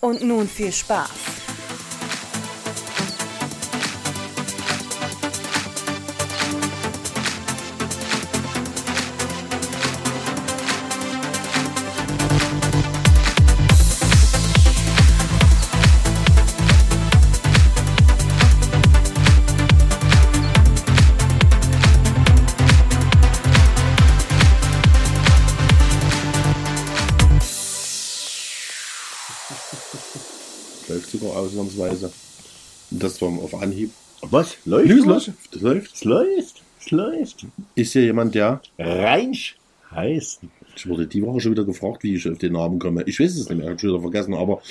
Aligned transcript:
Und 0.00 0.22
nun 0.22 0.48
viel 0.48 0.72
Spaß. 0.72 1.39
War 33.20 33.28
auf 33.28 33.54
Anhieb. 33.60 33.90
Was? 34.22 34.56
Läuft? 34.64 35.06
Was? 35.06 35.26
läuft. 35.26 35.38
Es 35.54 35.60
läuft. 35.62 35.94
Es 35.94 36.04
läuft. 36.04 36.62
Es 36.80 36.90
läuft. 36.90 37.46
Ist 37.74 37.92
hier 37.92 38.02
jemand, 38.02 38.34
der. 38.34 38.60
Reinsch 38.78 39.56
heißt. 39.90 40.40
Ich 40.76 40.88
wurde 40.88 41.06
die 41.06 41.22
Woche 41.22 41.40
schon 41.40 41.52
wieder 41.52 41.64
gefragt, 41.64 42.02
wie 42.02 42.14
ich 42.14 42.28
auf 42.28 42.38
den 42.38 42.52
Namen 42.52 42.78
komme. 42.78 43.02
Ich 43.06 43.18
weiß 43.20 43.32
es 43.32 43.48
nicht 43.48 43.58
mehr, 43.58 43.66
ich 43.66 43.70
habe 43.70 43.78
schon 43.78 43.90
wieder 43.90 44.00
vergessen, 44.00 44.34
aber 44.34 44.62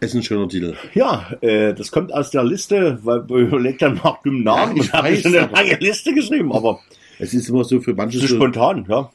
es 0.00 0.10
ist 0.10 0.16
ein 0.16 0.22
schöner 0.22 0.48
Titel. 0.48 0.74
Ja, 0.94 1.32
äh, 1.40 1.72
das 1.72 1.90
kommt 1.90 2.12
aus 2.12 2.30
der 2.30 2.44
Liste, 2.44 2.98
weil 3.02 3.20
überlegt 3.20 3.82
dann 3.82 3.94
nach 4.02 4.20
dem 4.22 4.42
Namen. 4.42 4.76
Ja, 4.76 4.82
ich 4.82 4.92
habe 4.92 5.16
schon 5.16 5.34
eine 5.34 5.50
lange 5.50 5.76
Liste 5.76 6.12
geschrieben, 6.12 6.52
aber 6.52 6.80
Es 7.18 7.32
ist 7.32 7.48
immer 7.48 7.64
so 7.64 7.80
für 7.80 7.94
manche 7.94 8.18
so 8.18 8.26
so, 8.26 8.36
spontan, 8.36 8.84
ja. 8.88 9.10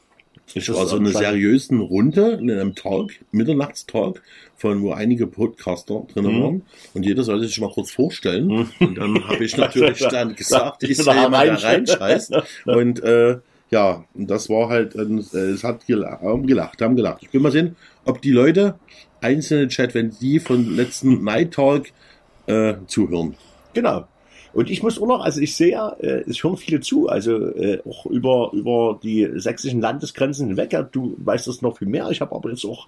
Ich 0.54 0.70
war 0.74 0.86
so 0.88 0.96
eine 0.98 1.10
seriösen 1.12 1.80
Runde 1.80 2.38
in 2.42 2.50
einem 2.52 2.76
Talk, 2.76 3.12
Mitternachtstalk, 3.32 4.22
von 4.58 4.82
wo 4.82 4.92
einige 4.92 5.28
Podcaster 5.28 6.06
drin 6.14 6.26
Mhm. 6.26 6.42
waren. 6.44 6.62
Und 6.94 7.06
jeder 7.06 7.24
sollte 7.24 7.48
sich 7.48 7.60
mal 7.62 7.70
kurz 7.72 7.92
vorstellen. 7.92 8.68
Und 8.80 8.98
dann 8.98 9.28
habe 9.28 9.44
ich 9.44 9.56
natürlich 9.58 10.00
dann 10.00 10.36
gesagt, 10.36 10.84
Ich 10.84 10.98
bin 10.98 11.06
bin 11.06 11.06
der 11.06 11.24
jemand, 11.24 11.34
der 11.34 11.64
Reinsch. 11.64 11.90
reinscheißt. 11.92 12.34
Und 12.66 13.04
äh, 13.04 13.38
ja, 13.72 14.04
das 14.16 14.50
war 14.50 14.70
halt, 14.70 14.96
äh, 14.96 15.02
es 15.04 15.64
hat 15.64 15.86
gelacht, 15.86 16.82
haben 16.82 16.96
gelacht. 16.96 17.22
Ich 17.22 17.32
will 17.34 17.42
mal 17.42 17.52
sehen, 17.52 17.76
ob 18.06 18.22
die 18.22 18.32
Leute 18.32 18.76
einzelne 19.22 19.68
Chat, 19.68 19.94
wenn 19.94 20.12
die 20.20 20.40
von 20.40 20.76
letzten 20.76 21.24
Night 21.24 21.54
Talk 21.54 21.88
äh, 22.48 22.74
zuhören. 22.88 23.36
Genau. 23.74 24.08
Und 24.54 24.70
ich 24.70 24.82
muss 24.84 25.00
auch 25.02 25.08
noch, 25.08 25.24
also 25.24 25.40
ich 25.42 25.56
sehe 25.56 25.72
ja, 25.72 25.90
äh, 26.00 26.24
es 26.28 26.44
hören 26.44 26.58
viele 26.58 26.80
zu, 26.80 27.08
also 27.08 27.38
äh, 27.56 27.80
auch 27.88 28.06
über, 28.08 28.52
über 28.54 29.00
die 29.02 29.30
sächsischen 29.36 29.82
Landesgrenzen 29.82 30.48
hinweg. 30.48 30.74
Ja, 30.74 30.84
du 30.84 31.16
weißt 31.18 31.48
das 31.48 31.62
noch 31.62 31.78
viel 31.78 31.88
mehr. 31.88 32.10
Ich 32.10 32.22
habe 32.22 32.36
aber 32.36 32.50
jetzt 32.50 32.66
auch 32.66 32.88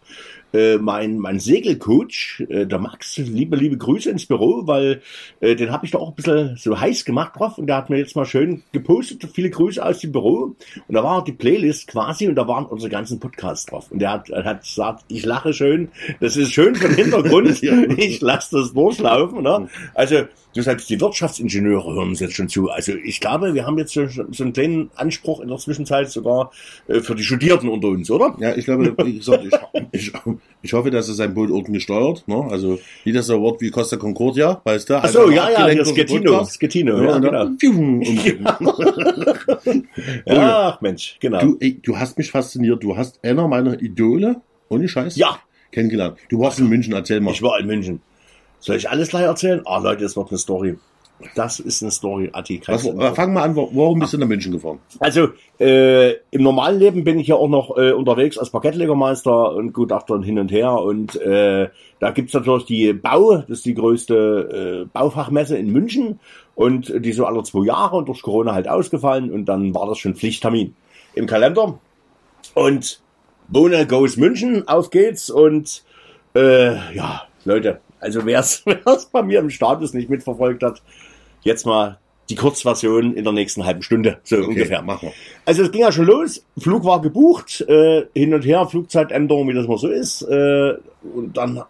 äh, 0.53 0.77
mein, 0.77 1.17
mein 1.19 1.39
Segelcoach, 1.39 2.45
äh, 2.49 2.65
der 2.65 2.79
Max, 2.79 3.17
liebe, 3.17 3.55
liebe 3.55 3.77
Grüße 3.77 4.09
ins 4.09 4.25
Büro, 4.25 4.63
weil 4.65 5.01
äh, 5.39 5.55
den 5.55 5.71
habe 5.71 5.85
ich 5.85 5.91
da 5.91 5.99
auch 5.99 6.09
ein 6.09 6.15
bisschen 6.15 6.55
so 6.57 6.79
heiß 6.79 7.05
gemacht 7.05 7.39
drauf 7.39 7.57
und 7.57 7.67
der 7.67 7.77
hat 7.77 7.89
mir 7.89 7.97
jetzt 7.97 8.15
mal 8.15 8.25
schön 8.25 8.63
gepostet, 8.71 9.23
viele 9.33 9.49
Grüße 9.49 9.83
aus 9.83 9.99
dem 9.99 10.11
Büro. 10.11 10.55
Und 10.87 10.95
da 10.95 11.03
war 11.03 11.23
die 11.23 11.31
Playlist 11.31 11.87
quasi 11.87 12.27
und 12.27 12.35
da 12.35 12.47
waren 12.47 12.65
unsere 12.65 12.89
ganzen 12.89 13.19
Podcasts 13.19 13.65
drauf. 13.65 13.91
Und 13.91 13.99
der 13.99 14.11
hat, 14.11 14.29
er 14.29 14.43
hat 14.43 14.61
gesagt, 14.63 15.05
ich 15.07 15.25
lache 15.25 15.53
schön, 15.53 15.89
das 16.19 16.37
ist 16.37 16.51
schön 16.51 16.75
vom 16.75 16.91
Hintergrund, 16.91 17.61
Ja. 17.61 17.73
ich 17.97 18.21
lasse 18.21 18.57
das 18.57 18.73
durchlaufen. 18.73 19.43
Ne? 19.43 19.67
Also 19.93 20.23
Du 20.53 20.61
sagst, 20.61 20.89
die 20.89 20.99
Wirtschaftsingenieure 20.99 21.93
hören 21.93 22.09
uns 22.09 22.19
jetzt 22.19 22.35
schon 22.35 22.49
zu. 22.49 22.69
Also 22.69 22.91
ich 22.93 23.21
glaube, 23.21 23.53
wir 23.53 23.65
haben 23.65 23.77
jetzt 23.77 23.93
so, 23.93 24.05
so 24.07 24.43
einen 24.43 24.51
kleinen 24.51 24.91
Anspruch 24.95 25.39
in 25.39 25.47
der 25.47 25.57
Zwischenzeit 25.57 26.11
sogar 26.11 26.51
äh, 26.89 26.99
für 26.99 27.15
die 27.15 27.23
Studierten 27.23 27.69
unter 27.69 27.87
uns, 27.87 28.11
oder? 28.11 28.35
Ja, 28.39 28.53
ich 28.55 28.65
glaube, 28.65 28.93
wie 29.05 29.17
gesagt, 29.17 29.45
ich, 29.45 29.53
ich, 29.93 30.11
ich 30.61 30.73
hoffe, 30.73 30.91
dass 30.91 31.07
er 31.07 31.13
sein 31.13 31.33
Boot 31.33 31.51
unten 31.51 31.71
gesteuert. 31.71 32.27
Ne? 32.27 32.45
Also 32.51 32.79
nicht 33.05 33.17
das 33.17 33.27
so 33.27 33.39
Wort 33.41 33.61
wie 33.61 33.71
Costa 33.71 33.95
Concordia, 33.95 34.59
weißt 34.65 34.89
du? 34.89 34.95
Ach 34.95 35.07
so, 35.07 35.21
Einfach 35.27 35.33
ja, 35.33 35.69
ja, 35.71 35.85
Schettino, 35.85 36.31
Podcast. 36.31 36.59
Schettino, 36.59 36.97
Ja, 36.97 37.03
ja, 37.11 37.19
genau. 37.19 37.45
und- 37.45 38.41
Ach 40.27 40.81
Mensch, 40.81 41.17
genau. 41.19 41.39
du, 41.39 41.57
ey, 41.59 41.79
du 41.81 41.97
hast 41.97 42.17
mich 42.17 42.31
fasziniert. 42.31 42.83
Du 42.83 42.97
hast 42.97 43.23
einer 43.23 43.47
meiner 43.47 43.81
Idole, 43.81 44.41
ohne 44.69 44.87
Scheiß, 44.87 45.15
Ja, 45.15 45.39
kennengelernt. 45.71 46.17
Du 46.29 46.39
warst 46.39 46.59
in 46.59 46.67
München, 46.67 46.93
erzähl 46.93 47.19
mal. 47.21 47.31
ich 47.31 47.41
war 47.41 47.59
in 47.59 47.67
München. 47.67 48.01
Soll 48.61 48.77
ich 48.77 48.89
alles 48.89 49.09
gleich 49.09 49.23
erzählen? 49.23 49.61
Ah, 49.65 49.79
Leute, 49.79 50.03
das 50.03 50.15
wird 50.15 50.29
eine 50.29 50.37
Story. 50.37 50.77
Das 51.35 51.59
ist 51.59 51.83
eine 51.83 51.91
Story, 51.91 52.29
Atti. 52.33 52.59
Was, 52.61 52.65
kannst 52.65 52.85
du- 52.85 52.99
äh, 52.99 53.13
fang 53.13 53.31
mal 53.33 53.43
an, 53.43 53.55
wa- 53.55 53.67
warum 53.73 53.99
bist 53.99 54.13
du 54.13 54.17
nach 54.17 54.27
München 54.27 54.51
gefahren? 54.53 54.79
Also 54.99 55.29
äh, 55.59 56.13
im 56.31 56.41
normalen 56.41 56.79
Leben 56.79 57.03
bin 57.03 57.19
ich 57.19 57.27
ja 57.27 57.35
auch 57.35 57.47
noch 57.49 57.77
äh, 57.77 57.91
unterwegs 57.91 58.39
als 58.39 58.49
Parkettlegermeister 58.49 59.53
und 59.53 59.71
Gutachter 59.73 60.15
und 60.15 60.23
hin 60.23 60.39
und 60.39 60.51
her. 60.51 60.73
Und 60.73 61.15
äh, 61.21 61.69
da 61.99 62.09
gibt's 62.09 62.33
natürlich 62.33 62.65
die 62.65 62.93
Bau, 62.93 63.35
das 63.37 63.49
ist 63.49 63.65
die 63.65 63.75
größte 63.75 64.85
äh, 64.85 64.89
Baufachmesse 64.91 65.57
in 65.57 65.71
München. 65.71 66.19
Und 66.55 66.91
die 67.05 67.11
so 67.13 67.25
alle 67.25 67.43
zwei 67.43 67.65
Jahre 67.65 67.97
und 67.97 68.07
durch 68.07 68.21
Corona 68.23 68.53
halt 68.53 68.67
ausgefallen. 68.67 69.31
Und 69.31 69.45
dann 69.45 69.75
war 69.75 69.85
das 69.87 69.99
schon 69.99 70.15
Pflichttermin 70.15 70.75
im 71.13 71.27
Kalender. 71.27 71.77
Und 72.55 72.99
Bohne 73.47 73.85
goes 73.85 74.17
München, 74.17 74.67
auf 74.67 74.89
geht's. 74.89 75.29
Und 75.29 75.83
äh, 76.35 76.73
ja, 76.95 77.23
Leute, 77.45 77.79
also 78.01 78.25
wer's, 78.25 78.65
wer's 78.85 79.05
bei 79.05 79.23
mir 79.23 79.39
im 79.39 79.49
Status 79.49 79.93
nicht 79.93 80.09
mitverfolgt 80.09 80.63
hat, 80.63 80.81
jetzt 81.43 81.65
mal 81.65 81.99
die 82.29 82.35
Kurzversion 82.35 83.13
in 83.13 83.23
der 83.23 83.33
nächsten 83.33 83.65
halben 83.65 83.81
Stunde, 83.81 84.19
so 84.23 84.37
ungefähr. 84.37 84.81
Mach 84.81 85.01
mal. 85.01 85.11
Also 85.45 85.63
es 85.63 85.71
ging 85.71 85.81
ja 85.81 85.91
schon 85.91 86.05
los, 86.05 86.45
Flug 86.57 86.85
war 86.85 87.01
gebucht, 87.01 87.61
äh, 87.61 88.05
hin 88.13 88.33
und 88.33 88.43
her, 88.45 88.65
Flugzeitänderung, 88.67 89.47
wie 89.49 89.53
das 89.53 89.67
mal 89.67 89.77
so 89.77 89.89
ist. 89.89 90.21
Äh, 90.23 90.75
und 91.13 91.35
dann 91.35 91.63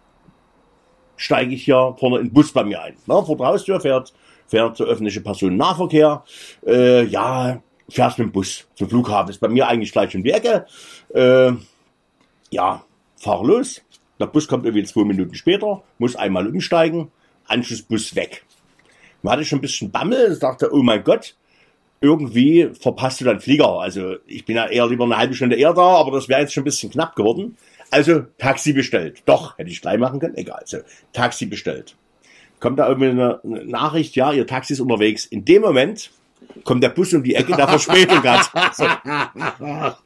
steige 1.16 1.54
ich 1.54 1.64
hier 1.64 1.94
vorne 1.98 2.18
in 2.18 2.26
den 2.26 2.32
Bus 2.32 2.52
bei 2.52 2.64
mir 2.64 2.82
ein. 2.82 2.94
Na, 3.06 3.22
vor 3.22 3.36
der 3.36 3.46
Haustür 3.46 3.80
fährt, 3.80 4.12
fährt 4.46 4.78
der 4.78 4.86
öffentliche 4.86 5.20
Personennahverkehr. 5.20 6.24
Äh, 6.66 7.04
ja, 7.06 7.60
fährst 7.88 8.18
mit 8.18 8.28
dem 8.28 8.32
Bus 8.32 8.66
zum 8.74 8.88
Flughafen. 8.88 9.30
Ist 9.30 9.40
bei 9.40 9.48
mir 9.48 9.66
eigentlich 9.66 9.92
gleich 9.92 10.14
um 10.14 10.22
die 10.22 10.30
Ecke. 10.30 10.66
Äh, 11.14 11.52
ja, 12.50 12.84
fahr 13.16 13.44
los. 13.44 13.82
Der 14.22 14.28
Bus 14.28 14.46
kommt 14.46 14.64
irgendwie 14.64 14.84
zwei 14.84 15.02
Minuten 15.02 15.34
später, 15.34 15.82
muss 15.98 16.14
einmal 16.14 16.46
umsteigen, 16.46 17.10
Anschlussbus 17.48 18.14
weg. 18.14 18.44
Man 19.22 19.32
hatte 19.32 19.44
schon 19.44 19.58
ein 19.58 19.62
bisschen 19.62 19.90
Bammel, 19.90 20.38
dachte, 20.38 20.72
oh 20.72 20.80
mein 20.80 21.02
Gott, 21.02 21.34
irgendwie 22.00 22.70
verpasst 22.80 23.20
du 23.20 23.24
dann 23.24 23.40
Flieger. 23.40 23.80
Also 23.80 24.14
ich 24.28 24.44
bin 24.44 24.54
ja 24.54 24.68
eher 24.68 24.86
lieber 24.86 25.02
eine 25.02 25.16
halbe 25.16 25.34
Stunde 25.34 25.56
eher 25.56 25.74
da, 25.74 25.96
aber 25.96 26.12
das 26.12 26.28
wäre 26.28 26.40
jetzt 26.40 26.52
schon 26.52 26.62
ein 26.62 26.66
bisschen 26.66 26.92
knapp 26.92 27.16
geworden. 27.16 27.56
Also 27.90 28.20
Taxi 28.38 28.72
bestellt. 28.72 29.22
Doch, 29.24 29.58
hätte 29.58 29.70
ich 29.70 29.82
gleich 29.82 29.98
machen 29.98 30.20
können. 30.20 30.36
Egal. 30.36 30.60
Also 30.60 30.78
Taxi 31.12 31.46
bestellt. 31.46 31.96
Kommt 32.60 32.78
da 32.78 32.88
irgendwie 32.88 33.08
eine 33.08 33.40
Nachricht, 33.42 34.14
ja, 34.14 34.32
ihr 34.32 34.46
Taxi 34.46 34.74
ist 34.74 34.80
unterwegs. 34.80 35.24
In 35.24 35.44
dem 35.44 35.62
Moment 35.62 36.12
kommt 36.64 36.82
der 36.82 36.90
Bus 36.90 37.12
um 37.14 37.22
die 37.22 37.34
Ecke, 37.34 37.54
der 37.56 37.68
Verspätung 37.68 38.22
hat. 38.22 38.76
So. 38.76 38.84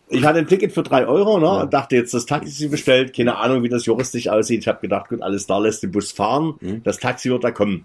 Ich 0.09 0.25
hatte 0.25 0.39
ein 0.39 0.47
Ticket 0.47 0.73
für 0.73 0.83
drei 0.83 1.07
Euro 1.07 1.39
ne, 1.39 1.63
und 1.63 1.75
dachte 1.75 1.97
jetzt, 1.97 2.15
das 2.15 2.27
Taxi 2.27 2.69
bestellt. 2.69 3.15
Keine 3.15 3.37
Ahnung, 3.37 3.63
wie 3.63 3.69
das 3.69 3.87
juristisch 3.87 4.29
aussieht. 4.29 4.61
Ich 4.61 4.69
habe 4.69 4.81
gedacht, 4.81 5.09
gut, 5.09 5.23
alles 5.23 5.47
da, 5.47 5.59
lässt 5.59 5.83
den 5.83 5.91
Bus 5.93 6.13
fahren. 6.13 6.55
Das 6.85 6.99
Taxi 6.99 7.31
wird 7.31 7.45
da 7.45 7.51
kommen. 7.51 7.85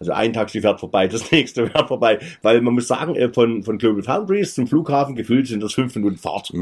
Also 0.00 0.12
ein 0.12 0.32
Taxi 0.32 0.60
fährt 0.60 0.78
vorbei, 0.78 1.08
das 1.08 1.30
nächste 1.32 1.66
fährt 1.70 1.88
vorbei. 1.88 2.18
Weil 2.42 2.60
man 2.60 2.74
muss 2.74 2.86
sagen, 2.86 3.16
äh, 3.16 3.28
von, 3.28 3.62
von 3.62 3.78
Global 3.78 4.02
Foundries 4.02 4.54
zum 4.54 4.66
Flughafen 4.66 5.14
gefühlt 5.14 5.48
sind 5.48 5.62
das 5.62 5.74
fünf 5.74 5.94
Minuten 5.96 6.16
Fahrt. 6.16 6.52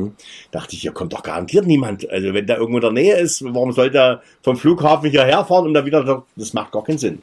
Dachte 0.51 0.75
ich, 0.75 0.83
hier 0.83 0.93
kommt 0.93 1.13
doch 1.13 1.23
garantiert 1.23 1.67
niemand. 1.67 2.09
Also 2.11 2.33
wenn 2.33 2.47
der 2.47 2.59
irgendwo 2.59 2.79
in 2.79 2.83
der 2.83 2.93
Nähe 2.93 3.17
ist, 3.17 3.43
warum 3.45 3.73
soll 3.73 3.91
der 3.91 4.23
vom 4.43 4.57
Flughafen 4.57 5.11
hierher 5.11 5.45
fahren 5.45 5.67
und 5.67 5.75
dann 5.75 5.85
wieder, 5.85 6.25
das 6.37 6.53
macht 6.55 6.73
gar 6.73 6.85
keinen 6.85 6.99
Sinn. 6.99 7.23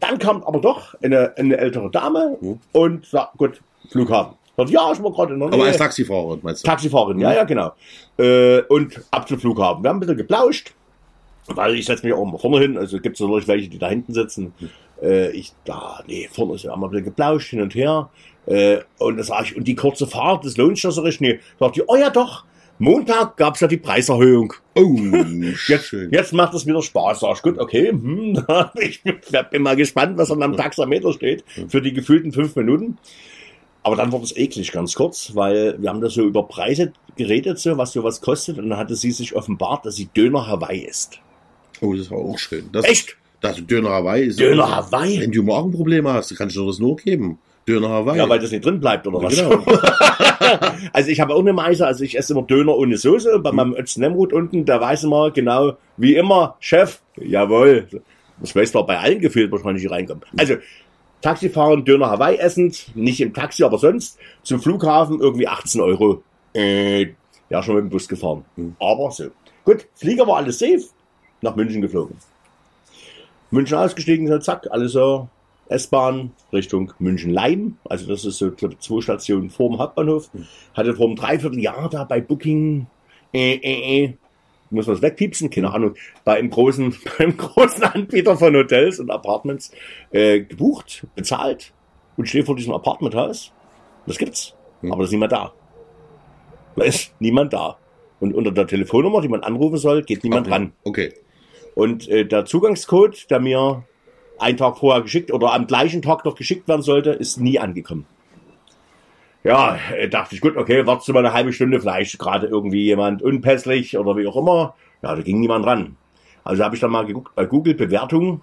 Dann 0.00 0.18
kam 0.18 0.42
aber 0.44 0.60
doch 0.60 0.94
eine, 1.02 1.36
eine 1.36 1.56
ältere 1.56 1.90
Dame 1.90 2.36
und 2.72 3.06
sagt, 3.06 3.38
gut, 3.38 3.60
Flughafen. 3.90 4.34
Sagt, 4.56 4.70
ja, 4.70 4.92
ich 4.92 5.02
war 5.02 5.10
gerade 5.10 5.34
in 5.34 5.40
der 5.40 5.48
Nähe. 5.48 5.58
Aber 5.58 5.68
als 5.68 5.78
Taxifahrer, 5.78 6.38
meinst 6.42 6.62
du? 6.62 6.68
Taxifahrerin, 6.68 7.18
ja, 7.18 7.32
ja, 7.32 7.44
genau. 7.44 7.72
Äh, 8.18 8.60
und 8.68 9.00
ab 9.10 9.26
zum 9.26 9.40
Flughafen. 9.40 9.82
Wir 9.82 9.90
haben 9.90 9.96
ein 9.96 10.00
bisschen 10.00 10.16
geplauscht, 10.16 10.72
weil 11.46 11.74
ich 11.74 11.86
setze 11.86 12.06
mich 12.06 12.14
auch 12.14 12.24
mal 12.24 12.38
vorne 12.38 12.60
hin. 12.60 12.78
Also 12.78 13.00
gibt 13.00 13.16
es 13.16 13.20
natürlich 13.20 13.48
welche, 13.48 13.68
die 13.68 13.78
da 13.78 13.88
hinten 13.88 14.14
sitzen. 14.14 14.54
Äh, 15.04 15.30
ich, 15.32 15.52
da, 15.64 16.02
nee, 16.06 16.28
vorne 16.32 16.54
ist 16.54 16.64
ja 16.64 16.74
mal 16.76 16.86
ein 16.86 16.90
bisschen 16.90 17.04
geplauscht, 17.04 17.50
hin 17.50 17.60
und 17.60 17.74
her. 17.74 18.10
Äh, 18.46 18.78
und 18.98 19.18
da 19.18 19.22
sage 19.22 19.44
ich, 19.46 19.56
und 19.56 19.68
die 19.68 19.74
kurze 19.74 20.06
Fahrt, 20.06 20.44
das 20.44 20.56
lohnt 20.56 20.76
sich 20.76 20.82
das 20.82 20.94
so 20.94 21.02
richtig? 21.02 21.20
Nee, 21.20 21.40
sagt 21.60 21.76
die, 21.76 21.82
oh 21.86 21.96
ja 21.96 22.10
doch, 22.10 22.44
Montag 22.78 23.36
gab's 23.36 23.60
ja 23.60 23.68
die 23.68 23.76
Preiserhöhung. 23.76 24.54
Oh, 24.74 24.96
Jetzt, 25.68 25.86
schön. 25.86 26.10
jetzt 26.10 26.32
macht 26.32 26.54
es 26.54 26.66
wieder 26.66 26.82
Spaß. 26.82 27.20
Sag 27.20 27.36
ich, 27.36 27.42
gut, 27.42 27.58
okay, 27.58 27.90
hm, 27.90 28.44
ich 28.80 29.02
bin 29.02 29.62
mal 29.62 29.76
gespannt, 29.76 30.18
was 30.18 30.30
an 30.30 30.42
am 30.42 30.56
Taxameter 30.56 31.12
steht 31.12 31.44
für 31.68 31.80
die 31.80 31.92
gefühlten 31.92 32.32
fünf 32.32 32.56
Minuten. 32.56 32.98
Aber 33.84 33.96
dann 33.96 34.12
wurde 34.12 34.24
es 34.24 34.36
eklig, 34.36 34.72
ganz 34.72 34.94
kurz, 34.94 35.34
weil 35.34 35.80
wir 35.80 35.90
haben 35.90 36.00
da 36.00 36.08
so 36.08 36.22
über 36.22 36.44
Preise 36.48 36.92
geredet, 37.16 37.58
so, 37.58 37.76
was 37.76 37.92
sowas 37.92 38.22
kostet. 38.22 38.58
Und 38.58 38.70
dann 38.70 38.78
hatte 38.78 38.96
sie 38.96 39.12
sich 39.12 39.36
offenbart, 39.36 39.84
dass 39.84 39.96
sie 39.96 40.06
Döner 40.06 40.46
Hawaii 40.46 40.80
ist. 40.80 41.20
Oh, 41.82 41.92
das 41.94 42.10
war 42.10 42.18
auch 42.18 42.38
schön. 42.38 42.70
Das, 42.72 42.86
Echt? 42.86 43.16
Das 43.44 43.66
Döner 43.66 43.90
Hawaii 43.90 44.24
ist. 44.24 44.40
Döner 44.40 44.74
Hawaii? 44.74 45.20
Wenn 45.20 45.30
du 45.30 45.42
Magenprobleme 45.42 46.10
hast, 46.14 46.34
kannst 46.34 46.56
du 46.56 46.66
das 46.66 46.78
nur 46.78 46.96
geben. 46.96 47.38
Döner 47.68 47.90
Hawaii. 47.90 48.16
Ja, 48.16 48.26
weil 48.26 48.38
das 48.38 48.50
nicht 48.50 48.64
drin 48.64 48.80
bleibt, 48.80 49.06
oder 49.06 49.22
was? 49.22 49.36
Genau. 49.36 49.62
Also 50.92 51.10
ich 51.10 51.20
habe 51.20 51.34
auch 51.34 51.40
eine 51.40 51.52
Meise, 51.52 51.86
also 51.86 52.04
ich 52.04 52.16
esse 52.16 52.32
immer 52.32 52.42
Döner 52.42 52.76
ohne 52.76 52.96
Soße. 52.96 53.40
Bei 53.40 53.50
meinem 53.50 53.74
Ötz 53.74 53.96
Nemrut 53.96 54.32
unten, 54.32 54.64
da 54.64 54.80
weiß 54.80 55.04
immer 55.04 55.30
genau, 55.30 55.76
wie 55.96 56.14
immer, 56.14 56.56
Chef, 56.60 57.00
jawohl. 57.20 57.88
Das 58.40 58.54
weiß 58.54 58.72
doch 58.72 58.86
bei 58.86 58.98
allen 58.98 59.20
gefühlt, 59.20 59.50
wahrscheinlich 59.50 59.82
hier 59.82 59.90
reinkommt. 59.90 60.24
Also, 60.36 60.56
Taxifahren, 61.20 61.84
Döner 61.84 62.10
Hawaii 62.10 62.36
essend, 62.36 62.94
nicht 62.94 63.20
im 63.20 63.32
Taxi, 63.34 63.64
aber 63.64 63.78
sonst, 63.78 64.18
zum 64.42 64.60
Flughafen 64.60 65.20
irgendwie 65.20 65.48
18 65.48 65.80
Euro. 65.80 66.22
Äh, 66.54 67.08
ja, 67.50 67.62
schon 67.62 67.74
mit 67.76 67.84
dem 67.84 67.90
Bus 67.90 68.06
gefahren. 68.08 68.44
Aber 68.78 69.10
so. 69.10 69.24
Gut, 69.64 69.86
Flieger 69.94 70.26
war 70.26 70.36
alles 70.36 70.58
safe, 70.58 70.84
nach 71.40 71.56
München 71.56 71.82
geflogen. 71.82 72.16
München 73.54 73.78
ausgestiegen, 73.78 74.26
so 74.28 74.38
zack, 74.38 74.66
alles 74.70 74.92
so 74.92 75.28
S-Bahn 75.68 76.32
Richtung 76.52 76.92
München-Leim. 76.98 77.78
Also 77.84 78.06
das 78.06 78.24
ist 78.24 78.38
so 78.38 78.50
glaub, 78.50 78.80
zwei 78.82 79.00
Stationen 79.00 79.50
vor 79.50 79.70
dem 79.70 79.78
Hauptbahnhof. 79.78 80.30
Hatte 80.74 80.94
vor 80.94 81.06
einem 81.06 81.16
Dreivierteljahr 81.16 81.88
da 81.88 82.04
bei 82.04 82.20
Booking, 82.20 82.86
äh, 83.32 83.54
äh, 83.54 84.04
äh, 84.04 84.14
muss 84.70 84.86
man 84.86 84.96
das 84.96 85.02
wegpiepsen? 85.02 85.50
Keine 85.50 85.72
Ahnung. 85.72 85.94
Bei 86.24 86.36
einem 86.36 86.50
großen, 86.50 86.94
beim 87.18 87.36
großen 87.36 87.84
Anbieter 87.84 88.36
von 88.36 88.54
Hotels 88.54 89.00
und 89.00 89.10
Apartments 89.10 89.72
äh, 90.10 90.40
gebucht, 90.40 91.06
bezahlt 91.14 91.72
und 92.16 92.28
stehe 92.28 92.44
vor 92.44 92.56
diesem 92.56 92.72
Apartmenthaus. 92.72 93.52
Das 94.06 94.18
gibt's, 94.18 94.54
aber 94.82 94.98
da 94.98 95.04
ist 95.04 95.12
niemand 95.12 95.32
da. 95.32 95.52
Da 96.76 96.84
ist 96.84 97.14
niemand 97.20 97.52
da. 97.52 97.78
Und 98.20 98.34
unter 98.34 98.52
der 98.52 98.66
Telefonnummer, 98.66 99.20
die 99.20 99.28
man 99.28 99.42
anrufen 99.42 99.78
soll, 99.78 100.02
geht 100.02 100.24
niemand 100.24 100.50
ran. 100.50 100.72
Okay. 100.84 101.12
Und 101.74 102.08
äh, 102.08 102.24
der 102.24 102.44
Zugangscode, 102.44 103.30
der 103.30 103.40
mir 103.40 103.84
einen 104.38 104.56
Tag 104.56 104.78
vorher 104.78 105.02
geschickt 105.02 105.32
oder 105.32 105.52
am 105.52 105.66
gleichen 105.66 106.02
Tag 106.02 106.24
noch 106.24 106.34
geschickt 106.34 106.68
werden 106.68 106.82
sollte, 106.82 107.10
ist 107.10 107.38
nie 107.38 107.58
angekommen. 107.58 108.06
Ja, 109.42 109.78
äh, 109.96 110.08
dachte 110.08 110.34
ich, 110.34 110.40
gut, 110.40 110.56
okay, 110.56 110.86
wartest 110.86 111.08
du 111.08 111.12
mal 111.12 111.24
eine 111.24 111.34
halbe 111.34 111.52
Stunde, 111.52 111.80
vielleicht 111.80 112.18
gerade 112.18 112.46
irgendwie 112.46 112.84
jemand 112.84 113.22
unpässlich 113.22 113.98
oder 113.98 114.16
wie 114.16 114.26
auch 114.26 114.36
immer. 114.36 114.74
Ja, 115.02 115.14
da 115.14 115.22
ging 115.22 115.40
niemand 115.40 115.66
ran. 115.66 115.96
Also 116.44 116.64
habe 116.64 116.74
ich 116.74 116.80
dann 116.80 116.90
mal 116.90 117.04
geguckt 117.04 117.34
bei 117.34 117.44
Google 117.44 117.74
Bewertungen 117.74 118.30
und 118.30 118.42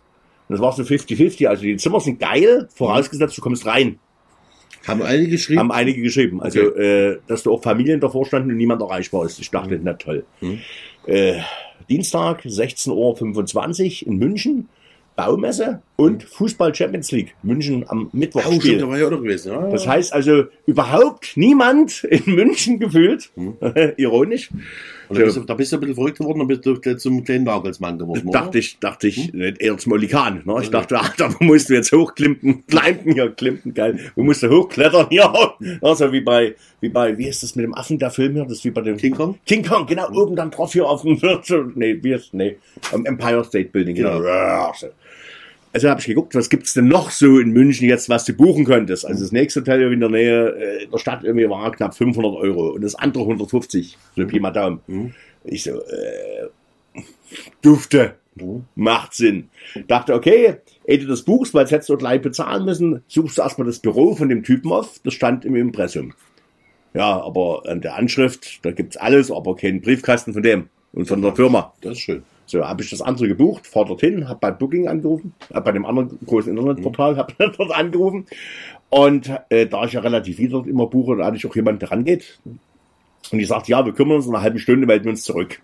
das 0.50 0.60
war 0.60 0.72
so 0.74 0.84
50-50. 0.84 1.48
Also 1.48 1.64
die 1.64 1.78
Zimmer 1.78 2.00
sind 2.00 2.20
geil, 2.20 2.68
vorausgesetzt 2.76 3.38
du 3.38 3.42
kommst 3.42 3.66
rein. 3.66 4.00
Haben 4.88 5.02
einige 5.04 5.32
geschrieben? 5.32 5.60
Haben 5.60 5.72
einige 5.72 6.02
geschrieben. 6.02 6.42
Also, 6.42 6.60
äh, 6.76 7.20
dass 7.28 7.44
da 7.44 7.52
auch 7.52 7.62
Familien 7.62 8.00
davor 8.00 8.26
standen 8.26 8.50
und 8.52 8.58
niemand 8.58 8.82
erreichbar 8.82 9.26
ist. 9.26 9.40
Ich 9.40 9.52
dachte, 9.52 9.80
na 9.82 9.94
toll. 9.94 10.26
Äh, 11.06 11.42
Dienstag, 11.92 12.46
16.25 12.46 14.04
Uhr 14.04 14.08
in 14.08 14.18
München, 14.18 14.70
Baumesse 15.18 15.82
und 15.98 16.24
Fußball 16.24 16.74
Champions 16.74 17.12
League. 17.12 17.36
München 17.44 17.84
am 17.90 18.10
Mittwoch. 18.14 18.46
oh, 18.48 18.62
stimmt, 18.62 18.82
da 18.82 18.88
war 18.88 18.98
ich 18.98 19.04
auch 19.04 19.12
noch 19.12 19.22
gewesen. 19.22 19.52
Ja, 19.52 19.70
Das 19.70 19.86
heißt 19.86 20.14
also 20.14 20.46
überhaupt 20.66 21.34
niemand 21.36 22.06
in 22.06 22.34
München 22.34 22.80
gefühlt. 22.80 23.30
Ironisch. 23.98 24.52
Und 25.12 25.20
da, 25.20 25.26
bist 25.26 25.38
du, 25.38 25.42
da 25.42 25.54
bist 25.54 25.72
du 25.72 25.76
ein 25.78 25.80
bisschen 25.82 25.96
verrückt 25.96 26.18
geworden 26.20 26.42
und 26.42 26.48
bist 26.48 26.66
du 26.66 26.76
zum 26.76 27.24
kleinen 27.24 27.44
Nagelsmann 27.44 28.00
geworden. 28.00 28.28
oder? 28.28 28.40
Dachte 28.40 28.60
ich, 28.60 28.80
dachte 28.80 29.08
ich, 29.08 29.34
nicht 29.34 29.62
eher 29.62 29.78
zum 29.78 29.92
Olikan. 29.92 30.42
Ne? 30.46 30.56
Ich 30.62 30.70
dachte, 30.70 31.00
Alter, 31.00 31.34
wo 31.38 31.44
musst 31.44 31.70
du 31.70 31.74
jetzt 31.74 31.92
hochklimpen? 31.92 32.66
Klimpen 32.68 33.14
hier, 33.14 33.30
klimpen, 33.32 33.74
geil. 33.74 34.00
Wo 34.16 34.24
musst 34.24 34.44
du 34.44 34.50
hochklettern 34.50 35.08
hier? 35.10 35.32
Also 35.82 36.12
wie 36.12 36.22
bei, 36.22 36.56
wie 36.80 36.90
bei, 36.90 37.18
wie 37.18 37.28
ist 37.28 37.44
das 37.44 37.56
mit 37.56 37.66
dem 37.66 37.76
Affen, 37.76 38.00
der 38.00 38.12
Film 38.12 38.34
hier? 38.34 38.44
Das 38.44 38.54
ist 38.54 38.66
wie 38.66 38.72
bei 38.72 38.82
dem 38.82 38.98
King 38.98 39.14
Kong? 39.14 39.38
King 39.46 39.66
Kong, 39.66 39.86
genau, 39.86 40.10
oben 40.12 40.36
dann 40.36 40.52
drauf 40.52 40.72
hier 40.74 40.88
auf 40.88 41.02
dem, 41.02 41.20
nee, 41.76 42.00
wie 42.02 42.14
ist, 42.14 42.34
nee, 42.34 42.58
am 42.94 43.06
Empire 43.06 43.44
State 43.44 43.70
Building, 43.70 43.96
genau. 43.96 44.20
Genau. 44.20 44.74
Also 45.74 45.90
habe 45.90 46.02
ich 46.02 46.08
geguckt, 46.08 46.36
was 46.36 46.50
gibt's 46.50 46.74
denn 46.74 46.88
noch 46.88 47.12
so 47.12 47.40
in 47.40 47.52
München 47.52 47.88
jetzt, 47.88 48.10
was 48.10 48.26
du 48.26 48.34
buchen 48.34 48.66
könntest. 48.66 49.06
Also 49.06 49.24
das 49.24 49.32
nächste 49.32 49.62
Hotel 49.62 49.92
in 49.94 50.02
der 50.02 50.10
Nähe 50.10 50.50
äh, 50.50 50.84
in 50.84 50.92
der 50.92 50.98
Stadt 50.98 51.24
irgendwie 51.24 51.50
war 51.50 51.72
knapp 51.72 51.96
500 51.96 52.34
Euro 52.36 52.72
und 52.72 52.82
das 52.82 52.96
andere 52.96 53.24
150, 53.24 53.98
so 54.16 54.28
Pi 54.28 54.40
mal 54.40 54.52
Daumen. 54.52 55.14
Ich 55.46 55.64
so, 55.64 55.82
äh, 55.82 56.50
dufte, 57.62 58.16
macht 58.76 59.14
Sinn. 59.14 59.50
Dachte, 59.88 60.14
okay, 60.14 60.58
ehe 60.86 61.00
du 61.00 61.08
das 61.08 61.24
buchst, 61.24 61.54
weil 61.54 61.62
jetzt 61.62 61.72
hättest 61.72 61.90
du 61.90 61.98
gleich 61.98 62.22
bezahlen 62.22 62.66
müssen, 62.66 63.04
suchst 63.08 63.38
du 63.38 63.42
erstmal 63.42 63.68
das 63.68 63.80
Büro 63.80 64.16
von 64.16 64.30
dem 64.30 64.44
Typen 64.44 64.72
auf, 64.72 65.00
das 65.04 65.14
stand 65.14 65.46
im 65.46 65.56
Impressum. 65.56 66.14
Ja, 66.94 67.22
aber 67.22 67.64
an 67.68 67.80
der 67.82 67.96
Anschrift, 67.96 68.66
da 68.66 68.72
gibt's 68.72 68.98
alles, 68.98 69.32
aber 69.32 69.56
keinen 69.56 69.82
Briefkasten 69.82 70.34
von 70.34 70.44
dem 70.44 70.68
und 70.92 71.08
von 71.08 71.22
der 71.22 71.34
Firma. 71.34 71.74
Das 71.82 71.94
ist 71.94 72.00
schön. 72.02 72.24
So, 72.52 72.68
habe 72.68 72.84
ich 72.84 72.90
das 72.90 73.02
andere 73.02 73.30
gebucht, 73.30 73.66
fahr 73.66 73.86
dorthin, 73.86 74.28
habe 74.28 74.40
bei 74.42 74.52
Booking 74.52 74.90
angerufen, 74.90 75.34
hab 75.54 75.64
bei 75.64 75.72
dem 75.72 75.86
anderen 75.86 76.20
großen 76.26 76.52
Internetportal, 76.52 77.16
habe 77.16 77.34
dort 77.58 77.72
angerufen. 77.72 78.26
Und 78.90 79.32
äh, 79.48 79.68
da 79.68 79.86
ich 79.86 79.94
ja 79.94 80.02
relativ 80.02 80.36
viel 80.36 80.50
dort 80.50 80.68
immer 80.68 80.88
buche, 80.88 81.16
da 81.16 81.26
hatte 81.26 81.38
ich 81.38 81.46
auch 81.46 81.56
jemanden, 81.56 81.80
der 81.80 81.92
rangeht. 81.92 82.42
Und 83.32 83.40
die 83.40 83.46
sagt, 83.46 83.70
ja, 83.70 83.86
wir 83.86 83.94
kümmern 83.94 84.18
uns 84.18 84.28
in 84.28 84.36
einer 84.36 84.44
halben 84.44 84.60
Stunde, 84.60 84.86
melden 84.86 85.06
wir 85.06 85.12
uns 85.12 85.24
zurück. 85.24 85.62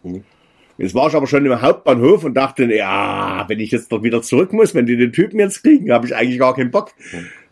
Jetzt 0.78 0.96
war 0.96 1.10
ich 1.10 1.16
aber 1.16 1.28
schon 1.28 1.46
im 1.46 1.62
Hauptbahnhof 1.62 2.24
und 2.24 2.36
dachte, 2.36 2.74
ja, 2.74 3.44
wenn 3.50 3.60
ich 3.60 3.72
jetzt 3.72 3.92
doch 3.92 4.04
wieder 4.04 4.22
zurück 4.22 4.54
muss, 4.54 4.74
wenn 4.74 4.86
die 4.86 4.96
den 4.96 5.12
Typen 5.12 5.42
jetzt 5.42 5.64
kriegen, 5.64 5.92
habe 5.92 6.08
ich 6.08 6.16
eigentlich 6.16 6.40
gar 6.40 6.56
keinen 6.56 6.72
Bock. 6.72 6.94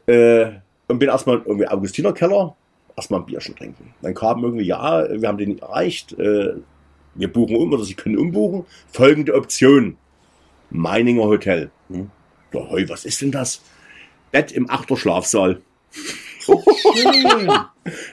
Äh, 0.06 0.46
und 0.88 1.00
bin 1.00 1.10
erstmal 1.10 1.42
irgendwie 1.44 1.68
Augustinerkeller, 1.68 2.56
erstmal 2.96 3.20
ein 3.20 3.26
Bierchen 3.26 3.54
trinken. 3.54 3.94
Dann 4.02 4.14
kam 4.14 4.42
irgendwie, 4.46 4.64
ja, 4.64 5.06
wir 5.12 5.28
haben 5.28 5.38
den 5.38 5.60
erreicht, 5.60 6.18
äh, 6.18 6.54
wir 7.16 7.32
buchen 7.32 7.56
um 7.56 7.74
oder 7.74 7.84
Sie 7.84 7.94
können 7.96 8.18
umbuchen. 8.18 8.66
Folgende 8.92 9.34
Option. 9.36 9.98
Meininger 10.70 11.24
Hotel. 11.24 11.72
Hm. 11.90 12.10
Ja, 12.54 12.62
hey, 12.70 12.88
was 12.90 13.06
ist 13.06 13.22
denn 13.22 13.32
das? 13.32 13.62
Bett 14.32 14.52
im 14.52 14.70
Achterschlafsaal. 14.70 15.62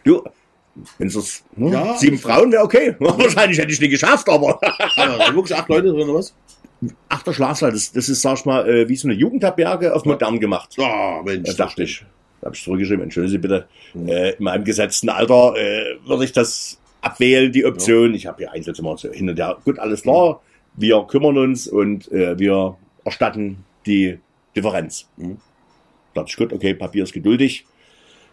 du, 0.04 0.22
wenn 0.98 1.08
es 1.08 1.44
hm, 1.56 1.72
Ja. 1.72 1.96
sieben 1.96 2.18
Frauen 2.18 2.52
wäre 2.52 2.62
okay. 2.62 2.94
Wahrscheinlich 3.00 3.58
hätte 3.58 3.72
ich 3.72 3.80
nicht 3.80 3.90
geschafft, 3.90 4.28
aber 4.28 4.58
da 4.60 5.26
sind 5.26 5.36
wirklich 5.36 5.56
acht 5.56 5.68
Leute 5.68 5.88
drin, 5.88 6.08
oder 6.08 6.14
was? 6.18 6.34
Achterschlafsaal, 7.08 7.72
das, 7.72 7.92
das 7.92 8.08
ist, 8.08 8.22
sag 8.22 8.38
ich 8.38 8.44
mal, 8.44 8.68
äh, 8.68 8.88
wie 8.88 8.96
so 8.96 9.06
eine 9.08 9.16
Jugendherberge 9.16 9.94
auf 9.94 10.04
modern 10.04 10.40
gemacht. 10.40 10.76
Ah, 10.80 11.22
Mensch. 11.24 11.46
Das 11.46 11.56
dachte 11.56 11.84
ich. 11.84 12.04
Da 12.40 12.46
habe 12.46 12.56
ich 12.56 12.64
zurückgeschrieben, 12.64 13.04
entschuldigen 13.04 13.30
Sie 13.30 13.38
bitte, 13.38 13.68
äh, 13.94 14.34
in 14.34 14.42
meinem 14.44 14.64
gesetzten 14.64 15.08
Alter 15.08 15.54
äh, 15.56 15.96
würde 16.04 16.24
ich 16.24 16.32
das 16.32 16.80
abwählen, 17.02 17.52
die 17.52 17.66
Option. 17.66 18.14
Ich 18.14 18.26
habe 18.26 18.38
hier 18.38 18.52
Einzelzimmer 18.52 18.96
so 18.96 19.10
hin 19.12 19.28
und 19.28 19.38
her. 19.38 19.58
Gut, 19.64 19.78
alles 19.78 20.02
klar. 20.02 20.40
Wir 20.74 21.04
kümmern 21.06 21.36
uns 21.36 21.68
und 21.68 22.10
äh, 22.10 22.38
wir 22.38 22.76
erstatten 23.04 23.64
die 23.84 24.18
Differenz. 24.56 25.08
Mhm. 25.16 25.36
Da 26.14 26.20
dachte 26.20 26.30
ich, 26.30 26.36
gut, 26.36 26.52
okay, 26.52 26.74
Papier 26.74 27.02
ist 27.02 27.12
geduldig. 27.12 27.66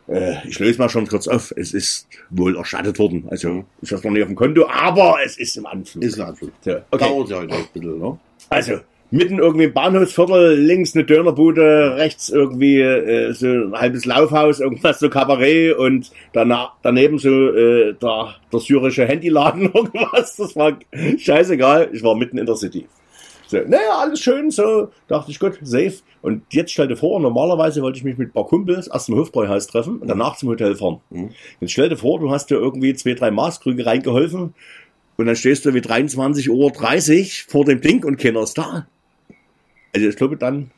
Äh, 0.07 0.47
ich 0.47 0.57
löse 0.59 0.79
mal 0.79 0.89
schon 0.89 1.07
kurz 1.07 1.27
auf. 1.27 1.53
Es 1.55 1.73
ist 1.73 2.07
wohl 2.29 2.57
erstattet 2.57 2.97
worden. 2.99 3.27
Also 3.29 3.65
ist 3.81 3.91
das 3.91 4.03
noch 4.03 4.11
nicht 4.11 4.23
auf 4.23 4.29
dem 4.29 4.35
Konto, 4.35 4.67
aber 4.67 5.17
es 5.23 5.37
ist 5.37 5.57
im 5.57 5.65
Anflug. 5.65 6.03
Ist 6.03 6.19
ein 6.19 6.27
Anflug. 6.27 6.51
So, 6.61 6.77
okay. 6.91 7.05
Dauert 7.05 7.29
ja 7.29 7.37
halt 7.37 7.51
ein 7.51 7.67
bisschen, 7.73 7.99
ne? 7.99 8.19
Also, 8.49 8.79
mitten 9.11 9.39
irgendwie 9.39 9.65
im 9.65 9.73
Bahnhofsviertel, 9.73 10.55
links 10.55 10.95
eine 10.95 11.03
Dönerbude, 11.03 11.95
rechts 11.97 12.29
irgendwie 12.29 12.81
äh, 12.81 13.33
so 13.33 13.47
ein 13.47 13.73
halbes 13.73 14.05
Laufhaus, 14.05 14.59
irgendwas 14.59 14.99
so 14.99 15.09
Kabarett 15.09 15.77
und 15.77 16.11
danach, 16.33 16.73
daneben 16.81 17.17
so 17.17 17.29
äh, 17.29 17.93
der, 17.93 18.35
der 18.51 18.59
syrische 18.59 19.05
Handyladen 19.05 19.63
irgendwas. 19.73 20.35
Das 20.35 20.55
war 20.55 20.77
scheißegal. 21.17 21.89
Ich 21.93 22.03
war 22.03 22.15
mitten 22.15 22.37
in 22.37 22.45
der 22.45 22.55
City. 22.55 22.87
So, 23.47 23.57
naja, 23.57 23.97
alles 23.99 24.19
schön, 24.19 24.51
so, 24.51 24.89
dachte 25.07 25.31
ich, 25.31 25.39
gut, 25.39 25.57
safe. 25.63 25.95
Und 26.21 26.43
jetzt 26.51 26.71
stell 26.71 26.87
dir 26.87 26.95
vor, 26.95 27.19
normalerweise 27.19 27.81
wollte 27.81 27.97
ich 27.97 28.03
mich 28.03 28.15
mit 28.15 28.29
ein 28.29 28.31
paar 28.31 28.45
Kumpels 28.45 28.85
erst 28.85 29.09
im 29.09 29.15
Hofbräuhaus 29.15 29.65
treffen 29.65 29.97
und 29.97 30.07
danach 30.07 30.37
zum 30.37 30.49
Hotel 30.49 30.75
fahren. 30.75 30.99
Jetzt 31.59 31.71
stell 31.71 31.89
dir 31.89 31.97
vor, 31.97 32.19
du 32.19 32.29
hast 32.29 32.51
dir 32.51 32.57
irgendwie 32.57 32.93
zwei, 32.93 33.15
drei 33.15 33.31
Maßkrüge 33.31 33.87
reingeholfen 33.87 34.53
und 35.17 35.25
dann 35.25 35.35
stehst 35.35 35.65
du 35.65 35.73
wie 35.73 35.79
23.30 35.79 36.49
Uhr 36.51 37.51
vor 37.51 37.65
dem 37.65 37.81
Ding 37.81 38.05
und 38.05 38.17
keiner 38.17 38.43
ist 38.43 38.59
da. 38.59 38.85
Also 39.93 40.07
ich 40.07 40.15
glaube 40.15 40.37
dann, 40.37 40.71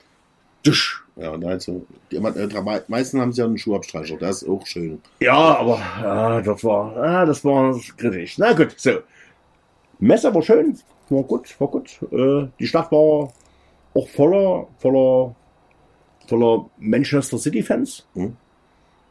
dusch. 0.63 1.03
Ja, 1.17 1.31
und 1.31 1.43
also, 1.45 1.85
die, 2.11 2.15
äh, 2.15 2.47
drei- 2.47 2.83
meisten 2.87 3.19
haben 3.19 3.33
sie 3.33 3.41
ja 3.41 3.45
einen 3.45 3.57
Schuhabstreicher, 3.57 4.17
das 4.17 4.43
ist 4.43 4.49
auch 4.49 4.65
schön. 4.65 5.01
Ja, 5.19 5.57
aber 5.57 5.77
ah, 5.77 6.41
das 6.41 6.63
war, 6.63 6.95
ah, 6.97 7.25
das 7.25 7.43
war 7.43 7.77
kritisch. 7.97 8.37
Na 8.37 8.53
gut, 8.53 8.73
so. 8.77 8.99
Messe 9.99 10.33
war 10.33 10.41
schön, 10.41 10.77
war 11.09 11.23
gut, 11.23 11.59
war 11.59 11.67
gut. 11.67 11.99
Äh, 12.11 12.47
die 12.59 12.67
Stadt 12.67 12.91
war 12.91 13.31
auch 13.93 14.07
voller, 14.07 14.67
voller, 14.79 15.35
voller 16.27 16.69
Manchester 16.79 17.37
City 17.37 17.61
Fans. 17.61 18.07
Mhm. 18.15 18.35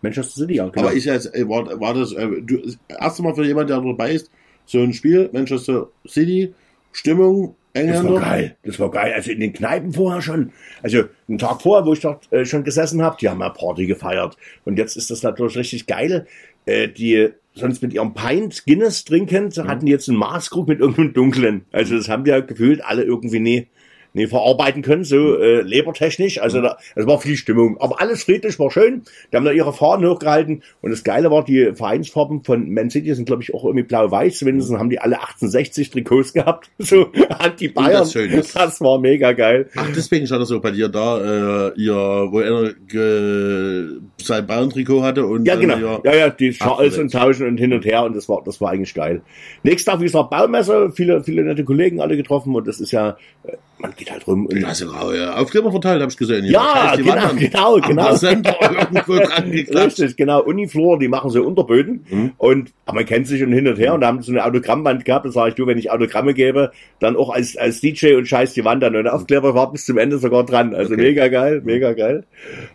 Manchester 0.03 0.41
City, 0.41 0.55
ja, 0.55 0.69
genau. 0.69 0.87
Aber 0.87 0.97
ich 0.97 1.05
jetzt, 1.05 1.33
äh, 1.35 1.47
war, 1.49 1.79
war 1.79 1.95
das, 1.95 2.13
äh, 2.13 2.27
du, 2.41 2.59
erst 2.89 3.21
mal 3.21 3.35
für 3.35 3.45
jemanden, 3.45 3.69
der 3.69 3.81
dabei 3.81 4.13
ist, 4.13 4.31
so 4.65 4.79
ein 4.81 4.93
Spiel, 4.95 5.29
Manchester 5.33 5.89
City, 6.09 6.55
Stimmung, 6.93 7.55
Das 7.73 7.83
Engländer. 7.83 8.15
war 8.15 8.21
geil. 8.21 8.57
Das 8.65 8.81
war 8.81 8.91
geil. 8.91 9.13
Also 9.15 9.31
in 9.31 9.41
den 9.41 9.53
Kneipen 9.53 9.93
vorher 9.93 10.23
schon. 10.23 10.53
Also 10.83 11.05
einen 11.29 11.39
Tag 11.39 11.63
vorher, 11.63 11.87
wo 11.87 11.93
ich 11.93 12.01
dort 12.01 12.33
äh, 12.33 12.45
schon 12.45 12.65
gesessen 12.65 13.03
habe, 13.03 13.17
die 13.21 13.29
haben 13.29 13.41
ja 13.41 13.49
Party 13.49 13.87
gefeiert. 13.87 14.37
Und 14.65 14.79
jetzt 14.79 14.97
ist 14.97 15.11
das 15.11 15.23
natürlich 15.23 15.57
richtig 15.57 15.87
geil. 15.87 16.27
Äh, 16.67 16.89
die 16.89 17.31
sonst 17.55 17.83
mit 17.83 17.93
ihrem 17.93 18.15
Pint 18.15 18.65
Guinness 18.65 19.05
trinkend, 19.05 19.59
hatten 19.59 19.87
die 19.87 19.93
jetzt 19.93 20.09
einen 20.09 20.19
Maßkrug 20.19 20.69
mit 20.69 20.81
irgendeinem 20.81 21.13
dunklen. 21.13 21.65
Also 21.73 21.97
das 21.97 22.09
haben 22.09 22.25
wir 22.25 22.43
gefühlt 22.43 22.85
alle 22.85 23.03
irgendwie 23.03 23.41
nie, 23.41 23.67
nie 24.13 24.27
verarbeiten 24.27 24.83
können, 24.83 25.05
so 25.05 25.37
äh, 25.39 25.61
lebertechnisch. 25.63 26.41
Also 26.41 26.61
da, 26.61 26.77
es 26.97 27.07
war 27.07 27.21
viel 27.21 27.37
Stimmung. 27.37 27.77
Aber 27.81 28.01
alles 28.01 28.25
friedlich, 28.25 28.59
war 28.59 28.71
schön. 28.71 29.03
Die 29.33 29.37
haben 29.37 29.45
da 29.45 29.53
ihre 29.53 29.73
Fahnen 29.73 30.09
hochgehalten. 30.09 30.63
Und 30.81 30.91
das 30.91 31.05
Geile 31.05 31.31
war, 31.31 31.45
die 31.45 31.73
Vereinsfarben 31.75 32.43
von 32.45 32.73
Man 32.73 32.91
City 32.91 33.15
sind, 33.15 33.27
glaube 33.27 33.43
ich, 33.43 33.55
auch 33.55 33.65
irgendwie 33.65 33.85
blau-weiß. 33.85 34.39
Zumindest 34.39 34.73
haben 34.73 34.91
die 34.91 34.99
alle 34.99 35.17
1860 35.21 35.91
Trikots 35.91 36.33
gehabt. 36.35 36.71
So 36.79 37.07
anti-Bayern. 37.39 37.93
das 38.01 38.15
ist. 38.17 38.57
Das 38.57 38.81
war 38.81 38.99
mega 38.99 39.33
geil. 39.33 39.69
Ach, 39.77 39.87
deswegen 39.95 40.27
stand 40.27 40.43
das 40.43 40.49
so 40.49 40.61
bei 40.61 40.71
dir 40.73 40.89
da, 40.89 41.69
äh, 41.69 41.73
ihr, 41.77 41.95
wo 41.95 42.41
er 42.41 42.73
ge, 42.89 44.01
sein 44.21 44.47
Bayern-Trikot 44.47 45.03
hatte 45.03 45.25
und 45.27 45.45
Ja, 45.47 45.57
genau. 45.57 45.77
ihr- 45.77 46.01
Ja, 46.05 46.15
ja, 46.15 46.31
die 46.31 46.51
Charles 46.51 46.99
und 46.99 47.13
tauschen 47.13 47.47
und 47.47 47.59
hin 47.59 47.73
und 47.73 47.85
her 47.85 48.05
und 48.05 48.17
das 48.17 48.29
war, 48.29 48.43
das 48.45 48.61
war 48.61 48.71
eigentlich 48.71 48.95
geil. 48.95 49.23
Nächsten 49.63 49.91
Tag, 49.91 50.01
wie 50.01 50.05
gesagt, 50.05 50.31
Baumesse, 50.31 50.91
viele, 50.95 51.23
viele 51.23 51.43
nette 51.45 51.65
Kollegen 51.65 52.01
alle 52.01 52.17
getroffen 52.17 52.55
und 52.55 52.67
das 52.67 52.81
ist 52.81 52.93
ja, 52.93 53.17
äh, 53.45 53.53
man 53.81 53.93
geht 53.97 54.11
halt 54.11 54.27
rum. 54.27 54.47
Und, 54.47 54.61
Du 54.61 54.67
hast 54.67 54.81
ja 54.81 55.35
Aufkleber 55.37 55.71
verteilt, 55.71 56.01
habe 56.03 56.11
ich 56.11 56.17
gesehen. 56.19 56.45
Ja, 56.47 56.95
die 56.97 57.03
genau, 57.03 57.15
Wandern 57.17 57.37
genau, 57.39 57.75
genau. 57.81 58.15
Geklatscht. 59.51 60.01
Richtig, 60.01 60.17
genau. 60.17 60.43
Uniflor, 60.43 60.99
die 60.99 61.09
machen 61.09 61.31
so 61.31 61.43
Unterböden 61.43 62.05
Mhm. 62.11 62.33
und 62.39 62.73
aber 62.87 62.97
man 62.97 63.07
kennt 63.07 63.27
sich 63.29 63.43
und 63.43 63.53
hin 63.53 63.69
und 63.69 63.79
her 63.79 63.95
und 63.95 64.01
da 64.01 64.09
haben 64.09 64.21
so 64.23 64.33
eine 64.33 64.45
Autogrammband 64.45 65.05
gehabt. 65.05 65.25
Da 65.27 65.31
sage 65.31 65.51
ich, 65.51 65.55
du, 65.55 65.67
wenn 65.67 65.79
ich 65.79 65.91
Autogramme 65.91 66.35
gebe, 66.35 66.73
dann 66.99 67.17
auch 67.17 67.31
als, 67.31 67.57
als 67.57 67.81
DJ 67.81 68.15
und 68.17 68.27
scheiß 68.27 68.53
die 68.55 68.65
Wand 68.65 68.83
an. 68.85 68.97
Und 68.97 69.05
der 69.05 69.15
Aufkleber 69.15 69.55
war 69.55 69.71
bis 69.71 69.85
zum 69.85 69.97
Ende 69.99 70.19
sogar 70.19 70.45
dran. 70.45 70.75
Also 70.75 70.95
Okay. 70.95 71.03
mega 71.03 71.29
geil, 71.29 71.63
mega 71.65 71.93
geil. 71.93 72.25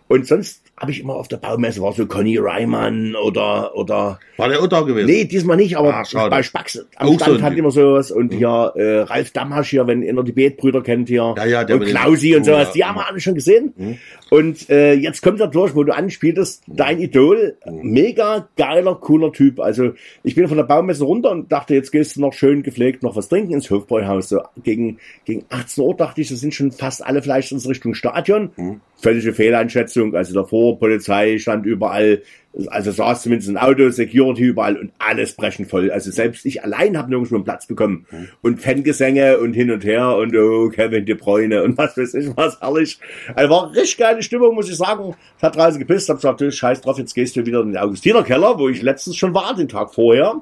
Und 0.08 0.26
sonst 0.26 0.62
habe 0.78 0.90
ich 0.90 1.00
immer 1.00 1.14
auf 1.16 1.28
der 1.28 1.36
Baumesse, 1.38 1.80
war 1.82 1.92
so 1.92 2.06
Conny 2.06 2.38
Reimann 2.38 3.14
oder, 3.14 3.74
oder 3.76 4.18
War 4.36 4.48
der 4.48 4.60
auch 4.60 4.66
da 4.68 4.82
gewesen? 4.82 5.06
Nee, 5.06 5.24
diesmal 5.24 5.56
nicht, 5.56 5.76
aber 5.76 5.94
Ah, 6.14 6.28
bei 6.28 6.42
Spax 6.42 6.84
am 6.96 7.08
Auch 7.08 7.14
Stand 7.20 7.38
so 7.38 7.42
hat 7.42 7.56
immer 7.56 7.70
sowas. 7.70 8.10
Und 8.10 8.32
hier 8.32 8.72
äh, 8.76 8.98
Ralf 9.00 9.30
Damhasch 9.32 9.70
hier, 9.70 9.86
wenn 9.86 10.02
ihr 10.02 10.22
die 10.22 10.32
Beetbrüder 10.32 10.82
kennt 10.82 10.95
hier. 11.04 11.34
Ja, 11.36 11.44
ja, 11.44 11.64
der 11.64 11.76
und 11.76 11.84
Klausi 11.84 12.34
und 12.34 12.44
sowas, 12.44 12.68
ja. 12.68 12.72
die 12.74 12.84
haben 12.84 12.96
wir 12.96 13.06
alle 13.06 13.20
schon 13.20 13.34
gesehen. 13.34 13.74
Mhm. 13.76 13.98
Und 14.30 14.70
äh, 14.70 14.94
jetzt 14.94 15.22
kommt 15.22 15.40
er 15.40 15.48
durch, 15.48 15.74
wo 15.74 15.84
du 15.84 15.94
anspieltest, 15.94 16.62
dein 16.66 17.00
Idol, 17.00 17.56
Mhm. 17.66 17.90
mega 17.90 18.48
geiler, 18.56 18.94
cooler 18.94 19.32
Typ. 19.32 19.60
Also 19.60 19.92
ich 20.22 20.34
bin 20.34 20.48
von 20.48 20.56
der 20.56 20.64
Baumesse 20.64 21.04
runter 21.04 21.30
und 21.30 21.50
dachte, 21.52 21.74
jetzt 21.74 21.90
gehst 21.92 22.16
du 22.16 22.20
noch 22.20 22.32
schön 22.32 22.62
gepflegt 22.62 23.02
noch 23.02 23.16
was 23.16 23.28
trinken 23.28 23.52
ins 23.52 23.70
Hofbräuhaus. 23.70 24.28
So 24.28 24.40
gegen, 24.62 24.98
gegen 25.24 25.44
18 25.50 25.84
Uhr 25.84 25.96
dachte 25.96 26.20
ich, 26.20 26.28
das 26.28 26.40
sind 26.40 26.54
schon 26.54 26.72
fast 26.72 27.04
alle 27.04 27.22
vielleicht 27.22 27.52
in 27.52 27.58
Richtung 27.58 27.94
Stadion. 27.94 28.50
Mhm. 28.56 28.80
Völlige 28.96 29.32
Fehleinschätzung. 29.32 30.14
Also 30.14 30.34
davor, 30.34 30.78
Polizei 30.78 31.38
stand 31.38 31.66
überall, 31.66 32.22
also 32.68 32.90
saß 32.90 33.22
zumindest 33.22 33.50
ein 33.50 33.58
Auto, 33.58 33.90
Security 33.90 34.44
überall 34.44 34.76
und 34.76 34.92
alles 34.98 35.34
brechen 35.34 35.66
voll. 35.66 35.90
Also 35.90 36.10
selbst 36.10 36.46
ich 36.46 36.62
allein 36.64 36.96
habe 36.96 37.10
nirgendwo 37.10 37.34
einen 37.34 37.44
Platz 37.44 37.66
bekommen. 37.66 38.06
Und 38.42 38.60
Fangesänge 38.60 39.38
und 39.38 39.52
hin 39.52 39.70
und 39.70 39.84
her 39.84 40.16
und 40.16 40.34
oh, 40.34 40.68
Kevin 40.68 41.04
De 41.04 41.14
Bruyne 41.14 41.62
und 41.62 41.76
was 41.76 41.96
weiß 41.96 42.14
ich 42.14 42.36
was, 42.36 42.60
herrlich. 42.60 42.98
Also 43.34 43.50
war 43.50 43.70
richtig 43.72 43.98
geile 43.98 44.22
Stimmung, 44.22 44.54
muss 44.54 44.70
ich 44.70 44.76
sagen. 44.76 45.14
Es 45.36 45.42
hat 45.42 45.56
draußen 45.56 45.78
gepisst, 45.78 46.08
hab 46.08 46.16
gesagt, 46.16 46.40
du, 46.40 46.50
scheiß 46.50 46.80
drauf, 46.80 46.98
jetzt 46.98 47.14
gehst 47.14 47.36
du 47.36 47.44
wieder 47.44 47.60
in 47.60 47.72
den 47.72 47.78
Augustinerkeller, 47.78 48.58
wo 48.58 48.68
ich 48.68 48.82
letztens 48.82 49.16
schon 49.16 49.34
war, 49.34 49.54
den 49.54 49.68
Tag 49.68 49.94
vorher. 49.94 50.40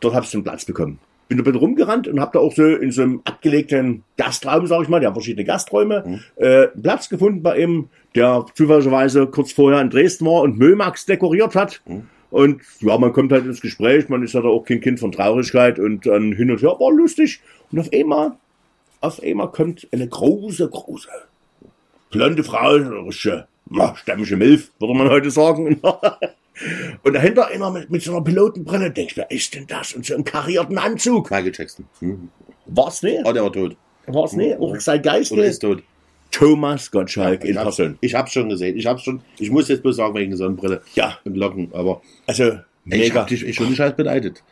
Dort 0.00 0.14
habe 0.14 0.24
ich 0.24 0.34
einen 0.34 0.44
Platz 0.44 0.64
bekommen. 0.64 0.98
Bin 1.32 1.38
da 1.38 1.50
bin 1.50 1.58
rumgerannt 1.58 2.08
und 2.08 2.20
habe 2.20 2.32
da 2.34 2.40
auch 2.40 2.52
so 2.52 2.62
in 2.62 2.90
so 2.90 3.00
einem 3.00 3.22
abgelegten 3.24 4.04
Gastraum, 4.18 4.66
sag 4.66 4.82
ich 4.82 4.88
mal, 4.88 5.00
die 5.00 5.06
haben 5.06 5.14
verschiedene 5.14 5.46
Gasträume, 5.46 6.20
äh, 6.36 6.68
einen 6.68 6.82
Platz 6.82 7.08
gefunden 7.08 7.42
bei 7.42 7.58
ihm, 7.58 7.88
der 8.14 8.44
zufälligerweise 8.54 9.26
kurz 9.28 9.50
vorher 9.52 9.80
in 9.80 9.88
Dresden 9.88 10.26
war 10.26 10.42
und 10.42 10.58
Mömax 10.58 11.06
dekoriert 11.06 11.54
hat. 11.54 11.80
Und 12.30 12.60
ja, 12.80 12.98
man 12.98 13.14
kommt 13.14 13.32
halt 13.32 13.46
ins 13.46 13.62
Gespräch, 13.62 14.10
man 14.10 14.22
ist 14.22 14.34
ja 14.34 14.42
da 14.42 14.48
auch 14.48 14.64
kein 14.66 14.82
Kind 14.82 15.00
von 15.00 15.10
Traurigkeit 15.10 15.78
und 15.78 16.04
dann 16.04 16.32
hin 16.32 16.50
und 16.50 16.60
her, 16.60 16.76
war 16.78 16.92
lustig. 16.92 17.40
Und 17.70 17.78
auf 17.78 17.88
einmal, 17.94 18.32
auf 19.00 19.22
einmal 19.22 19.50
kommt 19.50 19.88
eine 19.90 20.06
große, 20.06 20.68
große, 20.68 21.08
blonde 22.10 22.44
Frau, 22.44 23.10
stämmige 23.94 24.36
Milf, 24.36 24.70
würde 24.78 24.94
man 24.94 25.08
heute 25.08 25.30
sagen. 25.30 25.80
Und 27.02 27.12
dahinter 27.14 27.50
immer 27.50 27.70
mit, 27.70 27.90
mit 27.90 28.02
so 28.02 28.12
einer 28.12 28.22
Pilotenbrille, 28.24 28.90
denkst 28.90 29.16
wer 29.16 29.30
ist 29.30 29.54
denn 29.54 29.66
das? 29.66 29.94
Und 29.94 30.04
so 30.06 30.14
einem 30.14 30.24
karierten 30.24 30.78
Anzug. 30.78 31.30
Michael 31.30 31.52
Jackson. 31.54 31.86
Hm. 32.00 32.28
War's 32.66 33.02
nicht? 33.02 33.20
Oh, 33.24 33.32
der 33.32 33.42
war 33.42 33.52
tot. 33.52 33.76
War's 34.06 34.32
nicht? 34.34 34.58
Auch 34.58 34.74
sein 34.80 35.02
Geist 35.02 35.32
Oder 35.32 35.42
nicht? 35.42 35.50
ist 35.52 35.58
tot. 35.60 35.82
Thomas 36.30 36.90
Gottschalk 36.90 37.44
in 37.44 37.50
Ich 37.52 37.56
hab's, 37.58 37.76
Person. 37.76 37.98
ich 38.00 38.14
hab's 38.14 38.32
schon 38.32 38.48
gesehen. 38.48 38.76
Ich 38.76 38.86
hab's 38.86 39.02
schon, 39.02 39.20
ich 39.38 39.50
muss 39.50 39.68
jetzt 39.68 39.82
bloß 39.82 39.96
sagen, 39.96 40.14
wegen 40.14 40.34
Sonnenbrille 40.36 40.80
Ja, 40.94 41.18
und 41.24 41.36
Locken, 41.36 41.70
aber 41.74 42.00
also 42.26 42.44
ich 42.44 42.58
mega. 42.84 43.20
hab 43.20 43.26
dich 43.26 43.44
ich 43.46 43.54
schon 43.56 43.68
nicht 43.68 43.80
halt 43.80 43.96
beneidet. 43.96 44.42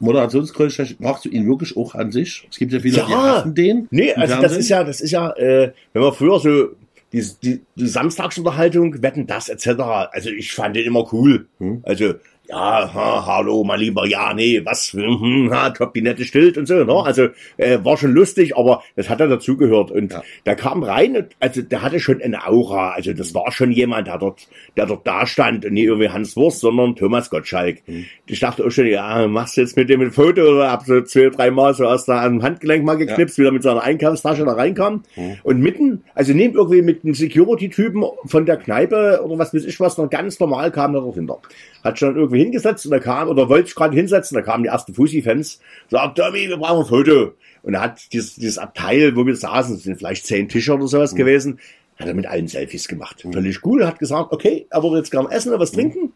Moderationsgröße 0.00 0.96
magst 1.00 1.24
du 1.24 1.28
ihn 1.28 1.46
wirklich 1.48 1.76
auch 1.76 1.94
an 1.94 2.10
sich? 2.12 2.46
Es 2.50 2.58
gibt 2.58 2.72
ja 2.72 2.80
viele, 2.80 2.94
die 3.04 3.10
Ja. 3.12 3.36
hassen 3.38 3.54
den. 3.54 3.88
Nee, 3.90 4.12
also 4.14 4.40
das 4.40 4.56
ist 4.56 4.68
ja, 4.68 4.82
das 4.84 5.00
ist 5.00 5.10
ja, 5.10 5.30
äh, 5.36 5.72
wenn 5.92 6.02
man 6.02 6.12
früher 6.12 6.38
so 6.40 6.70
die, 7.12 7.24
die, 7.42 7.60
die 7.74 7.86
Samstagsunterhaltung, 7.86 9.02
Wetten 9.02 9.26
das 9.26 9.48
etc. 9.48 9.80
Also 10.12 10.30
ich 10.30 10.52
fand 10.52 10.76
den 10.76 10.86
immer 10.86 11.12
cool. 11.12 11.48
Hm. 11.58 11.80
Also 11.84 12.14
ja, 12.48 12.94
ha, 12.94 13.26
hallo, 13.26 13.62
mein 13.62 13.80
Lieber, 13.80 14.06
ja, 14.06 14.32
nee, 14.32 14.62
was, 14.64 14.92
hm, 14.92 15.50
ha, 15.52 15.70
top, 15.70 15.92
die 15.92 16.00
nette 16.00 16.24
Stilt 16.24 16.56
und 16.56 16.66
so, 16.66 16.82
ne? 16.82 16.92
Also 17.04 17.28
äh, 17.58 17.78
war 17.82 17.98
schon 17.98 18.12
lustig, 18.12 18.56
aber 18.56 18.82
das 18.96 19.10
hat 19.10 19.20
er 19.20 19.28
dazugehört. 19.28 19.90
Und 19.90 20.12
Ja. 20.12 20.22
der 20.46 20.56
kam 20.56 20.82
rein, 20.82 21.16
und, 21.16 21.26
also 21.40 21.60
der 21.60 21.82
hatte 21.82 22.00
schon 22.00 22.22
eine 22.22 22.46
Aura. 22.46 22.92
Also 22.92 23.12
das 23.12 23.34
war 23.34 23.52
schon 23.52 23.70
jemand, 23.70 24.06
der 24.06 24.16
dort, 24.18 24.48
der 24.76 24.86
dort 24.86 25.06
da 25.06 25.26
stand 25.26 25.66
und 25.66 25.74
nicht 25.74 25.84
irgendwie 25.84 26.08
Hans 26.08 26.36
Wurst, 26.36 26.60
sondern 26.60 26.96
Thomas 26.96 27.28
Gottschalk. 27.28 27.82
Mhm. 27.86 28.06
Ich 28.26 28.40
dachte 28.40 28.64
auch 28.64 28.70
schon, 28.70 28.86
ja, 28.86 29.26
machst 29.28 29.56
du 29.56 29.60
jetzt 29.60 29.76
mit 29.76 29.90
dem 29.90 30.00
ein 30.00 30.10
Foto 30.10 30.40
oder 30.42 30.70
hab 30.70 30.84
so 30.84 31.02
zwei, 31.02 31.28
dreimal 31.28 31.74
so 31.74 31.84
aus 31.84 32.06
der 32.06 32.22
Handgelenk 32.22 32.82
mal 32.84 32.96
geknipst, 32.96 33.38
wie 33.38 33.44
er 33.44 33.52
mit 33.52 33.62
seiner 33.62 33.82
Einkaufstasche 33.82 34.44
da 34.46 34.52
reinkam. 34.52 35.02
Mhm. 35.16 35.36
Und 35.42 35.60
mitten, 35.60 36.02
also 36.14 36.32
neben 36.32 36.54
irgendwie 36.54 36.80
mit 36.80 37.04
einem 37.04 37.12
Security-Typen 37.14 38.04
von 38.24 38.46
der 38.46 38.56
Kneipe 38.56 39.20
oder 39.22 39.38
was 39.38 39.52
weiß 39.52 39.66
ich 39.66 39.78
was, 39.80 39.98
noch 39.98 40.08
ganz 40.08 40.40
normal 40.40 40.70
kam 40.70 40.94
er 40.94 41.02
dort 41.02 41.16
hinter. 41.16 41.38
Hat 41.84 41.98
schon 41.98 42.16
irgendwie 42.16 42.37
hingesetzt 42.38 42.86
und 42.86 42.92
da 42.92 42.98
kam, 42.98 43.28
oder 43.28 43.48
wollte 43.48 43.66
sich 43.66 43.74
gerade 43.74 43.94
hinsetzen, 43.94 44.34
da 44.34 44.42
kamen 44.42 44.62
die 44.62 44.68
ersten 44.68 44.94
Fussi-Fans, 44.94 45.60
sagt, 45.88 46.18
Tommy, 46.18 46.48
wir 46.48 46.56
brauchen 46.56 46.84
ein 46.84 46.86
Foto. 46.86 47.34
Und 47.62 47.74
er 47.74 47.80
hat 47.82 48.12
dieses, 48.12 48.36
dieses 48.36 48.58
Abteil, 48.58 49.16
wo 49.16 49.26
wir 49.26 49.36
saßen, 49.36 49.74
das 49.74 49.82
sind 49.82 49.96
vielleicht 49.98 50.26
zehn 50.26 50.48
Tische 50.48 50.74
oder 50.74 50.86
sowas 50.86 51.14
gewesen, 51.14 51.58
hat 51.98 52.06
er 52.06 52.14
mit 52.14 52.26
allen 52.26 52.48
Selfies 52.48 52.86
gemacht. 52.88 53.26
Völlig 53.32 53.64
cool, 53.64 53.84
hat 53.86 53.98
gesagt, 53.98 54.32
okay, 54.32 54.66
er 54.70 54.82
würde 54.82 54.98
jetzt 54.98 55.10
gern 55.10 55.28
essen 55.30 55.50
oder 55.50 55.60
was 55.60 55.72
trinken. 55.72 56.12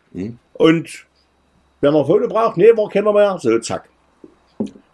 Und 0.52 1.07
wer 1.81 1.91
noch 1.91 2.00
ein 2.00 2.07
Foto 2.07 2.29
braucht, 2.29 2.57
nee, 2.57 2.71
war 2.76 2.88
keiner 2.88 3.12
mehr, 3.12 3.37
so, 3.41 3.59
zack. 3.59 3.88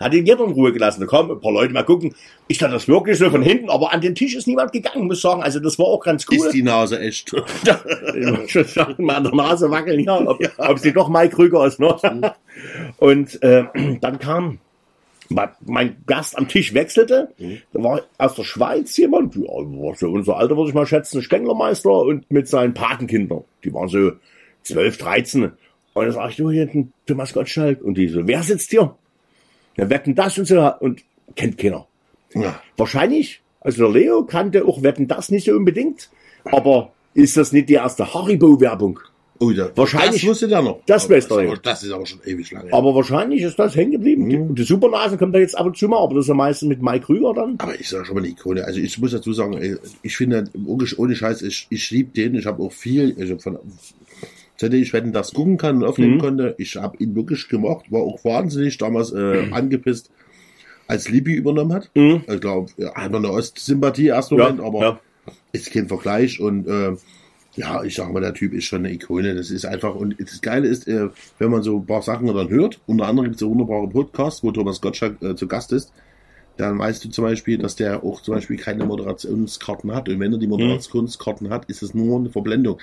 Hat 0.00 0.14
ihn 0.14 0.26
jeder 0.26 0.44
in 0.44 0.52
Ruhe 0.52 0.72
gelassen. 0.72 1.06
Da 1.10 1.20
ein 1.20 1.40
paar 1.40 1.52
Leute 1.52 1.72
mal 1.72 1.84
gucken. 1.84 2.14
Ich 2.46 2.58
dachte 2.58 2.74
das 2.74 2.88
wirklich 2.88 3.18
so 3.18 3.30
von 3.30 3.42
hinten, 3.42 3.70
aber 3.70 3.92
an 3.92 4.00
den 4.00 4.14
Tisch 4.14 4.34
ist 4.36 4.46
niemand 4.46 4.72
gegangen, 4.72 5.06
muss 5.06 5.20
sagen. 5.20 5.42
Also 5.42 5.60
das 5.60 5.78
war 5.78 5.86
auch 5.86 6.00
ganz 6.00 6.26
cool. 6.30 6.36
Ist 6.36 6.52
die 6.52 6.62
Nase 6.62 7.00
echt. 7.00 7.32
Ich 8.14 8.26
muss 8.26 8.50
schon 8.50 8.64
sagen, 8.64 9.04
mal 9.04 9.16
an 9.16 9.24
der 9.24 9.34
Nase 9.34 9.70
wackeln, 9.70 10.00
ja, 10.00 10.20
ob, 10.20 10.38
ob 10.58 10.78
sie 10.78 10.92
doch 10.92 11.08
Mike 11.08 11.34
Krüger 11.36 11.66
ist. 11.66 11.78
Ne? 11.78 11.94
Und 12.98 13.42
äh, 13.42 13.64
dann 14.00 14.18
kam 14.18 14.58
mein- 15.60 15.96
Gast 16.06 16.36
am 16.38 16.48
Tisch 16.48 16.72
wechselte, 16.74 17.28
da 17.72 17.82
war 17.82 18.00
aus 18.16 18.34
der 18.34 18.44
Schweiz 18.44 18.96
jemand, 18.96 19.36
ja, 19.36 19.42
war 19.44 19.94
so 19.94 20.08
unser 20.10 20.36
Alter 20.38 20.56
würde 20.56 20.70
ich 20.70 20.74
mal 20.74 20.86
schätzen, 20.86 21.22
Spenglermeister 21.22 21.90
und 21.90 22.30
mit 22.30 22.48
seinen 22.48 22.74
Patenkindern. 22.74 23.44
Die 23.64 23.72
waren 23.74 23.88
so 23.88 24.12
12, 24.62 24.96
13. 24.98 25.44
Und 25.44 26.04
dann 26.04 26.12
sag 26.12 26.30
ich, 26.30 26.36
du 26.36 26.50
hier 26.50 26.66
hinten, 26.66 26.92
Thomas 27.06 27.32
Gottschalk. 27.32 27.82
Und 27.82 27.94
die 27.98 28.08
so, 28.08 28.26
wer 28.26 28.42
sitzt 28.42 28.70
hier? 28.70 28.94
Ja, 29.78 29.88
wetten 29.88 30.14
das 30.14 30.36
und 30.38 30.46
so. 30.46 30.70
Und 30.80 31.02
kennt 31.36 31.56
keiner. 31.56 31.86
Ja. 32.34 32.60
Wahrscheinlich, 32.76 33.40
also 33.60 33.84
der 33.90 33.92
Leo 34.02 34.24
kannte 34.24 34.66
auch 34.66 34.82
Wetten 34.82 35.08
das 35.08 35.30
nicht 35.30 35.44
so 35.46 35.52
unbedingt, 35.52 36.10
aber 36.44 36.92
ist 37.14 37.36
das 37.36 37.52
nicht 37.52 37.68
die 37.68 37.74
erste 37.74 38.12
Haribo-Werbung? 38.12 39.00
Oh, 39.40 39.52
da, 39.52 39.70
Wahrscheinlich- 39.76 40.20
Das 40.22 40.28
wusste 40.30 40.48
der 40.48 40.62
noch. 40.62 40.80
Das 40.86 41.08
weiß 41.08 41.28
der. 41.28 41.56
Das 41.62 41.84
ist 41.84 41.92
aber 41.92 42.04
schon 42.06 42.18
ewig 42.26 42.50
lange. 42.50 42.72
Aber 42.72 42.92
wahrscheinlich 42.96 43.40
ist 43.42 43.56
das 43.56 43.76
hängen 43.76 43.92
geblieben. 43.92 44.28
Die- 44.28 44.36
Und 44.36 44.58
die 44.58 44.64
Supernasen 44.64 45.16
kommt 45.16 45.32
da 45.32 45.38
jetzt 45.38 45.56
ab 45.56 45.66
und 45.66 45.76
zu 45.76 45.86
mal, 45.88 46.02
aber 46.02 46.16
das 46.16 46.24
ist 46.24 46.28
ja 46.28 46.34
meistens 46.34 46.68
mit 46.68 46.82
Mike 46.82 47.06
Krüger 47.06 47.34
dann. 47.34 47.54
Aber 47.58 47.78
ich 47.78 47.88
sage 47.88 48.04
schon 48.04 48.16
mal 48.16 48.22
eine 48.22 48.30
Ikone. 48.30 48.64
Also 48.64 48.80
ich 48.80 48.98
muss 48.98 49.12
dazu 49.12 49.32
sagen, 49.32 49.78
ich 50.02 50.16
finde, 50.16 50.50
ohne 50.66 51.14
Scheiß, 51.14 51.42
ich, 51.42 51.68
ich 51.70 51.88
liebe 51.92 52.10
den. 52.10 52.34
Ich 52.34 52.46
habe 52.46 52.60
auch 52.60 52.72
viel, 52.72 53.14
also 53.16 53.38
von 53.38 53.58
ich 54.60 54.92
wenn 54.92 55.12
das 55.12 55.32
gucken 55.32 55.56
kann 55.56 55.76
und 55.76 55.84
aufnehmen 55.84 56.16
Mhm. 56.16 56.20
konnte, 56.20 56.54
ich 56.58 56.76
habe 56.76 56.96
ihn 56.98 57.14
wirklich 57.14 57.48
gemocht, 57.48 57.90
war 57.90 58.00
auch 58.02 58.24
wahnsinnig 58.24 58.76
damals 58.78 59.12
äh, 59.12 59.48
angepisst, 59.50 60.10
als 60.86 61.08
Libby 61.08 61.34
übernommen 61.34 61.72
hat. 61.72 61.90
Mhm. 61.94 62.22
Ich 62.28 62.40
glaube, 62.40 62.70
ja, 62.76 62.94
hat 62.94 63.12
man 63.12 63.24
eine 63.24 63.34
Ostsympathie 63.34 64.08
erst 64.08 64.32
Moment, 64.32 64.60
aber 64.60 64.80
ja. 64.80 65.00
ist 65.52 65.72
kein 65.72 65.88
Vergleich 65.88 66.40
und 66.40 66.66
äh, 66.66 66.96
Ja, 67.56 67.82
ich 67.82 67.96
sag 67.96 68.12
mal, 68.12 68.20
der 68.20 68.34
Typ 68.34 68.52
ist 68.52 68.64
schon 68.66 68.84
eine 68.84 68.92
Ikone. 68.92 69.34
Das 69.34 69.50
ist 69.50 69.64
einfach, 69.64 69.94
und 69.96 70.14
das 70.20 70.40
Geile 70.40 70.68
ist, 70.68 70.86
äh, 70.86 71.08
wenn 71.38 71.50
man 71.50 71.62
so 71.62 71.78
ein 71.78 71.86
paar 71.86 72.02
Sachen 72.02 72.26
dann 72.28 72.48
hört, 72.50 72.80
unter 72.86 73.06
anderem 73.06 73.24
gibt 73.30 73.36
es 73.36 73.42
einen 73.42 73.50
wunderbaren 73.50 73.90
Podcast, 73.90 74.44
wo 74.44 74.52
Thomas 74.52 74.80
Gottschalk 74.80 75.20
äh, 75.22 75.34
zu 75.34 75.48
Gast 75.48 75.72
ist, 75.72 75.92
dann 76.56 76.78
weißt 76.78 77.04
du 77.04 77.08
zum 77.08 77.24
Beispiel, 77.24 77.58
dass 77.58 77.74
der 77.74 78.04
auch 78.04 78.20
zum 78.22 78.34
Beispiel 78.34 78.56
keine 78.58 78.84
Moderationskarten 78.84 79.92
hat. 79.92 80.08
Und 80.08 80.20
wenn 80.20 80.32
er 80.32 80.38
die 80.38 80.46
Moderationskarten 80.46 81.50
hat, 81.50 81.64
ist 81.66 81.82
es 81.82 81.94
nur 81.94 82.18
eine 82.18 82.30
Verblendung. 82.30 82.78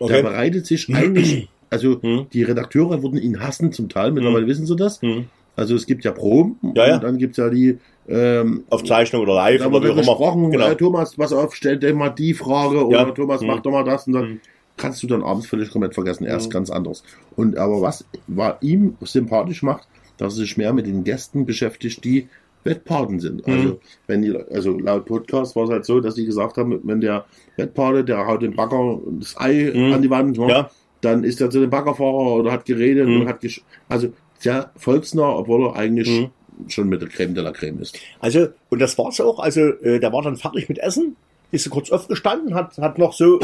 Okay. 0.00 0.14
Der 0.14 0.22
bereitet 0.22 0.66
sich 0.66 0.92
eigentlich, 0.94 1.48
also 1.70 1.98
Mhm. 2.02 2.26
die 2.32 2.42
Redakteure 2.42 3.02
würden 3.02 3.18
ihn 3.20 3.40
hassen 3.40 3.70
zum 3.72 3.88
Teil, 3.88 4.10
mittlerweile 4.12 4.46
wissen 4.48 4.66
sie 4.66 4.74
das. 4.76 5.00
Mhm. 5.02 5.26
Also 5.56 5.74
es 5.76 5.86
gibt 5.86 6.04
ja 6.04 6.10
Proben 6.12 6.56
Ja, 6.74 6.88
ja. 6.88 6.94
und 6.96 7.04
dann 7.04 7.18
gibt 7.18 7.32
es 7.32 7.36
ja 7.36 7.50
die 7.50 7.78
ähm, 8.08 8.64
Aufzeichnung 8.70 9.22
oder 9.22 9.34
live 9.34 9.60
da 9.60 9.66
oder 9.68 9.82
wie 9.82 9.88
auch 9.88 9.92
immer. 9.92 10.00
gesprochen, 10.00 10.50
Genau. 10.50 10.74
Thomas, 10.74 11.14
pass 11.14 11.32
auf, 11.32 11.54
stell 11.54 11.78
dir 11.78 11.94
mal 11.94 12.08
die 12.08 12.34
Frage 12.34 12.84
oder 12.86 12.98
Ja. 12.98 13.10
Thomas, 13.12 13.40
mach 13.42 13.58
Mhm. 13.58 13.62
doch 13.62 13.70
mal 13.70 13.84
das 13.84 14.06
und 14.08 14.14
dann 14.14 14.40
kannst 14.76 15.02
du 15.02 15.06
dann 15.06 15.22
abends 15.22 15.46
völlig 15.46 15.70
komplett 15.70 15.94
vergessen. 15.94 16.24
Er 16.24 16.38
ist 16.38 16.46
Mhm. 16.46 16.50
ganz 16.50 16.70
anders. 16.70 17.04
Und 17.36 17.56
aber 17.58 17.82
was 17.82 18.04
war 18.26 18.56
ihm 18.62 18.96
sympathisch 19.02 19.62
macht, 19.62 19.86
dass 20.16 20.32
er 20.34 20.38
sich 20.40 20.56
mehr 20.56 20.72
mit 20.72 20.86
den 20.86 21.04
Gästen 21.04 21.44
beschäftigt, 21.46 22.02
die 22.04 22.28
Wettpaten 22.64 23.20
sind. 23.20 23.46
Mhm. 23.46 23.52
Also 23.52 23.80
wenn 24.06 24.22
die, 24.22 24.36
also 24.36 24.78
laut 24.78 25.06
Podcast 25.06 25.56
war 25.56 25.64
es 25.64 25.70
halt 25.70 25.84
so, 25.84 26.00
dass 26.00 26.14
die 26.14 26.26
gesagt 26.26 26.56
haben, 26.56 26.80
wenn 26.84 27.00
der 27.00 27.24
Wettpate, 27.56 28.04
der 28.04 28.26
haut 28.26 28.42
den 28.42 28.54
Bagger 28.54 28.98
das 29.18 29.36
Ei 29.38 29.72
Mhm. 29.74 29.92
an 29.92 30.02
die 30.02 30.10
Wand, 30.10 30.38
ne? 30.38 30.48
Ja. 30.48 30.70
dann 31.02 31.24
ist 31.24 31.40
er 31.40 31.48
zu 31.48 31.60
dem 31.60 31.70
Baggerfahrer 31.70 32.34
oder 32.36 32.52
hat 32.52 32.66
geredet 32.66 33.08
Mhm. 33.08 33.22
und 33.22 33.28
hat 33.28 33.40
gesch 33.40 33.62
also 33.88 34.12
sehr 34.38 34.70
volksnah, 34.76 35.34
obwohl 35.36 35.68
er 35.68 35.76
eigentlich 35.76 36.08
Mhm. 36.10 36.68
schon 36.68 36.88
mit 36.90 37.00
der 37.00 37.08
Creme 37.08 37.34
de 37.34 37.42
la 37.42 37.52
Creme 37.52 37.80
ist. 37.80 37.98
Also, 38.20 38.48
und 38.68 38.80
das 38.80 38.98
war's 38.98 39.18
auch. 39.20 39.38
Also, 39.38 39.60
äh, 39.60 39.98
der 39.98 40.12
war 40.12 40.20
dann 40.22 40.36
fertig 40.36 40.68
mit 40.68 40.78
Essen, 40.78 41.16
ist 41.52 41.64
so 41.64 41.70
kurz 41.70 41.90
aufgestanden, 41.90 42.54
hat, 42.54 42.76
hat 42.76 42.98
noch 42.98 43.14
so 43.14 43.40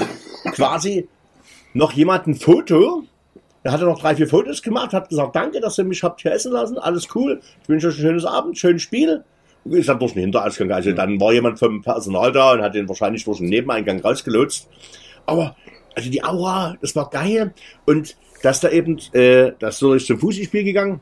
quasi 0.52 1.08
noch 1.72 1.92
jemand 1.92 2.26
ein 2.26 2.34
Foto. 2.34 3.04
Er 3.66 3.72
hatte 3.72 3.84
noch 3.84 3.98
drei, 3.98 4.14
vier 4.14 4.28
Fotos 4.28 4.62
gemacht, 4.62 4.92
hat 4.92 5.08
gesagt, 5.08 5.34
danke, 5.34 5.58
dass 5.60 5.76
ihr 5.76 5.82
mich 5.82 6.04
habt 6.04 6.22
hier 6.22 6.30
essen 6.30 6.52
lassen, 6.52 6.78
alles 6.78 7.08
cool. 7.16 7.40
Ich 7.64 7.68
wünsche 7.68 7.88
euch 7.88 7.98
ein 7.98 8.00
schönes 8.00 8.24
Abend, 8.24 8.56
schönes 8.56 8.82
Spiel. 8.82 9.24
Ist 9.64 9.88
dann 9.88 9.98
durch 9.98 10.12
den 10.12 10.20
Hinterausgang. 10.20 10.70
Also 10.70 10.92
dann 10.92 11.20
war 11.20 11.32
jemand 11.32 11.58
vom 11.58 11.82
Personal 11.82 12.30
da 12.30 12.52
und 12.52 12.62
hat 12.62 12.76
den 12.76 12.88
wahrscheinlich 12.88 13.24
durch 13.24 13.38
den 13.38 13.48
Nebeneingang 13.48 13.98
rausgelotst. 13.98 14.68
Aber, 15.26 15.56
also 15.96 16.08
die 16.08 16.22
Aura, 16.22 16.76
das 16.80 16.94
war 16.94 17.10
geil. 17.10 17.54
Und 17.86 18.16
dass 18.44 18.60
da 18.60 18.68
eben, 18.68 19.00
äh, 19.12 19.50
das 19.58 19.82
ist 19.82 20.06
zum 20.06 20.20
Fußballspiel 20.20 20.62
gegangen. 20.62 21.00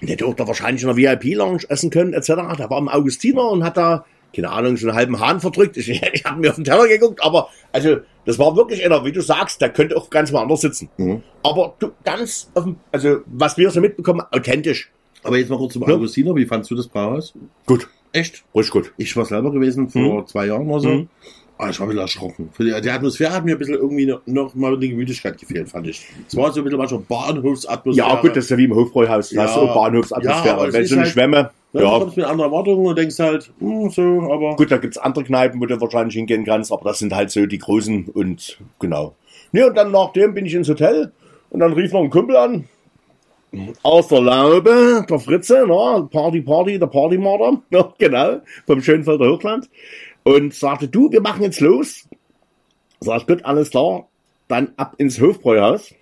Der 0.00 0.08
hätte 0.08 0.24
auch 0.24 0.34
da 0.34 0.46
wahrscheinlich 0.46 0.82
in 0.82 0.88
der 0.88 0.96
VIP-Lounge 0.96 1.64
essen 1.68 1.90
können, 1.90 2.14
etc. 2.14 2.28
Da 2.56 2.70
war 2.70 2.78
im 2.78 2.88
Augustiner 2.88 3.50
und 3.50 3.62
hat 3.62 3.76
da, 3.76 4.06
keine 4.34 4.50
Ahnung, 4.52 4.78
so 4.78 4.88
einen 4.88 4.96
halben 4.96 5.20
Hahn 5.20 5.38
verdrückt. 5.38 5.76
Ich, 5.76 5.90
ich 6.14 6.24
habe 6.24 6.40
mir 6.40 6.48
auf 6.48 6.54
den 6.54 6.64
Teller 6.64 6.88
geguckt, 6.88 7.22
aber 7.22 7.50
also 7.72 7.98
das 8.24 8.38
war 8.38 8.56
wirklich 8.56 8.84
einer, 8.84 9.04
wie 9.04 9.12
du 9.12 9.20
sagst, 9.20 9.60
der 9.60 9.70
könnte 9.70 9.96
auch 9.96 10.10
ganz 10.10 10.32
woanders 10.32 10.60
sitzen. 10.60 10.88
Mhm. 10.96 11.22
Aber 11.42 11.74
du, 11.78 11.90
ganz 12.04 12.50
offen, 12.54 12.76
also 12.92 13.18
was 13.26 13.56
wir 13.56 13.70
so 13.70 13.80
mitbekommen, 13.80 14.22
authentisch. 14.30 14.90
Aber 15.22 15.36
jetzt 15.38 15.50
mal 15.50 15.58
kurz 15.58 15.74
zum 15.74 15.82
Ja. 15.88 15.94
Augustiner, 15.94 16.34
wie 16.34 16.46
fandst 16.46 16.70
du 16.70 16.74
das 16.74 16.88
Brauhaus? 16.88 17.34
Gut, 17.66 17.88
Echt? 18.12 18.44
ruhig 18.54 18.70
gut. 18.70 18.92
Ich 18.96 19.16
war 19.16 19.24
selber 19.24 19.50
gewesen 19.52 19.88
vor 19.88 20.26
zwei 20.26 20.46
Jahren 20.46 20.68
oder 20.68 20.80
so. 20.80 20.88
Mhm. 20.88 21.08
Ah, 21.62 21.68
ich 21.70 21.78
war 21.78 21.86
ein 21.86 21.90
bisschen 21.90 22.02
erschrocken. 22.02 22.48
Die, 22.58 22.72
Atmosphäre 22.90 23.32
hat 23.32 23.44
mir 23.44 23.52
ein 23.54 23.58
bisschen 23.58 23.74
irgendwie 23.74 24.12
noch, 24.26 24.54
mal 24.54 24.78
die 24.78 24.88
Gemütlichkeit 24.90 25.38
gefehlt, 25.38 25.68
fand 25.68 25.86
ich. 25.88 26.06
Es 26.26 26.34
war 26.36 26.50
so 26.52 26.60
ein 26.60 26.64
bisschen 26.64 26.78
manchmal 26.78 27.00
Bahnhofsatmosphäre. 27.06 28.08
Ja, 28.08 28.20
gut, 28.20 28.30
das 28.30 28.44
ist 28.44 28.50
ja 28.50 28.56
wie 28.56 28.64
im 28.64 28.74
Hofbräuhaus. 28.74 29.30
Ja. 29.30 29.42
hast 29.42 29.56
du 29.56 29.60
auch 29.60 29.66
Ja, 29.66 29.74
Bahnhofsatmosphäre. 29.74 30.66
es 30.68 30.72
Wenn 30.74 30.82
ist 30.82 30.88
so 30.88 30.94
eine 30.94 31.02
halt- 31.04 31.12
Schwämme, 31.12 31.36
Ja, 31.72 31.80
du 31.80 31.86
ja, 31.86 31.98
kommst 31.98 32.16
mit 32.16 32.26
anderen 32.26 32.50
Erwartungen 32.50 32.86
und 32.86 32.98
denkst 32.98 33.18
halt, 33.18 33.50
hm, 33.58 33.90
so, 33.90 34.02
aber. 34.32 34.56
Gut, 34.56 34.70
da 34.70 34.78
gibt's 34.78 34.96
andere 34.98 35.22
Kneipen, 35.24 35.60
wo 35.60 35.66
du 35.66 35.80
wahrscheinlich 35.80 36.14
hingehen 36.16 36.44
kannst, 36.44 36.72
aber 36.72 36.84
das 36.88 36.98
sind 36.98 37.14
halt 37.14 37.30
so 37.30 37.44
die 37.46 37.58
großen 37.58 38.06
und 38.14 38.58
genau. 38.78 39.14
Ne, 39.52 39.66
und 39.66 39.76
dann 39.76 39.90
nachdem 39.92 40.32
bin 40.34 40.46
ich 40.46 40.54
ins 40.54 40.68
Hotel 40.68 41.12
und 41.50 41.60
dann 41.60 41.72
rief 41.74 41.92
noch 41.92 42.00
ein 42.02 42.10
Kumpel 42.10 42.36
an. 42.36 42.64
Aus 43.82 44.06
der 44.06 44.20
Laube, 44.20 45.04
der 45.10 45.18
Fritze, 45.18 45.64
na, 45.66 46.02
Party, 46.10 46.40
Party, 46.40 46.78
der 46.78 46.86
Partymörder, 46.86 47.60
ja, 47.70 47.92
genau, 47.98 48.40
vom 48.64 48.80
Schönfelder 48.80 49.28
Hochland. 49.28 49.68
Und 50.22 50.54
sagte, 50.54 50.88
du, 50.88 51.10
wir 51.10 51.20
machen 51.20 51.42
jetzt 51.42 51.60
los. 51.60 52.08
Sag 53.00 53.22
ich, 53.22 53.26
gut, 53.26 53.44
alles 53.44 53.70
klar. 53.70 54.06
Dann 54.48 54.72
ab 54.76 54.94
ins 54.98 55.20
Hofbräuhaus. 55.20 55.94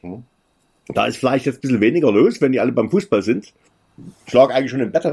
Da 0.88 1.06
ist 1.06 1.18
vielleicht 1.18 1.46
jetzt 1.46 1.58
ein 1.58 1.60
bisschen 1.60 1.80
weniger 1.80 2.10
los, 2.10 2.40
wenn 2.40 2.52
die 2.52 2.60
alle 2.60 2.72
beim 2.72 2.90
Fußball 2.90 3.22
sind. 3.22 3.52
Ich 4.26 4.32
lag 4.32 4.50
eigentlich 4.50 4.70
schon 4.70 4.80
im 4.80 4.92
Bett. 4.92 5.04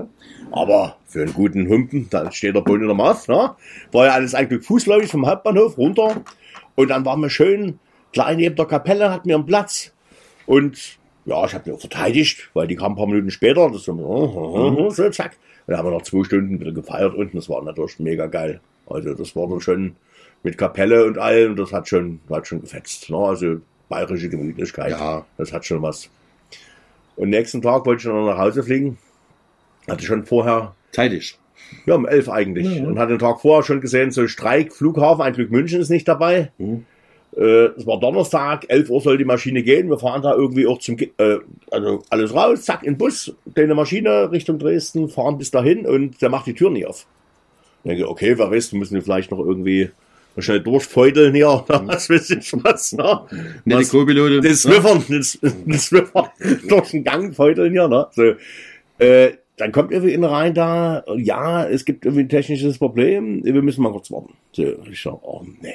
Aber 0.51 0.97
für 1.07 1.21
einen 1.21 1.33
guten 1.33 1.67
Humpen, 1.67 2.07
da 2.09 2.31
steht 2.31 2.55
der 2.55 2.61
Boden 2.61 2.81
in 2.81 2.87
der 2.87 2.95
Maß. 2.95 3.27
Ne? 3.27 3.55
War 3.91 4.05
ja 4.05 4.13
alles 4.13 4.33
eigentlich 4.33 4.63
fußläufig 4.63 5.11
vom 5.11 5.27
Hauptbahnhof 5.27 5.77
runter. 5.77 6.21
Und 6.75 6.89
dann 6.89 7.05
waren 7.05 7.21
wir 7.21 7.29
schön 7.29 7.79
klein 8.13 8.37
neben 8.37 8.55
der 8.55 8.65
Kapelle, 8.65 9.11
hatten 9.11 9.27
wir 9.27 9.35
einen 9.35 9.45
Platz. 9.45 9.91
Und 10.45 10.97
ja, 11.25 11.43
ich 11.45 11.53
habe 11.53 11.69
mich 11.69 11.75
auch 11.77 11.81
verteidigt, 11.81 12.49
weil 12.53 12.67
die 12.67 12.75
kam 12.75 12.93
ein 12.93 12.95
paar 12.95 13.07
Minuten 13.07 13.31
später. 13.31 13.69
Das 13.71 13.83
so, 13.83 14.89
so 14.91 15.09
zack. 15.09 15.37
Und 15.65 15.71
dann 15.71 15.77
haben 15.77 15.87
wir 15.87 15.91
noch 15.91 16.03
zwei 16.03 16.23
Stunden 16.23 16.59
wieder 16.59 16.71
gefeiert 16.71 17.15
unten. 17.15 17.37
Das 17.37 17.49
war 17.49 17.63
natürlich 17.63 17.99
mega 17.99 18.27
geil. 18.27 18.61
Also 18.87 19.13
das 19.13 19.35
war 19.35 19.47
dann 19.47 19.61
schon 19.61 19.95
mit 20.43 20.57
Kapelle 20.57 21.05
und 21.05 21.17
allem. 21.17 21.55
Das 21.55 21.73
hat 21.73 21.87
schon, 21.87 22.19
hat 22.29 22.47
schon 22.47 22.61
gefetzt. 22.61 23.09
Ne? 23.09 23.17
Also 23.17 23.57
bayerische 23.89 24.29
Gemütlichkeit. 24.29 24.91
Ja. 24.91 25.25
Das 25.37 25.51
hat 25.53 25.65
schon 25.65 25.81
was. 25.81 26.09
Und 27.15 27.29
nächsten 27.29 27.61
Tag 27.61 27.85
wollte 27.85 28.07
ich 28.07 28.13
dann 28.13 28.25
nach 28.25 28.37
Hause 28.37 28.63
fliegen. 28.63 28.97
Hatte 29.87 30.03
schon 30.03 30.25
vorher 30.25 30.75
Zeitig. 30.91 31.37
ja, 31.85 31.95
um 31.95 32.05
elf 32.05 32.29
eigentlich. 32.29 32.67
Ja, 32.67 32.83
ja. 32.83 32.87
Und 32.87 32.99
hatte 32.99 33.13
den 33.13 33.19
Tag 33.19 33.41
vorher 33.41 33.63
schon 33.63 33.81
gesehen, 33.81 34.11
so 34.11 34.27
Streik, 34.27 34.73
Flughafen, 34.73 35.21
ein 35.21 35.33
Glück 35.33 35.51
München 35.51 35.81
ist 35.81 35.89
nicht 35.89 36.07
dabei. 36.07 36.51
Mhm. 36.57 36.85
Äh, 37.35 37.65
es 37.77 37.85
war 37.85 37.99
Donnerstag, 37.99 38.65
11 38.69 38.89
Uhr 38.89 39.01
soll 39.01 39.17
die 39.17 39.25
Maschine 39.25 39.61
gehen. 39.61 39.89
Wir 39.89 39.99
fahren 39.99 40.21
da 40.21 40.33
irgendwie 40.33 40.67
auch 40.67 40.79
zum, 40.79 40.97
äh, 40.97 41.37
also 41.69 42.03
alles 42.09 42.33
raus, 42.33 42.63
zack, 42.63 42.83
in 42.83 42.93
den 42.93 42.97
Bus, 42.97 43.35
deine 43.45 43.75
Maschine 43.75 44.31
Richtung 44.31 44.57
Dresden, 44.57 45.09
fahren 45.09 45.37
bis 45.37 45.51
dahin 45.51 45.85
und 45.85 46.21
der 46.21 46.29
macht 46.29 46.47
die 46.47 46.53
Tür 46.53 46.69
nie 46.69 46.85
auf. 46.85 47.05
Denke, 47.85 48.09
okay, 48.09 48.37
wer 48.37 48.51
weiß, 48.51 48.73
müssen 48.73 48.95
wir 48.95 49.01
vielleicht 49.01 49.31
noch 49.31 49.39
irgendwie 49.39 49.91
schnell 50.37 50.59
durchfeudeln 50.59 51.33
hier, 51.33 51.63
was 51.67 52.09
weiß 52.09 52.31
ich 52.31 52.51
was, 52.63 52.91
ne? 52.93 53.21
Nette 53.63 53.81
Was- 53.81 53.89
Co-Pilotin. 53.89 54.41
den 54.41 54.55
Swiffer, 54.55 55.01
den, 55.07 55.23
den 55.65 55.79
Swiffer 55.79 56.31
durch 56.67 56.91
den 56.91 57.03
Gang 57.03 57.33
feudeln 57.33 57.71
hier, 57.71 57.87
ne? 57.87 58.07
So, 58.11 58.33
äh, 58.99 59.33
dann 59.57 59.71
kommt 59.71 59.91
irgendwie 59.91 60.13
in 60.13 60.25
rein 60.25 60.53
da, 60.53 61.05
ja, 61.15 61.65
es 61.65 61.85
gibt 61.85 62.05
irgendwie 62.05 62.23
ein 62.23 62.29
technisches 62.29 62.77
Problem, 62.77 63.41
wir 63.45 63.61
müssen 63.61 63.83
mal 63.83 63.91
kurz 63.93 64.11
warten. 64.11 64.33
So, 64.51 64.63
ich 64.91 65.01
sag, 65.01 65.13
oh 65.21 65.45
nee. 65.61 65.73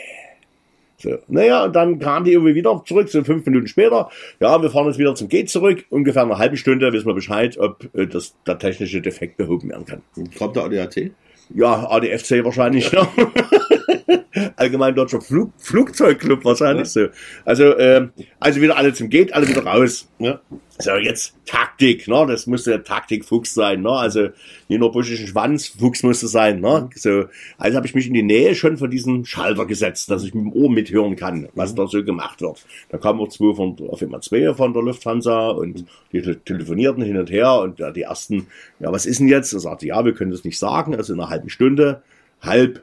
So, 0.98 1.16
naja, 1.28 1.64
und 1.64 1.74
dann 1.74 1.98
kam 1.98 2.24
die 2.24 2.32
irgendwie 2.32 2.54
wieder 2.54 2.82
zurück, 2.86 3.08
so 3.08 3.24
fünf 3.24 3.46
Minuten 3.46 3.66
später. 3.68 4.10
Ja, 4.38 4.60
wir 4.60 4.68
fahren 4.68 4.86
jetzt 4.86 4.98
wieder 4.98 5.14
zum 5.14 5.30
Gate 5.30 5.48
zurück. 5.48 5.86
Ungefähr 5.88 6.24
eine 6.24 6.36
halbe 6.36 6.58
Stunde 6.58 6.92
wissen 6.92 7.06
wir 7.06 7.14
Bescheid, 7.14 7.56
ob 7.56 7.88
äh, 7.94 8.06
das, 8.06 8.34
der 8.46 8.58
technische 8.58 9.00
Defekt 9.00 9.38
behoben 9.38 9.70
werden 9.70 9.86
kann. 9.86 10.02
Kommt 10.36 10.56
der 10.56 10.64
ADAC? 10.64 11.12
Ja, 11.54 11.88
ADFC 11.90 12.44
wahrscheinlich, 12.44 12.92
ne? 12.92 13.06
Allgemein 14.56 14.94
Deutscher 14.94 15.20
Flug, 15.20 15.52
Flugzeugclub 15.58 16.44
wahrscheinlich 16.44 16.88
so. 16.88 17.06
Also, 17.44 17.78
ähm, 17.78 18.10
also 18.38 18.60
wieder 18.60 18.76
alle 18.76 18.92
zum 18.92 19.08
Gate, 19.08 19.32
alle 19.32 19.48
wieder 19.48 19.64
raus. 19.64 20.08
Ne? 20.18 20.40
So, 20.78 20.92
jetzt 20.96 21.34
Taktik, 21.44 22.08
ne? 22.08 22.24
Das 22.26 22.46
musste 22.46 22.70
der 22.70 22.84
Taktikfuchs 22.84 23.52
sein, 23.52 23.82
ne? 23.82 23.90
Also 23.90 24.28
nicht 24.68 24.78
nur 24.78 24.92
buschischen 24.92 25.26
Schwanz, 25.26 25.68
Fuchs 25.68 26.02
musste 26.02 26.26
sein, 26.26 26.60
ne? 26.60 26.88
So, 26.94 27.26
also 27.58 27.76
habe 27.76 27.86
ich 27.86 27.94
mich 27.94 28.06
in 28.06 28.14
die 28.14 28.22
Nähe 28.22 28.54
schon 28.54 28.78
von 28.78 28.90
diesem 28.90 29.24
Schalter 29.26 29.66
gesetzt, 29.66 30.10
dass 30.10 30.24
ich 30.24 30.32
mit 30.32 30.44
dem 30.44 30.52
Ohr 30.52 30.70
mithören 30.70 31.16
kann, 31.16 31.48
was 31.54 31.74
da 31.74 31.86
so 31.86 32.02
gemacht 32.02 32.40
wird. 32.40 32.64
Da 32.88 32.98
kamen 32.98 33.20
auch 33.20 33.28
zwei 33.28 33.54
von, 33.54 33.76
auf 33.88 34.00
einmal 34.00 34.22
zwei 34.22 34.54
von 34.54 34.72
der 34.72 34.82
Lufthansa 34.82 35.50
und 35.50 35.84
die 36.12 36.22
te- 36.22 36.40
telefonierten 36.40 37.02
hin 37.02 37.18
und 37.18 37.30
her 37.30 37.60
und 37.60 37.78
ja, 37.78 37.90
die 37.90 38.02
ersten, 38.02 38.46
ja, 38.78 38.90
was 38.90 39.04
ist 39.04 39.20
denn 39.20 39.28
jetzt? 39.28 39.52
Er 39.52 39.60
sagte, 39.60 39.86
ja, 39.86 40.04
wir 40.04 40.14
können 40.14 40.30
das 40.30 40.44
nicht 40.44 40.58
sagen, 40.58 40.94
also 40.94 41.12
in 41.12 41.20
einer 41.20 41.28
halben 41.28 41.50
Stunde, 41.50 42.02
halb 42.40 42.82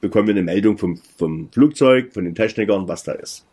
bekommen 0.00 0.28
wir 0.28 0.34
eine 0.34 0.42
Meldung 0.42 0.78
vom, 0.78 1.00
vom 1.18 1.48
Flugzeug, 1.52 2.12
von 2.12 2.24
den 2.24 2.34
Technikern, 2.34 2.88
was 2.88 3.04
da 3.04 3.12
ist. 3.12 3.46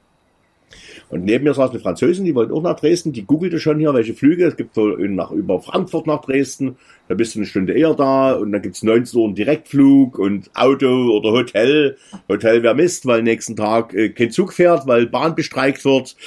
Und 1.09 1.23
neben 1.23 1.45
mir 1.45 1.53
saß 1.53 1.71
eine 1.71 1.79
Französin, 1.79 2.25
die 2.25 2.35
wollte 2.35 2.53
auch 2.53 2.61
nach 2.61 2.77
Dresden, 2.77 3.13
die 3.13 3.25
googelte 3.25 3.59
schon 3.59 3.79
hier, 3.79 3.93
welche 3.93 4.13
Flüge. 4.13 4.45
Es 4.45 4.57
gibt 4.57 4.75
nach, 4.75 5.31
über 5.31 5.61
Frankfurt 5.61 6.07
nach 6.07 6.21
Dresden, 6.21 6.75
da 7.07 7.15
bist 7.15 7.35
du 7.35 7.39
eine 7.39 7.45
Stunde 7.45 7.73
eher 7.73 7.93
da 7.93 8.33
und 8.33 8.51
dann 8.51 8.61
gibt's 8.61 8.83
19 8.83 9.17
Uhr 9.17 9.25
einen 9.25 9.35
Direktflug 9.35 10.19
und 10.19 10.51
Auto 10.53 11.11
oder 11.11 11.31
Hotel. 11.31 11.97
Hotel 12.27 12.63
wäre 12.63 12.75
Mist, 12.75 13.05
weil 13.05 13.23
nächsten 13.23 13.55
Tag 13.55 13.93
äh, 13.93 14.09
kein 14.09 14.31
Zug 14.31 14.51
fährt, 14.51 14.87
weil 14.87 15.07
Bahn 15.07 15.35
bestreikt 15.35 15.85
wird. 15.85 16.17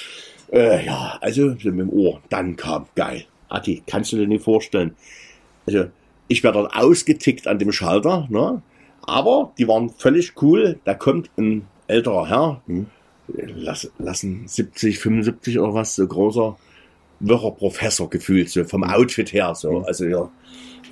Äh, 0.50 0.86
ja, 0.86 1.18
also 1.20 1.50
so 1.50 1.70
mit 1.70 1.80
dem 1.80 1.90
Ohr. 1.90 2.22
Dann 2.30 2.56
kam, 2.56 2.86
geil. 2.94 3.24
Atti, 3.50 3.82
kannst 3.86 4.12
du 4.12 4.16
dir 4.16 4.26
nicht 4.26 4.44
vorstellen. 4.44 4.94
Also, 5.66 5.86
ich 6.28 6.42
werde 6.42 6.60
dort 6.60 6.74
ausgetickt 6.74 7.46
an 7.46 7.58
dem 7.58 7.72
Schalter, 7.72 8.26
ne? 8.30 8.62
Aber 9.10 9.52
die 9.58 9.66
waren 9.66 9.90
völlig 9.90 10.40
cool. 10.40 10.78
Da 10.84 10.94
kommt 10.94 11.30
ein 11.36 11.66
älterer 11.88 12.28
Herr, 12.28 12.62
lass, 13.26 13.90
lassen 13.98 14.46
70, 14.46 15.00
75 15.00 15.58
oder 15.58 15.74
was, 15.74 15.96
so 15.96 16.06
großer, 16.06 16.56
wirrer 17.18 17.50
Professor 17.50 18.08
gefühlt, 18.08 18.50
so 18.50 18.62
vom 18.62 18.84
Outfit 18.84 19.32
her, 19.32 19.56
so. 19.56 19.80
Also 19.80 20.04
ja, 20.04 20.30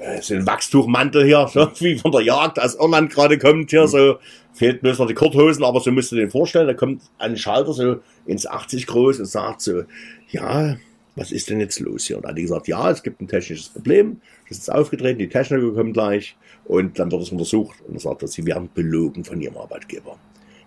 äh, 0.00 0.20
so 0.20 0.34
ein 0.34 0.44
Wachstuchmantel 0.48 1.26
hier, 1.26 1.46
so 1.46 1.70
wie 1.78 1.96
von 1.96 2.10
der 2.10 2.22
Jagd 2.22 2.58
aus 2.60 2.74
Irland 2.74 3.12
gerade 3.12 3.38
kommt 3.38 3.70
hier, 3.70 3.86
so 3.86 4.16
fehlt 4.52 4.80
bloß 4.82 4.98
noch 4.98 5.06
die 5.06 5.14
Kurthosen, 5.14 5.62
aber 5.62 5.78
so 5.78 5.92
musst 5.92 6.10
du 6.10 6.16
dir 6.16 6.22
den 6.22 6.32
vorstellen, 6.32 6.66
da 6.66 6.74
kommt 6.74 7.02
ein 7.18 7.36
Schalter 7.36 7.72
so 7.72 8.00
ins 8.26 8.48
80 8.48 8.88
groß 8.88 9.20
und 9.20 9.26
sagt 9.26 9.60
so, 9.60 9.84
ja, 10.28 10.76
was 11.14 11.30
ist 11.30 11.50
denn 11.50 11.60
jetzt 11.60 11.78
los 11.78 12.06
hier? 12.06 12.16
Und 12.16 12.24
dann 12.24 12.30
hat 12.30 12.38
die 12.38 12.42
gesagt, 12.42 12.66
ja, 12.66 12.90
es 12.90 13.04
gibt 13.04 13.20
ein 13.20 13.28
technisches 13.28 13.68
Problem, 13.68 14.20
das 14.48 14.58
ist 14.58 14.72
aufgetreten, 14.72 15.20
die 15.20 15.28
Techniker 15.28 15.72
kommen 15.72 15.92
gleich 15.92 16.36
und 16.68 16.98
dann 16.98 17.10
wird 17.10 17.22
es 17.22 17.32
untersucht 17.32 17.80
und 17.80 17.94
dann 17.94 17.98
sagt 17.98 18.22
er, 18.22 18.28
sie 18.28 18.46
werden 18.46 18.68
belogen 18.72 19.24
von 19.24 19.40
ihrem 19.40 19.56
Arbeitgeber. 19.56 20.16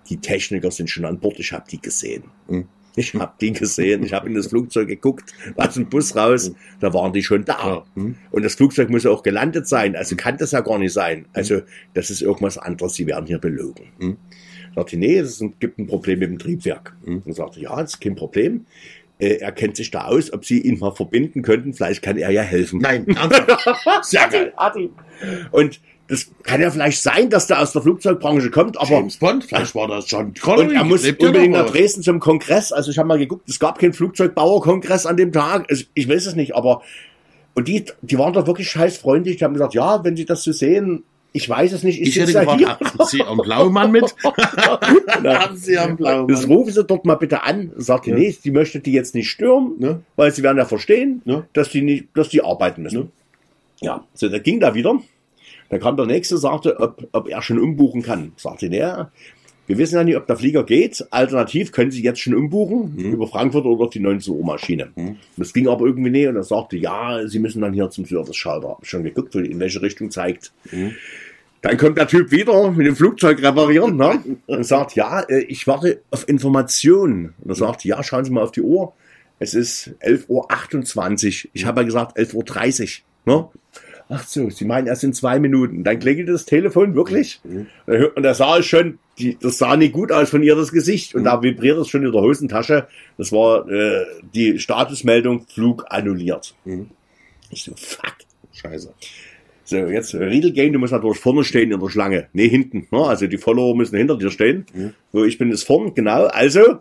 Die 0.10 0.18
Techniker 0.18 0.72
sind 0.72 0.90
schon 0.90 1.06
an 1.06 1.20
Bord, 1.20 1.40
ich 1.40 1.54
habe 1.54 1.64
die 1.72 1.80
gesehen. 1.80 2.24
Ich 2.98 3.14
habe 3.14 3.34
die 3.40 3.54
gesehen, 3.54 4.04
ich 4.04 4.12
habe 4.12 4.28
in 4.28 4.36
das 4.36 4.48
Flugzeug 4.48 4.90
geguckt, 4.90 5.32
aus 5.56 5.76
dem 5.76 5.88
Bus 5.88 6.14
raus, 6.16 6.52
da 6.82 6.94
waren 6.94 7.14
die 7.14 7.24
schon 7.24 7.46
da. 7.46 7.86
Und 7.96 8.44
das 8.44 8.56
Flugzeug 8.56 8.90
muss 8.90 9.04
ja 9.04 9.12
auch 9.12 9.24
gelandet 9.24 9.68
sein, 9.68 9.96
also 9.96 10.18
kann 10.18 10.38
das 10.38 10.52
ja 10.52 10.60
gar 10.60 10.78
nicht 10.78 10.92
sein. 10.92 11.28
Also 11.32 11.62
das 11.94 12.10
ist 12.10 12.22
irgendwas 12.22 12.58
anderes, 12.58 12.96
sie 12.96 13.08
werden 13.08 13.28
hier 13.28 13.38
belogen. 13.38 13.86
Mhm. 14.00 14.18
Sagte, 14.76 14.98
nee, 14.98 15.18
es 15.18 15.44
gibt 15.60 15.80
ein 15.80 15.88
Problem 15.88 16.20
mit 16.20 16.30
dem 16.30 16.40
Triebwerk. 16.40 16.96
Und 17.06 17.34
sagte, 17.34 17.60
ja, 17.62 17.76
das 17.82 17.94
ist 17.94 18.00
kein 18.00 18.16
Problem. 18.16 18.66
Äh, 19.22 19.36
Er 19.40 19.52
kennt 19.52 19.78
sich 19.78 19.92
da 19.92 20.06
aus, 20.06 20.34
ob 20.34 20.44
sie 20.46 20.60
ihn 20.62 20.80
mal 20.80 20.92
verbinden 20.92 21.42
könnten, 21.44 21.74
vielleicht 21.74 22.02
kann 22.02 22.18
er 22.18 22.32
ja 22.32 22.42
helfen. 22.42 22.80
Nein. 22.82 23.06
Sehr 24.02 24.28
geil. 24.28 24.54
Und 25.52 25.80
das 26.08 26.30
kann 26.44 26.60
ja 26.60 26.70
vielleicht 26.70 27.02
sein, 27.02 27.30
dass 27.30 27.48
der 27.48 27.62
aus 27.62 27.72
der 27.72 27.82
Flugzeugbranche 27.84 28.50
kommt, 28.52 28.78
aber 28.78 28.90
James 28.90 29.16
Bond, 29.16 29.46
vielleicht 29.46 29.74
war 29.76 29.88
das 29.88 30.12
John 30.12 30.26
und 30.26 30.42
Connery. 30.42 30.76
er 30.76 30.84
muss 30.84 31.06
unbedingt 31.08 31.54
nach? 31.54 31.70
Dresden 31.70 32.02
zum 32.04 32.20
Kongress. 32.20 32.74
Also 32.74 32.92
ich 32.92 32.98
habe 32.98 33.08
mal 33.08 33.18
geguckt, 33.18 33.48
es 33.48 33.60
gab 33.60 33.80
keinen 33.80 33.94
Flugzeugbauerkongress 33.94 35.06
an 35.06 35.16
dem 35.16 35.32
Tag. 35.32 35.68
Also 35.70 35.86
ich 35.94 36.10
weiß 36.10 36.26
es 36.26 36.36
nicht, 36.36 36.54
aber 36.54 36.82
und 37.54 37.68
die, 37.70 37.86
die 38.02 38.18
waren 38.18 38.34
doch 38.34 38.46
wirklich 38.48 38.70
scheiß 38.70 38.98
freundlich. 38.98 39.38
Die 39.38 39.46
haben 39.46 39.54
gesagt, 39.54 39.74
ja, 39.74 40.04
wenn 40.04 40.18
Sie 40.18 40.26
das 40.26 40.44
so 40.44 40.52
sehen, 40.52 41.04
ich 41.34 41.48
weiß 41.50 41.72
es 41.72 41.84
nicht, 41.84 42.02
ich, 42.02 42.10
Ich 42.10 42.20
hätte 42.20 42.32
ja 42.34 42.42
gefragt, 42.42 42.60
hier. 42.60 42.70
haben 42.80 43.06
Sie 43.08 43.22
einen 43.24 43.38
Blaumann 43.42 43.92
mit? 43.92 44.04
haben 44.24 45.56
Sie 45.58 45.78
einen 45.78 45.98
Das 45.98 45.98
Blaumann? 45.98 46.44
rufen 46.46 46.74
Sie 46.74 46.84
dort 46.84 47.06
mal 47.06 47.16
bitte 47.16 47.44
an. 47.44 47.72
Sagt 47.78 48.06
die, 48.06 48.12
nee, 48.12 48.36
die 48.44 48.52
möchte 48.52 48.80
die 48.80 48.92
jetzt 48.92 49.16
nicht 49.16 49.30
stören, 49.30 49.74
Ja. 49.80 50.00
weil 50.16 50.32
sie 50.32 50.44
werden 50.44 50.58
ja 50.58 50.66
verstehen, 50.66 51.22
Ja. 51.26 51.46
dass 51.54 51.70
die 51.70 51.82
nicht, 51.82 52.06
dass 52.16 52.30
die 52.30 52.44
arbeiten 52.44 52.84
müssen. 52.84 53.12
Ja, 53.80 54.04
so, 54.14 54.30
da 54.30 54.40
ging 54.40 54.60
da 54.60 54.74
wieder. 54.76 55.00
Da 55.70 55.78
kam 55.78 55.96
der 55.96 56.06
nächste, 56.06 56.38
sagte, 56.38 56.80
ob, 56.80 57.08
ob 57.14 57.30
er 57.30 57.42
schon 57.42 57.58
umbuchen 57.60 58.02
kann. 58.04 58.34
Sagte 58.36 58.70
der, 58.70 59.12
wir 59.72 59.78
wissen 59.78 59.96
ja 59.96 60.04
nicht, 60.04 60.18
ob 60.18 60.28
der 60.28 60.36
Flieger 60.36 60.66
geht. 60.66 61.06
Alternativ 61.12 61.72
können 61.72 61.92
Sie 61.92 62.04
jetzt 62.04 62.20
schon 62.20 62.36
umbuchen 62.36 62.94
über 62.98 63.26
Frankfurt 63.26 63.66
oder 63.66 63.90
die 63.90 64.02
19 64.02 64.34
Uhr 64.34 64.46
Maschine. 64.46 64.90
Das 65.38 65.54
ging 65.54 65.70
aber 65.70 65.86
irgendwie 65.86 66.10
nicht 66.10 66.28
und 66.28 66.36
er 66.36 66.44
sagte, 66.44 66.76
ja, 66.76 67.26
Sie 67.26 67.40
müssen 67.40 67.62
dann 67.62 67.72
hier 67.72 67.90
zum 67.90 68.06
Service-Schalter. 68.06 68.78
Schon 68.82 69.06
geguckt, 69.06 69.34
in 69.36 69.62
welche 69.62 69.82
Richtung 69.82 70.12
zeigt. 70.12 70.52
Dann 71.62 71.78
kommt 71.78 71.98
der 71.98 72.08
Typ 72.08 72.32
wieder 72.32 72.72
mit 72.72 72.86
dem 72.86 72.98
Flugzeug 72.98 73.42
reparieren 73.42 73.96
ne? 73.96 74.20
und 74.48 74.66
sagt, 74.66 74.96
ja, 74.96 75.22
äh, 75.22 75.44
ich 75.44 75.68
warte 75.68 76.02
auf 76.10 76.28
Informationen. 76.28 77.34
Und 77.40 77.52
er 77.52 77.56
sagt, 77.56 77.86
ja, 77.86 78.04
schauen 78.04 78.26
Sie 78.26 78.32
mal 78.32 78.44
auf 78.44 78.52
die 78.52 78.64
Uhr. 78.64 78.92
Es 79.40 79.54
ist 79.54 79.92
11.28 80.02 81.46
Uhr. 81.46 81.50
Ich 81.54 81.66
habe 81.66 81.82
ja 81.82 81.86
gesagt 81.86 82.18
11.30 82.18 83.02
Uhr. 83.26 83.34
Ne? 83.34 83.50
Ach 84.14 84.28
so, 84.28 84.50
Sie 84.50 84.66
meinen 84.66 84.88
erst 84.88 85.06
in 85.06 85.14
zwei 85.14 85.40
Minuten. 85.40 85.86
Dann 85.86 86.00
klingelte 86.00 86.34
das 86.34 86.46
Telefon 86.46 86.96
wirklich. 86.96 87.40
Und 87.46 88.24
da 88.24 88.34
sah 88.34 88.58
es 88.58 88.66
schon, 88.66 89.00
die, 89.22 89.38
das 89.40 89.58
sah 89.58 89.78
nicht 89.78 89.94
gut 89.94 90.12
aus 90.12 90.30
von 90.30 90.44
ihr, 90.44 90.56
das 90.56 90.72
Gesicht. 90.72 91.16
Und 91.16 91.24
da 91.24 91.42
vibriert 91.42 91.78
es 91.78 91.88
schon 91.88 92.06
in 92.06 92.12
der 92.12 92.22
Hosentasche. 92.22 92.88
Das 93.18 93.32
war 93.32 93.70
äh, 93.70 94.06
die 94.34 94.60
Statusmeldung, 94.60 95.46
Flug 95.48 95.86
annulliert. 95.90 96.56
Ich 97.50 97.64
so, 97.64 97.74
fuck. 97.76 98.16
Scheiße. 98.54 98.94
So, 99.64 99.78
jetzt 99.78 100.14
Riedel 100.14 100.52
Game, 100.52 100.74
du 100.74 100.80
musst 100.80 100.92
natürlich 100.92 101.20
vorne 101.20 101.44
stehen 101.44 101.72
in 101.72 101.80
der 101.80 101.90
Schlange. 101.90 102.28
Nee, 102.34 102.50
hinten. 102.50 102.88
Ne? 102.92 103.06
Also 103.06 103.28
die 103.28 103.38
Follower 103.38 103.76
müssen 103.76 103.96
hinter 103.96 104.18
dir 104.18 104.32
stehen. 104.32 104.66
So, 105.14 105.24
ich 105.24 105.38
bin 105.38 105.50
jetzt 105.50 105.64
vorne, 105.64 105.92
genau. 105.92 106.26
Also, 106.26 106.80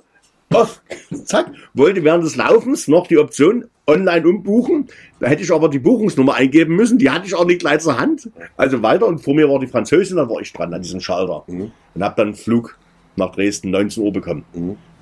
off, 0.53 0.83
zack, 1.25 1.53
wollte 1.75 2.05
während 2.05 2.25
des 2.25 2.37
Laufens 2.37 2.89
noch 2.89 3.07
die 3.07 3.19
Option 3.19 3.67
online 3.87 4.27
umbuchen. 4.27 4.89
Da 5.19 5.29
hätte 5.29 5.43
ich 5.43 5.53
aber 5.53 5.69
die 5.69 5.79
Buchungsnummer 5.79 6.35
eingeben 6.35 6.77
müssen. 6.77 6.99
Die 6.99 7.11
hatte 7.11 7.27
ich 7.27 7.35
auch 7.35 7.45
nicht 7.45 7.61
gleich 7.61 7.81
zur 7.81 7.99
Hand. 7.99 8.31
Also 8.57 8.83
weiter 8.83 9.07
und 9.07 9.19
vor 9.19 9.35
mir 9.35 9.49
war 9.49 9.59
die 9.59 9.67
Französin, 9.67 10.17
dann 10.17 10.29
war 10.29 10.41
ich 10.41 10.53
dran 10.53 10.73
an 10.75 10.83
diesem 10.83 11.01
Schalter. 11.01 11.45
Und 11.95 12.05
hab 12.05 12.17
dann 12.17 12.29
einen 12.29 12.37
Flug 12.37 12.79
nach 13.17 13.33
Dresden 13.33 13.71
19 13.71 14.03
Uhr 14.03 14.13
bekommen. 14.13 14.45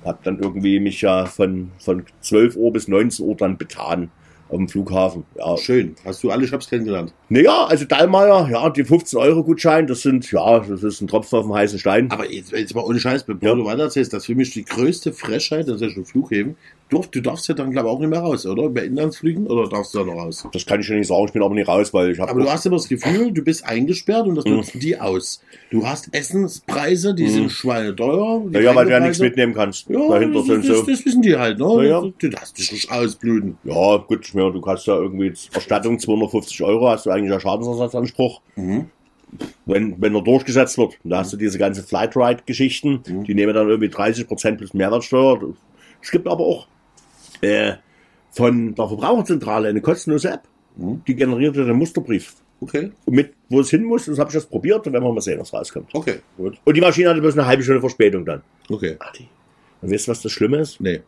Hab 0.03 0.23
dann 0.23 0.39
irgendwie 0.39 0.79
mich 0.79 1.01
ja 1.01 1.25
von, 1.25 1.71
von 1.79 2.03
12 2.21 2.55
Uhr 2.55 2.71
bis 2.73 2.87
19 2.87 3.25
Uhr 3.25 3.35
dann 3.35 3.57
betan 3.57 4.09
auf 4.49 4.57
dem 4.57 4.67
Flughafen. 4.67 5.23
Ja, 5.37 5.55
Schön. 5.57 5.95
Hast 6.05 6.23
du 6.23 6.31
alle 6.31 6.47
Shops 6.47 6.69
kennengelernt? 6.69 7.13
naja, 7.29 7.65
also 7.65 7.85
Dallmayr, 7.85 8.49
ja, 8.51 8.69
die 8.69 8.83
15-Euro-Gutschein, 8.83 9.87
das 9.87 10.01
sind, 10.01 10.31
ja, 10.31 10.59
das 10.59 10.83
ist 10.83 11.01
ein 11.01 11.07
Tropfen 11.07 11.39
auf 11.39 11.45
dem 11.45 11.53
heißen 11.53 11.79
Stein. 11.79 12.09
Aber 12.11 12.29
jetzt, 12.31 12.51
jetzt 12.51 12.73
mal 12.75 12.81
ohne 12.83 12.99
Scheiß, 12.99 13.23
bevor 13.23 13.49
Ja. 13.49 13.55
du 13.55 13.65
weiter 13.65 13.83
erzählst, 13.83 14.11
das 14.13 14.23
ist 14.23 14.25
für 14.27 14.35
mich 14.35 14.51
die 14.51 14.65
größte 14.65 15.13
Frechheit 15.13 15.69
an 15.69 15.77
solchen 15.77 16.05
Flughäfen. 16.05 16.55
Du, 16.89 17.03
du 17.11 17.21
darfst 17.21 17.47
ja 17.47 17.53
dann, 17.53 17.69
glaube 17.69 17.87
ich, 17.87 17.93
auch 17.93 17.99
nicht 17.99 18.09
mehr 18.09 18.19
raus, 18.19 18.47
oder? 18.47 18.67
Bei 18.69 18.81
Inlandsflügen, 18.81 19.45
oder 19.45 19.69
darfst 19.69 19.93
du 19.93 19.99
da 19.99 20.05
noch 20.05 20.15
raus? 20.15 20.47
Das 20.51 20.65
kann 20.65 20.79
ich 20.79 20.87
schon 20.87 20.97
nicht 20.97 21.07
sagen, 21.07 21.23
ich 21.25 21.33
bin 21.33 21.43
aber 21.43 21.53
nicht 21.53 21.67
raus, 21.67 21.93
weil 21.93 22.09
ich 22.09 22.19
habe. 22.19 22.31
Aber 22.31 22.41
du 22.41 22.49
hast 22.49 22.65
immer 22.65 22.77
das 22.77 22.87
Gefühl, 22.87 23.31
du 23.31 23.43
bist 23.43 23.63
eingesperrt 23.63 24.25
und 24.25 24.33
das 24.33 24.45
nutzen 24.45 24.79
die 24.79 24.99
aus. 24.99 25.39
Du 25.69 25.85
hast 25.85 26.11
Essenspreise, 26.11 27.13
die 27.13 27.27
sind 27.29 27.51
schweineteuer. 27.51 28.43
die 28.47 28.55
ja, 28.55 28.61
ja, 28.61 28.75
weil 28.75 28.85
du 28.85 28.91
ja 28.91 28.99
nichts 29.01 29.19
mitnehmen 29.19 29.53
kannst. 29.53 29.87
Ja, 29.87 29.99
Dahinter 30.09 30.39
das, 30.39 30.47
sind 30.47 30.67
das, 30.67 30.77
so. 30.77 30.83
das 30.85 31.05
wissen 31.05 31.21
die 31.21 31.35
halt, 31.37 31.59
ne? 31.59 31.65
Ja, 31.65 31.83
ja. 31.83 32.11
Du 32.17 32.29
darfst 32.29 32.57
dich 32.57 32.71
nicht 32.71 32.91
ausblüten. 32.91 33.59
Ja, 33.65 33.97
gut, 33.97 34.33
ja, 34.33 34.49
du 34.49 34.59
kannst 34.59 34.87
ja 34.87 34.95
irgendwie 34.95 35.31
Erstattung 35.53 35.99
250 35.99 36.63
Euro, 36.63 36.89
hast 36.89 37.05
du 37.05 37.11
eigentlich 37.11 37.31
einen 37.31 37.39
Schadensersatzanspruch. 37.39 38.41
Wenn, 39.67 40.01
wenn 40.01 40.15
er 40.15 40.23
durchgesetzt 40.23 40.79
wird. 40.79 40.97
Und 41.03 41.11
Da 41.11 41.19
hast 41.19 41.31
du 41.31 41.37
diese 41.37 41.59
ganze 41.59 41.83
Flight-Ride-Geschichten, 41.83 43.03
die 43.27 43.35
nehmen 43.35 43.53
dann 43.53 43.69
irgendwie 43.69 43.89
30% 43.89 44.55
plus 44.57 44.73
Mehrwertsteuer. 44.73 45.39
Es 46.01 46.09
gibt 46.09 46.27
aber 46.27 46.43
auch 46.43 46.67
äh, 47.41 47.73
von 48.31 48.75
der 48.75 48.87
Verbraucherzentrale 48.87 49.69
eine 49.69 49.81
kostenlose 49.81 50.29
App, 50.31 50.43
die 50.75 51.15
generiert 51.15 51.55
dir 51.55 51.65
den 51.65 51.75
Musterbrief. 51.77 52.35
Okay, 52.61 52.91
Und 53.05 53.13
mit, 53.15 53.33
wo 53.47 53.61
es 53.61 53.69
hin 53.69 53.83
muss, 53.85 54.05
das 54.05 54.19
habe 54.19 54.29
ich 54.29 54.35
jetzt 54.35 54.49
probiert, 54.49 54.85
und 54.85 54.91
werden 54.91 55.05
wir 55.05 55.13
mal 55.13 55.21
sehen, 55.21 55.39
was 55.39 55.53
rauskommt. 55.53 55.87
okay, 55.93 56.19
Gut. 56.35 56.57
Und 56.65 56.75
die 56.75 56.81
Maschine 56.81 57.09
hatte 57.09 57.21
bloß 57.21 57.37
eine 57.37 57.45
halbe 57.47 57.63
Stunde 57.63 57.79
Verspätung 57.79 58.25
dann. 58.25 58.41
okay. 58.69 58.97
Adi. 58.99 59.29
Und 59.81 59.91
weißt 59.93 60.07
du, 60.07 60.11
was 60.11 60.21
das 60.21 60.31
Schlimme 60.33 60.57
ist? 60.57 60.81
Nee, 60.81 61.01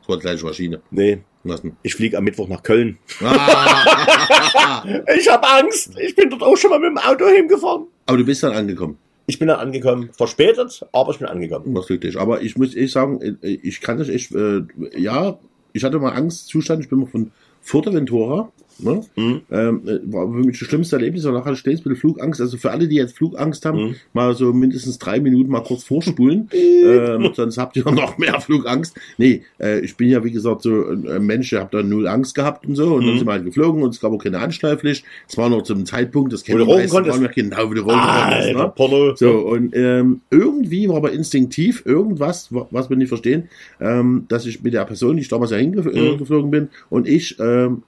das 0.00 0.08
war 0.10 0.16
die 0.18 0.22
gleiche 0.22 0.44
Maschine. 0.44 0.82
Nee, 0.90 1.20
Was 1.42 1.62
denn? 1.62 1.72
ich 1.82 1.94
fliege 1.94 2.18
am 2.18 2.24
Mittwoch 2.24 2.48
nach 2.48 2.62
Köln. 2.62 2.98
Ah, 3.22 4.84
Ich 5.18 5.28
habe 5.30 5.46
Angst. 5.48 5.98
Ich 5.98 6.14
bin 6.14 6.28
dort 6.28 6.42
auch 6.42 6.56
schon 6.56 6.68
mal 6.70 6.78
mit 6.78 6.90
dem 6.90 6.98
Auto 6.98 7.26
hingefahren. 7.28 7.86
aber 8.06 8.18
du 8.18 8.24
bist 8.26 8.42
dann 8.42 8.52
angekommen. 8.52 8.98
Ich 9.26 9.38
bin 9.38 9.48
dann 9.48 9.58
angekommen. 9.60 10.10
Verspätet, 10.16 10.84
aber 10.92 11.12
ich 11.12 11.18
bin 11.18 11.28
angekommen. 11.28 11.74
Das 11.74 11.86
glücklich. 11.86 12.18
Aber 12.18 12.42
ich 12.42 12.56
muss 12.58 12.74
echt 12.74 12.92
sagen, 12.92 13.38
ich 13.42 13.80
kann 13.80 13.96
das 13.98 14.08
echt, 14.10 14.34
äh, 14.34 14.62
ja, 14.98 15.38
ich 15.72 15.84
hatte 15.84 15.98
mal 15.98 16.12
Angstzustand, 16.12 16.82
ich 16.82 16.88
bin 16.88 17.00
mal 17.00 17.06
von 17.06 17.32
Fuerteventura, 17.60 18.52
ne? 18.82 19.02
Mhm. 19.16 19.40
Ähm, 19.50 19.80
äh, 19.86 19.98
war 20.12 20.26
das 20.46 20.56
schlimmste 20.56 20.96
Erlebnis, 20.96 21.24
und 21.24 21.34
nachher 21.34 21.56
mit 21.84 21.98
Flugangst, 21.98 22.40
also 22.40 22.56
für 22.56 22.70
alle, 22.70 22.88
die 22.88 22.96
jetzt 22.96 23.16
Flugangst 23.16 23.64
haben, 23.64 23.80
Mhm. 23.88 23.94
mal 24.12 24.34
so 24.34 24.52
mindestens 24.52 24.98
drei 24.98 25.20
Minuten 25.20 25.50
mal 25.50 25.62
kurz 25.62 25.84
vorspulen, 25.84 26.48
ähm, 26.54 27.30
sonst 27.34 27.58
habt 27.58 27.76
ihr 27.76 27.84
noch 27.90 28.18
mehr 28.18 28.40
Flugangst. 28.40 28.96
Nee, 29.18 29.42
äh, 29.60 29.80
ich 29.80 29.96
bin 29.96 30.08
ja, 30.08 30.22
wie 30.24 30.30
gesagt, 30.32 30.62
so 30.62 30.86
ein 30.88 31.24
Mensch, 31.26 31.50
der 31.50 31.60
hab 31.60 31.70
da 31.70 31.82
null 31.82 32.06
Angst 32.06 32.34
gehabt 32.34 32.66
und 32.66 32.74
so, 32.76 32.94
und 32.94 33.06
dann 33.06 33.14
Mhm. 33.14 33.18
sind 33.18 33.26
wir 33.26 33.32
halt 33.32 33.44
geflogen, 33.44 33.82
und 33.82 33.94
es 33.94 34.00
gab 34.00 34.12
auch 34.12 34.22
keine 34.22 34.38
Anschneidpflicht, 34.38 35.04
es 35.28 35.36
war 35.36 35.48
noch 35.48 35.62
zum 35.62 35.84
Zeitpunkt, 35.86 36.32
das 36.32 36.44
kennen 36.44 36.58
konntest? 36.66 37.16
Frauen, 37.24 37.30
genau, 37.34 37.70
wie 37.70 37.74
du 37.74 37.80
rauchen 37.82 38.00
konntest, 38.30 38.48
ne? 38.52 38.72
So, 39.16 39.38
und 39.48 39.74
ähm, 39.76 40.20
irgendwie 40.30 40.88
war 40.88 40.96
aber 40.96 41.12
instinktiv 41.12 41.82
irgendwas, 41.84 42.52
wa- 42.52 42.66
was 42.70 42.88
wir 42.90 42.96
nicht 42.96 43.08
verstehen, 43.08 43.48
ähm, 43.80 44.26
dass 44.28 44.46
ich 44.46 44.62
mit 44.62 44.74
der 44.74 44.84
Person, 44.84 45.16
die 45.16 45.22
ich 45.22 45.28
damals 45.28 45.50
ja 45.50 45.56
hingeflogen 45.58 46.14
äh, 46.14 46.16
geflogen 46.16 46.50
bin, 46.50 46.68
und 46.88 47.08
ich 47.08 47.36
ähm, 47.40 47.82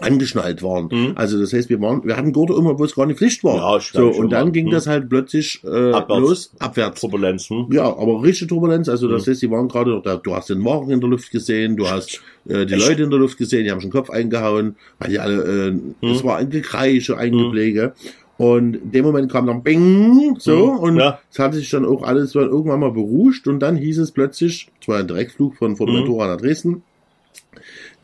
angeschnallt 0.00 0.62
waren. 0.62 0.88
Mhm. 0.90 1.12
Also 1.14 1.38
das 1.40 1.52
heißt, 1.52 1.68
wir 1.68 1.80
waren, 1.80 2.04
wir 2.04 2.16
hatten 2.16 2.32
Gurte 2.32 2.54
immer, 2.54 2.78
wo 2.78 2.84
es 2.84 2.94
gar 2.94 3.06
nicht 3.06 3.18
Pflicht 3.18 3.44
war. 3.44 3.56
Ja, 3.76 3.80
so, 3.80 4.08
und 4.08 4.30
dann 4.30 4.46
mal. 4.46 4.52
ging 4.52 4.66
Mhm. 4.66 4.70
das 4.70 4.86
halt 4.86 5.08
plötzlich 5.08 5.60
äh, 5.64 5.92
Abwärts. 5.92 6.20
los, 6.20 6.52
abwärts. 6.58 7.00
Turbulenzen. 7.00 7.68
Ja, 7.72 7.84
aber 7.84 8.22
richtige 8.22 8.48
Turbulenz. 8.48 8.88
Also 8.88 9.08
Mhm. 9.08 9.12
das 9.12 9.26
heißt, 9.26 9.42
die 9.42 9.50
waren 9.50 9.68
gerade, 9.68 10.00
da, 10.04 10.16
du 10.16 10.34
hast 10.34 10.50
den 10.50 10.58
Morgen 10.58 10.90
in 10.90 11.00
der 11.00 11.08
Luft 11.10 11.30
gesehen, 11.30 11.76
du 11.76 11.88
hast 11.88 12.20
äh, 12.48 12.66
die 12.66 12.74
Echt? 12.74 12.88
Leute 12.88 13.02
in 13.04 13.10
der 13.10 13.18
Luft 13.20 13.38
gesehen, 13.38 13.64
die 13.64 13.70
haben 13.70 13.80
schon 13.80 13.90
Kopf 13.90 14.10
eingehauen, 14.10 14.76
weil 14.98 15.10
die 15.10 15.18
alle, 15.18 15.70
äh, 16.02 16.06
es 16.10 16.24
war 16.24 16.36
ein 16.38 16.50
Gekreische, 16.50 17.16
ein 17.16 17.32
Mhm. 17.34 17.38
Gebläge. 17.44 17.92
Und 18.36 18.74
in 18.74 18.90
dem 18.90 19.04
Moment 19.04 19.30
kam 19.30 19.46
dann 19.46 19.62
Bing, 19.62 20.34
so, 20.40 20.72
Mhm. 20.72 20.78
und 20.80 20.96
Ja. 20.96 21.20
es 21.30 21.38
hatte 21.38 21.56
sich 21.56 21.70
dann 21.70 21.84
auch 21.86 22.02
alles 22.02 22.34
irgendwann 22.34 22.80
mal 22.80 22.90
beruhigt 22.90 23.46
und 23.46 23.60
dann 23.60 23.76
hieß 23.76 23.98
es 23.98 24.10
plötzlich, 24.10 24.68
es 24.80 24.88
war 24.88 24.98
ein 24.98 25.06
Direktflug 25.06 25.54
von 25.56 25.70
Mhm. 25.70 25.76
Fuerteventura 25.76 26.26
nach 26.26 26.40
Dresden, 26.40 26.82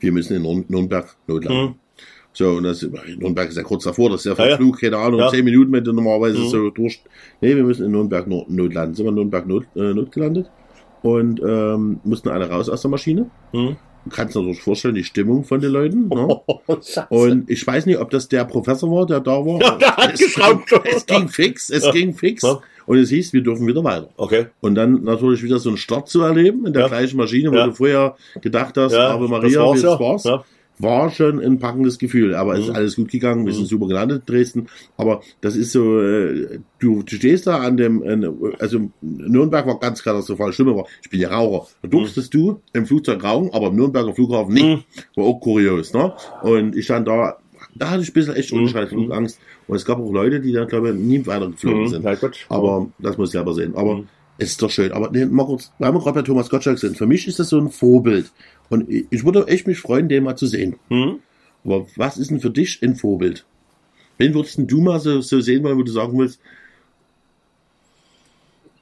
wir 0.01 0.13
müssen 0.13 0.37
in 0.37 0.43
Nürn- 0.43 0.65
Nürnberg 0.69 1.17
notlanden. 1.27 1.65
Mhm. 1.67 1.75
So, 2.33 2.51
und 2.53 2.63
das, 2.63 2.83
Nürnberg 3.19 3.49
ist 3.49 3.57
ja 3.57 3.63
kurz 3.65 3.85
davor, 3.85 4.11
das 4.11 4.21
ist 4.21 4.27
ja 4.27 4.35
für 4.37 4.49
Ja. 4.51 4.57
Flug, 4.57 4.81
keine 4.81 4.97
Ahnung, 4.99 5.19
Ja. 5.21 5.29
zehn 5.31 5.45
Minuten, 5.45 5.73
wenn 5.73 5.83
du 5.85 5.93
normalerweise 5.93 6.39
Mhm. 6.39 6.49
so 6.49 6.71
durch. 6.71 7.03
Nee, 7.41 7.57
wir 7.57 7.65
müssen 7.65 7.87
in 7.87 7.93
Nürnberg 7.93 8.27
not, 8.29 8.49
notlanden. 8.51 8.95
Sind 8.95 9.05
wir 9.07 9.11
in 9.11 9.15
Nürnberg 9.17 9.47
not, 9.47 9.65
äh, 9.75 9.93
not 9.95 10.13
gelandet 10.13 10.49
und 11.03 11.41
ähm, 11.45 11.99
mussten 12.05 12.29
alle 12.29 12.49
raus 12.49 12.69
aus 12.69 12.83
der 12.83 12.91
Maschine. 12.91 13.31
Mhm. 13.53 13.77
Du 14.05 14.11
kannst 14.11 14.35
dir 14.35 14.39
natürlich 14.41 14.63
vorstellen, 14.63 14.95
die 14.95 15.05
Stimmung 15.05 15.45
von 15.45 15.61
den 15.61 15.73
Leuten. 15.73 16.09
Ne? 16.09 16.41
Und 17.11 17.51
ich 17.51 17.67
weiß 17.67 17.85
nicht, 17.85 17.99
ob 17.99 18.09
das 18.09 18.29
der 18.29 18.47
Professor 18.47 18.91
war, 18.91 19.05
der 19.05 19.21
da 19.21 19.33
war. 19.45 19.61
Ja, 19.61 19.77
der 19.77 19.95
hat 19.95 20.15
es, 20.15 20.21
geschraubt. 20.21 20.73
es 20.85 21.05
ging 21.05 21.29
fix, 21.29 21.69
es 21.69 21.85
Ja. 21.85 21.91
ging 21.93 22.15
fix. 22.15 22.43
Ja. 22.43 22.61
Und 22.91 22.99
es 22.99 23.11
hieß, 23.11 23.33
wir 23.33 23.43
dürfen 23.43 23.69
wieder 23.69 23.85
weiter. 23.85 24.09
okay. 24.17 24.47
Und 24.61 24.75
dann 24.75 25.05
natürlich 25.05 25.45
wieder 25.45 25.61
so 25.61 25.69
einen 25.69 25.79
Start 25.79 26.09
zu 26.09 26.23
erleben 26.23 26.67
in 26.67 26.73
der 26.73 26.83
Ja. 26.83 26.89
gleichen 26.89 27.17
Maschine, 27.19 27.53
wo 27.53 27.55
Ja. 27.55 27.67
du 27.69 27.73
vorher 27.73 28.17
gedacht 28.41 28.77
hast, 28.77 28.93
Ja, 28.93 29.17
das 29.17 29.31
Maria, 29.31 29.61
war's 29.61 29.81
das 29.81 29.93
ja. 29.93 30.01
war's. 30.01 30.25
Ja. 30.25 30.45
War 30.81 31.09
schon 31.11 31.39
ein 31.39 31.61
packendes 31.61 31.99
Gefühl, 32.01 32.35
aber 32.35 32.55
es 32.55 32.61
ist 32.63 32.69
Mhm. 32.71 32.75
alles 32.75 32.97
gut 32.97 33.11
gegangen, 33.13 33.47
wir 33.47 33.53
sind 33.53 33.67
super 33.69 33.87
gelandet 33.87 34.23
in 34.27 34.35
Dresden. 34.35 34.67
Aber 34.97 35.21
das 35.41 35.55
ist 35.55 35.71
so, 35.71 36.01
äh, 36.01 36.59
du, 36.81 37.05
du 37.05 37.15
stehst 37.15 37.47
da 37.47 37.59
an 37.59 37.77
dem, 37.77 38.03
also 38.59 38.91
Nürnberg 39.03 39.67
war 39.69 39.79
ganz 39.79 40.03
katastrophal, 40.03 40.53
schlimmer 40.53 40.75
war, 40.75 40.87
ich 41.01 41.11
bin 41.11 41.21
ja 41.21 41.29
Raucher. 41.31 41.69
Da 41.83 41.89
durftest 41.89 42.35
du 42.35 42.61
im 42.73 42.87
Flugzeug 42.87 43.23
rauchen, 43.23 43.51
aber 43.53 43.69
im 43.69 43.77
Nürnberger 43.77 44.13
Flughafen 44.15 44.53
nicht. 44.55 44.65
Mhm. 44.67 44.83
War 45.15 45.27
auch 45.27 45.39
kurios, 45.39 45.93
ne? 45.95 46.13
Und 46.43 46.75
ich 46.75 46.87
stand 46.87 47.07
da, 47.07 47.37
da 47.75 47.91
hatte 47.91 48.03
ich 48.03 48.11
ein 48.11 48.13
bisschen 48.15 48.35
echt 48.37 48.53
Mhm. 48.53 48.63
unschreiend 48.63 48.89
Flugangst. 48.91 49.39
Und 49.67 49.77
es 49.77 49.85
gab 49.85 49.99
auch 49.99 50.11
Leute, 50.13 50.41
die 50.41 50.53
dann, 50.53 50.69
glaube 50.69 50.91
ich, 50.91 50.95
nie 50.97 51.25
weitergeflogen 51.27 51.83
Mhm. 51.85 51.89
sind. 51.89 52.21
Gut. 52.21 52.47
Aber 52.49 52.89
das 52.99 53.17
muss 53.19 53.29
ich 53.31 53.33
selber 53.33 53.55
sehen. 53.55 53.75
Aber 53.77 53.97
Mhm. 53.97 54.09
es 54.39 54.51
ist 54.51 54.63
doch 54.63 54.71
schön. 54.71 54.93
Aber 54.93 55.11
nee, 55.11 55.25
mal 55.27 55.47
kurz, 55.47 55.73
weil 55.79 55.93
wir 55.93 56.01
gerade 56.01 56.21
bei 56.21 56.23
Thomas 56.23 56.49
Gottschalk 56.51 56.79
sind. 56.79 56.97
Für 56.99 57.07
mich 57.07 57.27
ist 57.29 57.39
das 57.39 57.49
so 57.49 57.59
ein 57.59 57.71
Vorbild. 57.71 58.33
Und 58.69 58.89
ich 58.89 59.25
würde 59.25 59.47
echt 59.49 59.67
mich 59.67 59.79
freuen, 59.79 60.09
den 60.09 60.25
mal 60.25 60.37
zu 60.37 60.47
sehen. 60.47 60.77
Mhm. 60.89 61.21
Aber 61.65 61.87
was 61.97 62.17
ist 62.19 62.31
denn 62.31 62.41
für 62.41 62.51
dich 62.51 62.81
ein 62.83 62.97
Vorbild? 62.97 63.45
Wen 64.19 64.35
würdest 64.35 64.59
du 64.59 64.81
mal 64.81 65.01
so, 65.01 65.21
so 65.21 65.41
sehen 65.41 65.63
wollen, 65.65 65.79
wo 65.79 65.83
du 65.83 65.93
sagen 65.93 66.19
willst, 66.19 66.41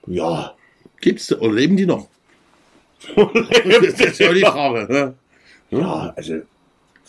Ja. 0.07 0.55
gibt's, 1.01 1.33
oder 1.33 1.53
leben 1.53 1.77
die 1.77 1.87
noch? 1.87 2.09
das 3.16 4.01
ist 4.01 4.18
ja 4.20 4.33
die 4.33 4.40
Frage. 4.40 4.92
ne? 4.92 5.14
Ja, 5.70 6.12
also, 6.16 6.40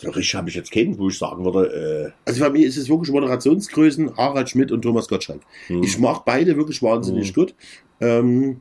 so 0.00 0.10
richtig 0.10 0.34
habe 0.34 0.48
ich 0.48 0.54
jetzt 0.54 0.72
keinen, 0.72 0.98
wo 0.98 1.08
ich 1.08 1.18
sagen 1.18 1.44
würde, 1.44 2.14
Also 2.24 2.40
bei 2.40 2.50
mir 2.50 2.66
ist 2.66 2.76
es 2.78 2.88
wirklich 2.88 3.10
Moderationsgrößen, 3.12 4.16
Harald 4.16 4.48
Schmidt 4.48 4.72
und 4.72 4.82
Thomas 4.82 5.08
Gottschalk. 5.08 5.42
äh, 5.68 5.74
hm. 5.74 5.82
Ich 5.82 5.98
mag 5.98 6.24
beide 6.24 6.56
wirklich 6.56 6.82
wahnsinnig 6.82 7.30
Mhm. 7.30 7.34
gut. 7.34 7.54
Ähm, 8.00 8.60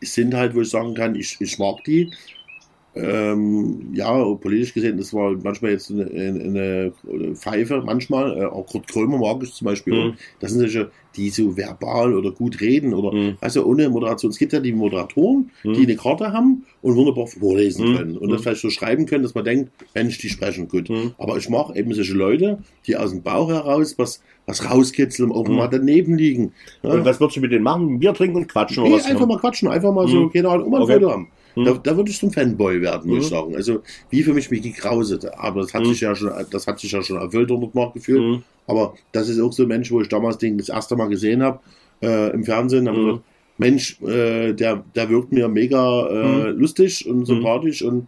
sind 0.00 0.32
halt, 0.34 0.54
wo 0.54 0.62
ich 0.62 0.70
sagen 0.70 0.94
kann, 0.94 1.14
ich, 1.14 1.36
ich 1.40 1.58
mag 1.58 1.84
die. 1.84 2.10
Ähm, 2.92 3.90
ja, 3.94 4.24
politisch 4.34 4.74
gesehen, 4.74 4.96
das 4.98 5.14
war 5.14 5.36
manchmal 5.44 5.70
jetzt 5.72 5.90
eine, 5.92 6.06
eine, 6.10 6.92
eine 7.08 7.34
Pfeife, 7.36 7.82
manchmal, 7.86 8.36
äh, 8.36 8.44
auch 8.46 8.66
Kurt 8.66 8.88
Krömer 8.88 9.16
mag 9.18 9.42
ich 9.44 9.52
zum 9.54 9.66
Beispiel. 9.66 9.94
Mhm. 9.94 10.00
auch. 10.10 10.14
Das 10.40 10.50
sind 10.50 10.60
solche, 10.60 10.90
die 11.16 11.30
so 11.30 11.56
verbal 11.56 12.14
oder 12.14 12.32
gut 12.32 12.60
reden 12.60 12.92
oder, 12.92 13.12
Mhm. 13.16 13.36
also 13.40 13.64
ohne 13.64 13.88
Moderation. 13.88 14.30
Es 14.30 14.38
gibt 14.38 14.52
ja 14.52 14.58
die 14.60 14.72
Moderatoren, 14.72 15.50
Mhm. 15.62 15.74
die 15.74 15.82
eine 15.84 15.96
Karte 15.96 16.32
haben 16.32 16.64
und 16.82 16.96
wunderbar 16.96 17.28
vorlesen 17.28 17.92
Mhm. 17.92 17.96
können 17.96 18.16
und 18.18 18.28
das 18.30 18.40
Mhm. 18.40 18.42
vielleicht 18.44 18.62
so 18.62 18.70
schreiben 18.70 19.06
können, 19.06 19.22
dass 19.22 19.34
man 19.34 19.44
denkt, 19.44 19.70
Mensch, 19.94 20.18
die 20.18 20.28
sprechen 20.28 20.66
gut. 20.66 20.90
Mhm. 20.90 21.12
Aber 21.18 21.36
ich 21.36 21.48
mag 21.48 21.74
eben 21.76 21.94
solche 21.94 22.14
Leute, 22.14 22.58
die 22.88 22.96
aus 22.96 23.10
dem 23.10 23.22
Bauch 23.22 23.48
heraus 23.50 23.94
was, 23.98 24.20
was 24.46 24.68
rauskitzeln, 24.68 25.30
auch 25.30 25.46
Mhm. 25.46 25.54
mal 25.54 25.68
daneben 25.68 26.16
liegen. 26.16 26.52
Ja. 26.82 26.90
Und 26.90 27.04
was 27.04 27.20
würdest 27.20 27.36
du 27.36 27.40
mit 27.40 27.52
denen 27.52 27.62
machen? 27.64 28.00
Bier 28.00 28.14
trinken 28.14 28.36
und 28.38 28.48
quatschen? 28.48 28.82
Nee, 28.82 28.88
oder 28.90 28.98
was? 28.98 29.06
einfach 29.06 29.26
mal 29.28 29.38
quatschen, 29.38 29.68
einfach 29.68 29.92
mal 29.94 30.08
so, 30.08 30.28
keine 30.28 30.48
Ahnung, 30.48 30.70
mal 30.70 30.78
ein 30.78 30.82
Okay. 30.82 30.94
Foto 30.94 31.10
haben. 31.12 31.28
Mhm. 31.56 31.64
Da, 31.64 31.72
da 31.82 31.96
würde 31.96 32.10
ich 32.10 32.18
zum 32.18 32.30
Fanboy 32.32 32.80
werden, 32.80 33.10
muss 33.10 33.24
ich 33.26 33.30
Mhm. 33.30 33.34
sagen. 33.36 33.56
Also, 33.56 33.82
wie 34.10 34.22
für 34.22 34.32
mich 34.34 34.50
Mickey 34.50 34.72
Krause. 34.72 35.18
Aber 35.38 35.62
das 35.62 35.74
hat 35.74 35.82
Mhm. 35.82 35.86
sich 35.90 36.00
ja 36.00 36.14
schon, 36.14 36.30
das 36.50 36.66
hat 36.66 36.78
sich 36.80 36.92
ja 36.92 37.02
schon 37.02 37.16
erfüllt 37.16 37.50
und 37.50 37.74
nachgefühlt. 37.74 38.20
Mhm. 38.22 38.42
Aber 38.66 38.94
das 39.12 39.28
ist 39.28 39.40
auch 39.40 39.52
so 39.52 39.62
ein 39.64 39.68
Mensch, 39.68 39.90
wo 39.90 40.00
ich 40.00 40.08
damals 40.08 40.38
den 40.38 40.58
das 40.58 40.68
erste 40.68 40.96
Mal 40.96 41.08
gesehen 41.08 41.42
habe, 41.42 41.58
äh, 42.02 42.30
im 42.32 42.44
Fernsehen, 42.44 42.84
Mhm. 42.84 43.06
gedacht, 43.06 43.20
Mensch, 43.58 44.00
äh, 44.02 44.52
der, 44.54 44.82
der 44.94 45.08
wirkt 45.10 45.32
mir 45.32 45.48
mega 45.48 46.06
äh, 46.08 46.50
lustig 46.50 47.06
und 47.06 47.26
sympathisch 47.26 47.82
und 47.82 48.06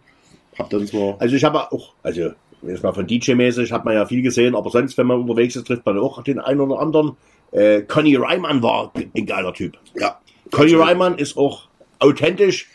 hab 0.57 0.69
dann 0.71 0.87
zwar, 0.87 1.15
Also 1.21 1.35
ich 1.35 1.43
habe 1.43 1.71
auch, 1.71 1.93
also 2.01 2.29
jetzt 2.65 2.81
mal 2.81 2.93
von 2.93 3.05
DJ-mäßig 3.05 3.71
hat 3.71 3.85
man 3.85 3.93
ja 3.93 4.05
viel 4.05 4.21
gesehen, 4.23 4.55
aber 4.55 4.69
sonst, 4.71 4.97
wenn 4.97 5.05
man 5.07 5.19
unterwegs 5.21 5.55
ist, 5.55 5.67
trifft 5.67 5.85
man 5.85 5.99
auch 5.99 6.23
den 6.23 6.39
einen 6.39 6.61
oder 6.61 6.79
anderen. 6.79 7.17
Äh, 7.51 7.81
Conny 7.83 8.15
Reimann 8.15 8.63
war 8.63 8.91
ein 9.15 9.25
geiler 9.25 9.53
Typ. 9.53 9.77
ja. 9.99 10.17
Conny 10.51 10.73
Reimann 10.75 11.17
ist 11.17 11.35
auch 11.37 11.63
authentisch. 11.99 12.67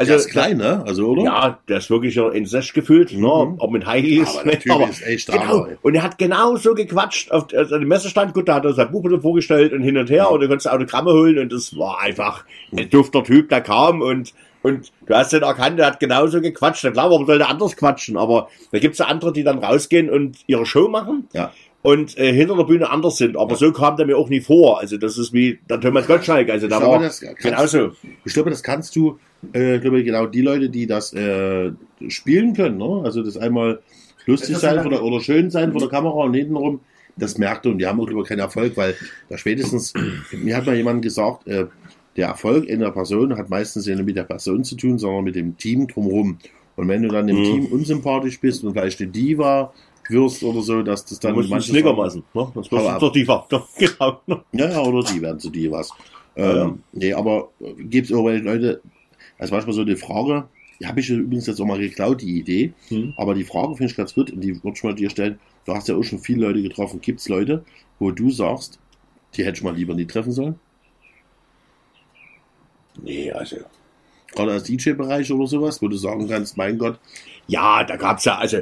Also, 0.00 0.12
der 0.12 0.16
ist 0.18 0.30
klein, 0.30 0.56
ne? 0.56 0.82
Also, 0.86 1.08
oder? 1.08 1.22
Ja, 1.22 1.58
der 1.68 1.78
ist 1.78 1.90
wirklich 1.90 2.14
ja 2.14 2.28
in 2.30 2.46
sich 2.46 2.72
gefühlt, 2.72 3.12
Mhm. 3.12 3.20
ne? 3.20 3.28
auch 3.58 3.70
mit 3.70 3.86
Heels. 3.86 4.36
Aber 4.38 4.50
der 4.50 4.58
Typ 4.60 4.88
ist 4.88 5.06
echt 5.06 5.30
genau. 5.30 5.66
Und 5.82 5.94
er 5.94 6.02
hat 6.02 6.18
genau 6.18 6.56
so 6.56 6.74
gequatscht 6.74 7.30
auf 7.30 7.46
also 7.54 7.78
dem 7.78 7.88
Messestand. 7.88 8.32
Gut, 8.34 8.48
da 8.48 8.54
hat 8.54 8.64
er 8.64 8.72
sein 8.72 8.90
Buch 8.90 9.06
vorgestellt 9.20 9.72
und 9.72 9.82
hin 9.82 9.96
und 9.98 10.10
her 10.10 10.30
und 10.30 10.40
du 10.40 10.48
konntest 10.48 10.70
Autogramme 10.70 11.12
holen 11.12 11.38
und 11.38 11.52
das 11.52 11.76
war 11.76 12.00
einfach 12.00 12.44
ein 12.76 12.88
dufter 12.90 13.22
Typ, 13.22 13.48
der 13.50 13.60
kam 13.60 14.00
und 14.02 14.32
und 14.62 14.92
du 15.06 15.14
hast 15.14 15.32
den 15.32 15.42
erkannt, 15.42 15.78
der 15.78 15.86
hat 15.86 16.00
genauso 16.00 16.40
gequatscht. 16.42 16.84
Na 16.84 16.90
klar, 16.90 17.08
warum 17.10 17.24
soll 17.24 17.38
der 17.38 17.48
anders 17.48 17.76
quatschen? 17.76 18.18
Aber 18.18 18.48
da 18.72 18.78
gibt's 18.78 18.98
ja 18.98 19.06
andere, 19.06 19.32
die 19.32 19.42
dann 19.42 19.58
rausgehen 19.58 20.10
und 20.10 20.36
ihre 20.46 20.66
Show 20.66 20.88
machen 20.88 21.28
Ja. 21.32 21.50
Und 21.82 22.16
äh, 22.18 22.32
hinter 22.32 22.56
der 22.56 22.64
Bühne 22.64 22.90
anders 22.90 23.16
sind. 23.16 23.36
Aber 23.36 23.56
so 23.56 23.72
kam 23.72 23.96
der 23.96 24.06
mir 24.06 24.16
auch 24.18 24.28
nie 24.28 24.40
vor. 24.40 24.80
Also 24.80 24.96
das 24.98 25.16
ist 25.18 25.32
wie 25.32 25.58
der 25.68 25.80
Thomas 25.80 26.06
Gottschalk. 26.06 26.50
Also 26.50 26.66
Ich 26.66 26.70
glaube, 26.70 26.86
war 26.86 26.98
das 27.00 27.20
kannst- 27.20 27.42
genauso. 27.42 27.92
Ich 28.24 28.34
glaube, 28.34 28.50
das 28.50 28.62
kannst 28.62 28.94
du, 28.96 29.18
äh, 29.54 29.76
ich 29.76 29.80
glaube, 29.80 30.04
genau 30.04 30.26
die 30.26 30.42
Leute, 30.42 30.68
die 30.68 30.86
das 30.86 31.12
äh, 31.14 31.70
spielen 32.08 32.54
können, 32.54 32.76
ne? 32.78 33.00
also 33.04 33.22
das 33.22 33.36
einmal 33.36 33.80
lustig 34.26 34.52
Das 34.52 34.60
sein 34.62 34.86
oder, 34.86 35.02
oder 35.02 35.20
schön 35.20 35.50
sein 35.50 35.72
vor 35.72 35.80
der 35.80 35.88
Kamera 35.90 36.14
und 36.24 36.34
hintenrum, 36.34 36.80
das 37.16 37.38
merkt 37.38 37.66
und 37.66 37.78
die 37.78 37.86
haben 37.86 37.98
auch 38.00 38.08
lieber 38.08 38.24
keinen 38.24 38.40
Erfolg, 38.40 38.76
weil 38.76 38.94
da 39.28 39.36
spätestens, 39.38 39.92
mir 40.32 40.56
hat 40.56 40.66
mal 40.66 40.76
jemand 40.76 41.02
gesagt, 41.02 41.46
äh, 41.48 41.66
der 42.16 42.28
Erfolg 42.28 42.66
in 42.66 42.80
der 42.80 42.90
Person 42.90 43.36
hat 43.38 43.48
meistens 43.50 43.86
ja 43.86 43.94
nicht 43.94 44.04
mit 44.04 44.16
der 44.16 44.24
Person 44.24 44.64
zu 44.64 44.76
tun, 44.76 44.98
sondern 44.98 45.24
mit 45.24 45.34
dem 45.36 45.56
Team 45.56 45.86
drumherum. 45.88 46.38
Und 46.76 46.88
wenn 46.88 47.02
du 47.02 47.08
dann 47.08 47.26
dem 47.26 47.38
Mhm. 47.38 47.44
Team 47.44 47.66
unsympathisch 47.66 48.40
bist 48.40 48.64
und 48.64 48.72
vielleicht 48.72 49.00
eine 49.00 49.10
Diva 49.10 49.72
wirst 50.10 50.42
oder 50.42 50.60
so, 50.62 50.82
dass 50.82 51.04
das 51.04 51.18
Dann 51.20 51.34
manche 51.34 51.70
Snicker 51.72 51.94
sagen- 52.08 52.24
machen. 52.34 52.52
Ne? 52.70 52.80
Ab. 52.90 53.00
doch 53.00 53.12
tiefer. 53.12 53.46
Doch, 53.48 53.68
genau. 53.78 54.20
ja, 54.52 54.70
ja, 54.70 54.80
oder 54.82 55.02
die 55.12 55.20
werden 55.22 55.38
zu 55.40 55.50
dir 55.50 55.70
was. 55.72 55.90
Ähm, 56.36 56.56
Ja. 56.56 56.74
Nee, 56.92 57.12
aber 57.14 57.50
gibt 57.78 58.06
es 58.06 58.10
irgendwelche 58.10 58.44
Leute, 58.44 58.80
also 59.38 59.54
manchmal 59.54 59.74
so 59.74 59.82
eine 59.82 59.96
Frage, 59.96 60.48
die 60.80 60.86
habe 60.86 61.00
ich 61.00 61.10
übrigens 61.10 61.46
jetzt 61.46 61.60
auch 61.60 61.66
mal 61.66 61.78
geklaut, 61.78 62.22
die 62.22 62.38
Idee, 62.38 62.72
Hm. 62.88 63.12
aber 63.16 63.34
die 63.34 63.44
Frage 63.44 63.74
finde 63.76 63.90
ich 63.90 63.96
ganz 63.96 64.14
gut 64.14 64.30
und 64.30 64.40
die 64.40 64.54
würde 64.62 64.76
ich 64.76 64.82
mal 64.84 64.94
dir 64.94 65.10
stellen. 65.10 65.38
Du 65.66 65.74
hast 65.74 65.88
ja 65.88 65.94
auch 65.96 66.02
schon 66.02 66.20
viele 66.20 66.46
Leute 66.46 66.62
getroffen. 66.62 67.00
Gibt 67.00 67.20
es 67.20 67.28
Leute, 67.28 67.64
wo 67.98 68.10
du 68.10 68.30
sagst, 68.30 68.78
die 69.34 69.44
hätte 69.44 69.58
ich 69.58 69.62
mal 69.62 69.74
lieber 69.76 69.94
nie 69.94 70.06
treffen 70.06 70.32
sollen? 70.32 70.58
Nee, 73.02 73.30
also. 73.32 73.56
Gerade 74.32 74.52
als 74.52 74.62
DJ-Bereich 74.64 75.30
oder 75.32 75.46
sowas, 75.46 75.82
wo 75.82 75.88
du 75.88 75.96
sagen 75.96 76.28
kannst, 76.28 76.56
mein 76.56 76.78
Gott, 76.78 76.98
Ja, 77.48 77.82
da 77.84 77.96
gab's 77.96 78.24
ja, 78.24 78.38
also 78.38 78.58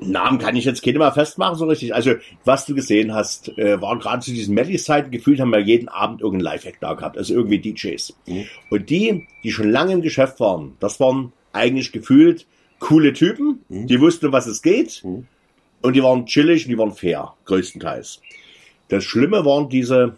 Namen 0.00 0.38
kann 0.38 0.56
ich 0.56 0.64
jetzt 0.64 0.82
keine 0.82 0.98
mal 0.98 1.10
festmachen 1.10 1.56
so 1.56 1.66
richtig. 1.66 1.94
Also, 1.94 2.14
was 2.44 2.64
du 2.66 2.74
gesehen 2.74 3.12
hast, 3.14 3.56
äh, 3.58 3.80
waren 3.80 3.98
gerade 3.98 4.20
zu 4.22 4.32
diesen 4.32 4.54
Mellies-Zeiten 4.54 5.10
gefühlt, 5.10 5.40
haben 5.40 5.50
wir 5.50 5.60
jeden 5.60 5.88
Abend 5.88 6.20
irgendeinen 6.20 6.54
Live-Act 6.54 6.82
da 6.82 6.94
gehabt, 6.94 7.18
also 7.18 7.34
irgendwie 7.34 7.58
DJs. 7.58 8.16
Mhm. 8.26 8.44
Und 8.70 8.90
die, 8.90 9.26
die 9.42 9.52
schon 9.52 9.70
lange 9.70 9.92
im 9.92 10.02
Geschäft 10.02 10.40
waren, 10.40 10.76
das 10.80 10.98
waren 11.00 11.32
eigentlich 11.52 11.92
gefühlt 11.92 12.46
coole 12.78 13.12
Typen, 13.12 13.60
Mhm. 13.68 13.86
die 13.86 14.00
wussten, 14.00 14.32
was 14.32 14.46
es 14.46 14.62
geht. 14.62 15.02
Mhm. 15.04 15.26
Und 15.82 15.94
die 15.94 16.02
waren 16.02 16.26
chillig 16.26 16.64
und 16.64 16.70
die 16.70 16.78
waren 16.78 16.92
fair, 16.92 17.34
größtenteils. 17.44 18.20
Das 18.88 19.04
Schlimme 19.04 19.44
waren 19.44 19.68
diese 19.68 20.16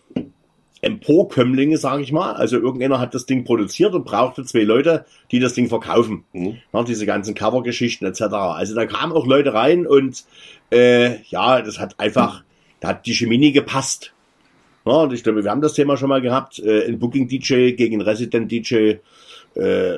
Emporkömmlinge, 0.80 1.76
sage 1.76 2.02
ich 2.02 2.12
mal. 2.12 2.34
Also 2.34 2.56
irgendeiner 2.58 3.00
hat 3.00 3.14
das 3.14 3.26
Ding 3.26 3.44
produziert 3.44 3.94
und 3.94 4.04
brauchte 4.04 4.44
zwei 4.44 4.62
Leute, 4.62 5.04
die 5.30 5.40
das 5.40 5.54
Ding 5.54 5.68
verkaufen. 5.68 6.24
Mhm. 6.32 6.58
Ja, 6.72 6.82
diese 6.84 7.06
ganzen 7.06 7.34
Covergeschichten 7.34 8.06
etc. 8.06 8.22
Also 8.32 8.74
da 8.74 8.86
kamen 8.86 9.12
auch 9.12 9.26
Leute 9.26 9.54
rein 9.54 9.86
und 9.86 10.24
äh, 10.70 11.20
ja, 11.24 11.62
das 11.62 11.78
hat 11.78 11.98
einfach, 11.98 12.42
da 12.80 12.88
hat 12.88 13.06
die 13.06 13.14
Chemie 13.14 13.38
nie 13.38 13.52
gepasst. 13.52 14.12
Ja, 14.86 14.94
und 15.02 15.12
ich 15.12 15.22
glaube, 15.22 15.44
wir 15.44 15.50
haben 15.50 15.60
das 15.60 15.74
Thema 15.74 15.96
schon 15.96 16.08
mal 16.08 16.22
gehabt. 16.22 16.58
Äh, 16.60 16.86
ein 16.86 16.98
Booking 16.98 17.28
DJ 17.28 17.72
gegen 17.72 18.00
Resident 18.00 18.50
DJ. 18.50 18.96
Äh, 19.54 19.96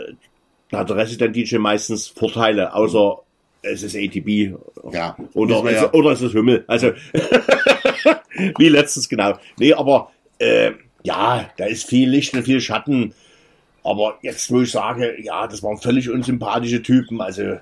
da 0.70 0.78
hat 0.78 0.88
der 0.88 0.96
Resident 0.96 1.36
DJ 1.36 1.58
meistens 1.58 2.08
Vorteile, 2.08 2.74
außer 2.74 3.18
es 3.62 3.82
ist 3.82 3.94
ATB 3.94 4.54
ja, 4.92 5.16
oder, 5.34 5.70
ja. 5.70 5.92
oder 5.92 6.12
es 6.12 6.22
ist 6.22 6.32
Himmel. 6.32 6.64
Also, 6.66 6.92
wie 8.58 8.68
letztens 8.68 9.08
genau. 9.08 9.34
Nee, 9.58 9.74
aber 9.74 10.10
äh, 10.40 10.72
ja, 11.02 11.48
da 11.56 11.64
ist 11.66 11.88
viel 11.88 12.10
Licht 12.10 12.34
und 12.34 12.42
viel 12.42 12.60
Schatten. 12.60 13.14
Aber 13.82 14.18
jetzt, 14.22 14.50
wo 14.50 14.60
ich 14.60 14.70
sage, 14.70 15.14
ja, 15.22 15.46
das 15.46 15.62
waren 15.62 15.78
völlig 15.78 16.10
unsympathische 16.10 16.82
Typen. 16.82 17.20
Also, 17.20 17.58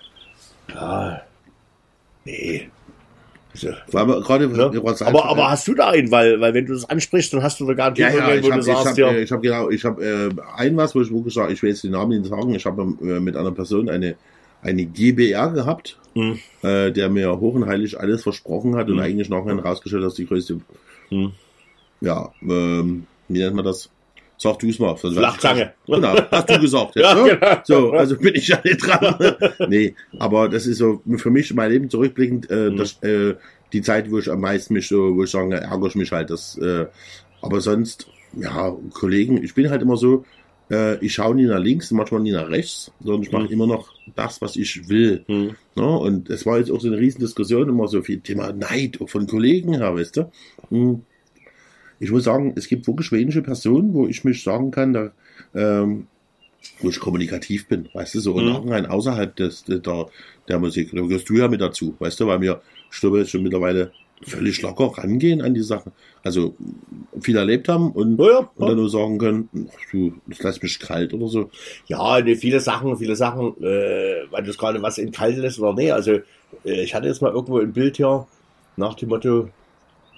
ja, 0.75 1.23
nee. 2.25 2.69
Also, 3.55 3.69
wir 3.93 4.21
gerade 4.21 4.49
ne? 4.49 4.83
aber, 5.07 5.25
aber 5.25 5.51
hast 5.51 5.67
du 5.67 5.75
da 5.75 5.89
einen? 5.91 6.11
Weil, 6.11 6.41
weil 6.41 6.55
wenn 6.55 6.67
du 6.67 6.75
das 6.75 6.89
ansprichst, 6.89 7.33
dann 7.33 7.43
hast 7.43 7.59
du 7.61 7.67
da 7.67 7.75
gar 7.75 7.91
nicht 7.91 7.99
Ja, 7.99 8.11
ja, 8.11 8.35
ich 8.35 8.43
wo 8.43 8.51
habe 8.53 8.63
du 8.63 8.71
ich 8.71 8.77
sagst, 8.77 8.87
hab, 8.87 8.99
ja. 8.99 9.11
äh, 9.11 9.23
ich 9.23 9.33
hab 9.33 9.43
genau, 9.43 9.71
ich 9.71 9.85
habe 9.85 10.05
äh, 10.05 10.29
ein 10.57 10.77
was, 10.77 10.95
wo 10.95 11.01
ich 11.01 11.11
wirklich 11.11 11.35
sage, 11.35 11.53
ich 11.53 11.63
will 11.63 11.71
jetzt 11.71 11.83
den 11.83 11.93
Namen 11.93 12.21
nicht 12.21 12.29
sagen, 12.31 12.55
ich 12.55 12.67
habe 12.67 12.83
äh, 13.03 13.21
mit 13.21 13.37
einer 13.37 13.53
Person 13.53 13.89
eine, 13.89 14.17
eine 14.63 14.85
GBR 14.85 15.51
gehabt, 15.51 15.99
Hm. 16.15 16.39
äh, 16.63 16.91
der 16.91 17.09
mir 17.11 17.39
hoch 17.41 17.55
und 17.55 17.67
heilig 17.67 17.99
alles 17.99 18.23
versprochen 18.23 18.77
hat 18.77 18.89
und 18.89 18.97
Mhm. 18.97 19.01
eigentlich 19.03 19.29
nachher 19.29 19.57
herausgestellt 19.57 20.03
hat, 20.03 20.09
dass 20.09 20.15
die 20.17 20.27
größte, 20.27 20.61
Hm. 21.11 21.33
Ja, 22.01 22.31
ähm, 22.43 23.07
wie 23.29 23.39
nennt 23.39 23.57
man 23.57 23.65
das? 23.65 23.91
Sag 24.41 24.61
du 24.61 24.69
es 24.69 24.79
mal. 24.79 24.95
ich 24.95 25.01
Flachzange. 25.01 25.73
Genau, 25.87 26.15
hast 26.31 26.49
du 26.49 26.61
gesagt. 26.61 26.93
Ja, 26.97 27.13
ne? 27.15 27.37
genau. 27.41 27.57
So, 27.65 27.91
also 27.91 28.17
bin 28.17 28.35
ich 28.37 28.47
ja 28.47 28.61
nicht 28.65 28.79
dran. 28.87 29.35
nee, 29.69 29.95
aber 30.19 30.49
das 30.49 30.67
ist 30.67 30.79
so 30.79 31.03
für 31.17 31.31
mich 31.31 31.53
mein 31.55 31.73
Leben 31.73 31.91
zurückblickend, 31.91 32.49
äh, 32.51 32.71
Mhm. 32.71 32.77
das, 32.77 33.03
äh, 33.03 33.35
die 33.73 33.83
Zeit, 33.83 34.11
wo 34.11 34.19
ich 34.21 34.31
am 34.31 34.41
meisten 34.41 34.75
mich 34.75 34.87
so, 34.87 35.17
wo 35.17 35.25
ich 35.25 35.31
sage, 35.31 35.57
ärgere 35.57 35.89
ich 35.89 35.95
mich 35.97 36.13
halt. 36.13 36.31
Das, 36.31 36.57
äh, 36.59 36.87
aber 37.43 37.61
sonst, 37.61 38.07
ja, 38.35 38.77
Kollegen, 38.95 39.43
ich 39.43 39.55
bin 39.55 39.71
halt 39.71 39.83
immer 39.83 39.97
so, 39.97 40.25
äh, 40.71 41.05
ich 41.05 41.15
schaue 41.15 41.35
nie 41.35 41.47
nach 41.47 41.59
links, 41.59 41.91
manchmal 41.91 42.21
nie 42.21 42.31
nach 42.33 42.49
rechts, 42.49 42.93
sondern 43.03 43.23
ich 43.25 43.33
mache 43.33 43.45
Mhm. 43.47 43.51
immer 43.51 43.67
noch 43.67 43.89
das, 44.15 44.41
was 44.41 44.55
ich 44.55 44.89
will. 44.89 45.25
Hm. 45.27 45.57
Ne? 45.75 45.99
Und 45.99 46.31
es 46.31 46.47
war 46.47 46.59
jetzt 46.59 46.71
auch 46.71 46.81
so 46.81 46.87
eine 46.89 46.99
Riesendiskussion, 46.99 47.69
immer 47.69 47.89
so 47.89 48.03
viel 48.03 48.21
Thema 48.21 48.53
Neid, 48.53 48.99
von 49.07 49.27
Kollegen 49.27 49.75
her, 49.75 49.95
weißt 49.97 50.17
du. 50.19 50.31
Ich 51.99 52.11
muss 52.11 52.25
sagen, 52.25 52.55
es 52.57 52.69
gibt 52.69 52.87
wirklich 52.87 53.13
wenige 53.13 53.43
Personen, 53.43 53.95
wo 53.95 54.07
ich 54.07 54.25
mich 54.25 54.43
sagen 54.43 54.71
kann, 54.71 54.93
da, 54.93 55.13
ähm, 55.55 56.09
wo 56.81 56.91
ich 56.91 57.01
kommunikativ 57.01 57.69
bin, 57.69 57.89
weißt 57.93 58.15
du, 58.17 58.21
so 58.21 58.35
und 58.35 58.49
Mhm. 58.49 58.49
auch 58.49 58.67
rein 58.69 58.87
außerhalb 58.87 59.35
des, 59.37 59.65
der, 59.65 59.81
der 60.49 60.59
Musik. 60.59 60.91
Da 60.95 61.03
gehörst 61.03 61.29
du 61.29 61.35
ja 61.35 61.49
mit 61.49 61.61
dazu, 61.61 61.97
weißt 61.99 62.21
du, 62.21 62.27
weil 62.27 62.41
wir, 62.41 62.63
ich 62.93 63.01
glaube, 63.01 63.19
jetzt 63.21 63.31
schon 63.31 63.43
mittlerweile 63.43 63.95
völlig 64.23 64.61
locker 64.63 64.87
rangehen 64.99 65.43
an 65.43 65.55
die 65.55 65.63
Sachen. 65.63 65.93
Also 66.23 66.57
viel 67.21 67.37
erlebt 67.37 67.69
haben 67.69 67.93
und, 67.93 68.19
Ja, 68.19 68.27
ja, 68.31 68.53
und 68.55 68.67
dann 68.67 68.77
nur 68.77 68.91
sagen 68.91 69.19
können, 69.19 69.51
ach, 69.71 69.81
du, 69.93 70.21
das 70.27 70.43
lässt 70.43 70.63
mich 70.63 70.79
kalt 70.81 71.15
oder 71.15 71.29
so. 71.29 71.51
Ja, 71.87 72.21
ne, 72.21 72.37
viele 72.37 72.61
Sachen, 72.61 72.97
viele 72.97 73.17
Sachen, 73.17 73.57
äh, 73.63 74.31
weil 74.31 74.43
du 74.43 74.51
es 74.51 74.59
gerade 74.59 74.83
was 74.83 74.99
in 74.99 75.11
kalt 75.13 75.37
lässt 75.37 75.59
oder 75.59 75.75
nee. 75.75 75.91
Also 75.93 76.13
äh, 76.65 76.83
ich 76.83 76.95
hatte 76.95 77.07
jetzt 77.09 77.23
mal 77.23 77.33
irgendwo 77.33 77.59
ein 77.59 77.73
Bild 77.73 77.97
hier 77.97 78.29
nach 78.77 78.95
dem 78.95 79.09
Motto, 79.09 79.55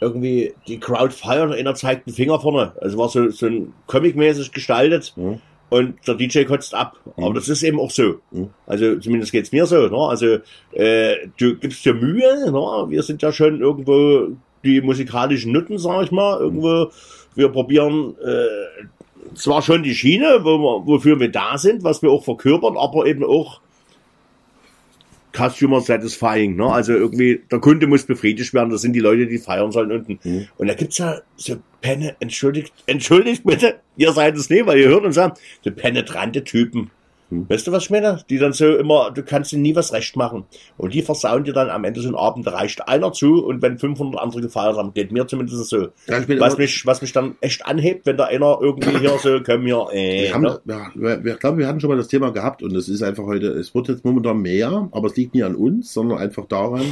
irgendwie 0.01 0.55
die 0.67 0.81
Crowd 0.81 1.13
feiern, 1.13 1.53
einer 1.53 1.75
zeigt 1.75 2.07
den 2.07 2.15
Finger 2.15 2.41
vorne. 2.41 2.73
Also 2.81 2.97
war 2.99 3.09
so, 3.09 3.29
so 3.31 3.47
ein 3.47 3.73
Comic-mäßig 3.87 4.53
gestaltet 4.53 5.13
Mhm. 5.17 5.41
und 5.69 5.95
der 6.07 6.15
DJ 6.15 6.45
kotzt 6.45 6.75
ab. 6.75 6.97
Aber 7.17 7.31
Mhm. 7.31 7.35
das 7.35 7.49
ist 7.49 7.63
eben 7.63 7.79
auch 7.79 7.91
so. 7.91 8.15
Mhm. 8.31 8.49
Also 8.67 8.97
zumindest 8.97 9.33
geht's 9.33 9.53
mir 9.53 9.67
so. 9.67 9.87
Ne? 9.89 9.97
Also 9.97 10.39
äh, 10.73 11.17
du 11.39 11.57
gibst 11.57 11.85
dir 11.85 11.95
Mühe. 11.95 12.51
Ne? 12.51 12.87
Wir 12.89 13.03
sind 13.03 13.21
ja 13.23 13.33
schon 13.33 13.61
irgendwo 13.61 14.29
die 14.65 14.81
musikalischen 14.81 15.53
Nutten, 15.53 15.79
sag 15.79 16.05
ich 16.05 16.11
mal. 16.13 16.39
Irgendwo, 16.41 16.91
wir 17.35 17.49
probieren 17.51 18.15
äh, 18.25 19.35
zwar 19.35 19.63
schon 19.63 19.83
die 19.83 19.95
Schiene, 19.95 20.41
wo 20.43 20.59
wir, 20.59 20.87
wofür 20.87 21.21
wir 21.21 21.31
da 21.31 21.57
sind, 21.59 21.85
was 21.85 22.03
wir 22.03 22.11
auch 22.11 22.25
verkörpern, 22.25 22.77
aber 22.77 23.07
eben 23.07 23.23
auch 23.25 23.61
Customer 25.33 25.81
Satisfying, 25.81 26.57
ne? 26.57 26.67
Also 26.67 26.93
irgendwie, 26.93 27.41
der 27.51 27.61
Kunde 27.61 27.87
muss 27.87 28.05
befriedigt 28.05 28.53
werden, 28.55 28.71
das 28.71 28.83
sind 28.83 28.93
die 28.95 29.01
Leute, 29.01 29.27
die 29.27 29.39
feiern 29.39 29.73
sollen 29.73 29.93
unten. 29.93 30.19
Mhm. 30.23 30.49
Und 30.57 30.67
da 30.67 30.75
gibt's 30.75 30.99
ja 30.99 31.21
so 31.37 31.57
Penne, 31.81 32.17
entschuldigt, 32.21 32.73
entschuldigt 32.87 33.45
bitte, 33.45 33.81
ihr 33.97 34.13
seid 34.13 34.37
es 34.37 34.51
nicht, 34.51 34.67
weil 34.67 34.79
ihr 34.79 34.89
hört 34.89 35.05
uns 35.05 35.19
an, 35.19 35.33
so 35.65 35.71
penetrante 35.71 36.45
Typen. 36.45 36.91
Mhm. 37.31 37.49
Weißt 37.49 37.67
du, 37.67 37.73
was 37.73 37.85
ich 37.85 37.91
meine? 37.91 38.23
Die 38.29 38.39
dann 38.39 38.53
so 38.53 38.77
immer, 38.77 39.11
du 39.11 39.23
kannst 39.23 39.53
ihnen 39.53 39.63
nie 39.63 39.75
was 39.75 39.93
recht 39.93 40.17
machen. 40.17 40.45
Und 40.77 40.95
die 40.95 41.03
versauen 41.03 41.45
dir 41.45 41.53
dann 41.53 41.71
am 41.71 41.85
Ende 41.85 42.01
so 42.01 42.09
einen 42.09 42.17
Abend, 42.17 42.47
da 42.47 42.53
reicht 42.53 42.87
einer 42.89 43.13
zu 43.13 43.45
und 43.45 43.63
wenn 43.63 43.79
500 43.79 44.21
andere 44.21 44.41
gefeiert 44.43 44.77
haben, 44.77 44.93
geht 44.93 45.13
mir 45.13 45.27
zumindest 45.27 45.65
so. 45.69 45.89
Ja, 46.09 46.41
Was 46.41 46.59
mich, 46.59 46.85
was 46.87 47.01
mich 47.03 47.13
dann 47.13 47.37
echt 47.41 47.65
anhebt, 47.65 48.07
wenn 48.07 48.17
da 48.17 48.25
einer 48.25 48.59
irgendwie 48.61 48.99
hier 48.99 49.19
so, 49.19 49.41
komm 49.47 49.63
hier, 49.63 49.87
äh, 49.93 50.25
Wir 50.25 50.35
haben, 50.35 50.43
ne? 50.43 50.61
ja, 50.67 50.91
wir, 50.95 51.25
wir, 51.25 51.33
ich 51.35 51.41
glaube, 51.41 51.59
wir 51.59 51.69
hatten 51.69 51.81
schon 51.81 51.91
mal 51.91 51.97
das 51.97 52.09
Thema 52.09 52.31
gehabt 52.33 52.63
und 52.63 52.75
es 52.75 52.89
ist 52.89 53.03
einfach 53.03 53.25
heute, 53.25 53.49
es 53.49 53.75
wird 53.75 53.89
jetzt 53.89 54.05
momentan 54.05 54.39
mehr, 54.39 54.89
aber 54.93 55.07
es 55.07 55.17
liegt 55.17 55.35
nicht 55.35 55.45
an 55.45 55.55
uns, 55.55 55.93
sondern 55.93 56.19
einfach 56.19 56.47
daran, 56.47 56.85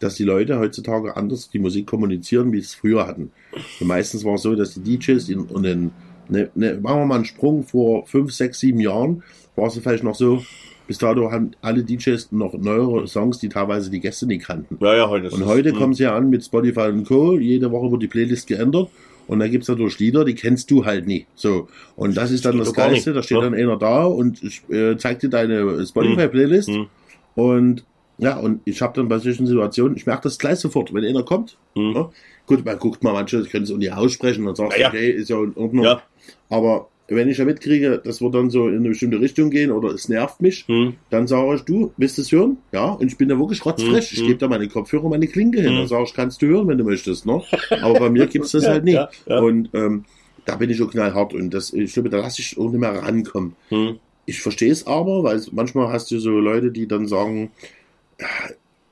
dass 0.00 0.16
die 0.16 0.24
Leute 0.24 0.58
heutzutage 0.58 1.16
anders 1.16 1.50
die 1.50 1.58
Musik 1.58 1.86
kommunizieren, 1.86 2.52
wie 2.52 2.58
sie 2.58 2.66
es 2.66 2.74
früher 2.74 3.06
hatten. 3.06 3.32
Und 3.80 3.86
meistens 3.86 4.24
war 4.24 4.34
es 4.34 4.42
so, 4.42 4.54
dass 4.54 4.74
die 4.74 4.98
DJs 4.98 5.28
in, 5.28 5.48
in 5.48 5.62
den, 5.62 5.90
ne, 6.28 6.50
ne, 6.54 6.78
machen 6.80 7.00
wir 7.00 7.06
mal 7.06 7.14
einen 7.16 7.24
Sprung 7.24 7.62
vor 7.62 8.06
fünf, 8.06 8.32
sechs, 8.32 8.60
sieben 8.60 8.80
Jahren, 8.80 9.22
war 9.56 9.66
es 9.66 9.78
vielleicht 9.78 10.04
noch 10.04 10.14
so, 10.14 10.44
bis 10.86 10.98
dato 10.98 11.30
haben 11.30 11.52
alle 11.62 11.82
DJs 11.82 12.32
noch 12.32 12.52
neuere 12.54 13.06
Songs, 13.06 13.38
die 13.38 13.48
teilweise 13.48 13.90
die 13.90 14.00
Gäste 14.00 14.26
nicht 14.26 14.44
kannten. 14.46 14.76
Ja, 14.80 14.94
ja, 14.94 15.08
heute 15.08 15.28
ist 15.28 15.34
Und 15.34 15.42
es- 15.42 15.46
heute 15.48 15.70
hm. 15.70 15.78
kommen 15.78 15.94
sie 15.94 16.02
ja 16.04 16.16
an 16.16 16.30
mit 16.30 16.44
Spotify 16.44 16.88
und 16.88 17.06
Co. 17.06 17.38
Jede 17.38 17.70
Woche 17.70 17.90
wird 17.90 18.02
die 18.02 18.08
Playlist 18.08 18.46
geändert. 18.46 18.90
Und 19.26 19.38
da 19.38 19.48
gibt's 19.48 19.68
natürlich 19.68 19.98
Lieder, 19.98 20.24
die 20.26 20.34
kennst 20.34 20.70
du 20.70 20.84
halt 20.84 21.06
nie. 21.06 21.24
So. 21.34 21.68
Und 21.96 22.14
das 22.14 22.30
ist 22.30 22.44
dann 22.44 22.58
das 22.58 22.74
Geilste. 22.74 23.14
Da 23.14 23.22
steht 23.22 23.38
ne? 23.38 23.44
dann 23.44 23.54
einer 23.54 23.78
da 23.78 24.04
und 24.04 24.42
äh, 24.68 24.98
zeigt 24.98 25.22
dir 25.22 25.30
deine 25.30 25.86
Spotify-Playlist. 25.86 26.68
Hm. 26.68 26.86
Und 27.34 27.84
ja, 28.18 28.36
und 28.38 28.60
ich 28.64 28.80
habe 28.82 28.92
dann 28.94 29.08
bei 29.08 29.18
solchen 29.18 29.46
Situationen, 29.46 29.96
ich 29.96 30.04
merke 30.06 30.24
das 30.24 30.38
gleich 30.38 30.58
sofort, 30.58 30.92
wenn 30.92 31.04
einer 31.04 31.22
kommt. 31.22 31.56
Hm. 31.74 31.92
Ne? 31.92 32.10
Gut, 32.46 32.64
man 32.66 32.78
guckt 32.78 33.02
mal, 33.02 33.14
manche 33.14 33.42
können 33.44 33.64
es 33.64 33.72
auch 33.72 33.78
nicht 33.78 33.92
aussprechen 33.92 34.46
und 34.46 34.56
sagt, 34.56 34.72
Na 34.74 34.80
ja. 34.80 34.88
okay, 34.88 35.10
ist 35.10 35.30
ja 35.30 35.42
in 35.42 35.56
Ordnung. 35.56 35.84
Ja. 35.84 36.02
Aber 36.50 36.88
wenn 37.08 37.28
ich 37.28 37.38
ja 37.38 37.44
mitkriege, 37.44 38.00
dass 38.02 38.20
wir 38.22 38.30
dann 38.30 38.48
so 38.50 38.66
in 38.68 38.76
eine 38.76 38.88
bestimmte 38.88 39.20
Richtung 39.20 39.50
gehen 39.50 39.70
oder 39.70 39.90
es 39.90 40.08
nervt 40.08 40.40
mich, 40.40 40.64
Hm. 40.68 40.94
dann 41.10 41.26
sage 41.26 41.56
ich, 41.56 41.62
du, 41.62 41.92
willst 41.98 42.16
du 42.18 42.22
es 42.22 42.32
hören? 42.32 42.56
Ja, 42.72 42.92
und 42.92 43.06
ich 43.06 43.18
bin 43.18 43.28
da 43.28 43.38
wirklich 43.38 43.64
rotzfrech. 43.64 44.08
Hm, 44.10 44.14
Ich 44.14 44.20
hm. 44.20 44.26
gebe 44.28 44.38
da 44.38 44.48
meine 44.48 44.68
Kopfhörer, 44.68 45.08
meine 45.08 45.26
Klinke 45.26 45.60
hin. 45.60 45.70
Hm. 45.72 45.76
Dann 45.78 45.88
sage 45.88 46.04
ich, 46.04 46.14
kannst 46.14 46.40
du 46.40 46.46
hören, 46.46 46.68
wenn 46.68 46.78
du 46.78 46.84
möchtest. 46.84 47.26
Ne? 47.26 47.42
Aber 47.82 47.98
bei 48.00 48.10
mir 48.10 48.26
gibt's 48.26 48.52
das 48.52 48.64
Ja, 48.64 48.70
halt 48.70 48.84
nicht. 48.84 48.94
ja, 48.94 49.08
ja. 49.26 49.38
Und 49.40 49.68
ähm, 49.74 50.04
da 50.46 50.56
bin 50.56 50.70
ich 50.70 50.78
schon 50.78 50.90
knallhart. 50.90 51.34
Und 51.34 51.50
das, 51.52 51.72
ich 51.72 51.92
glaube, 51.92 52.08
da 52.08 52.18
lasse 52.18 52.40
ich 52.40 52.56
auch 52.58 52.70
nicht 52.70 52.80
mehr 52.80 52.94
rankommen. 52.94 53.54
Hm. 53.68 53.96
Ich 54.26 54.40
verstehe 54.40 54.72
es 54.72 54.86
aber, 54.86 55.22
weil 55.24 55.36
es, 55.36 55.52
manchmal 55.52 55.88
hast 55.92 56.10
du 56.10 56.18
so 56.18 56.30
Leute, 56.30 56.70
die 56.70 56.88
dann 56.88 57.06
sagen, 57.06 57.50
ja, 58.18 58.26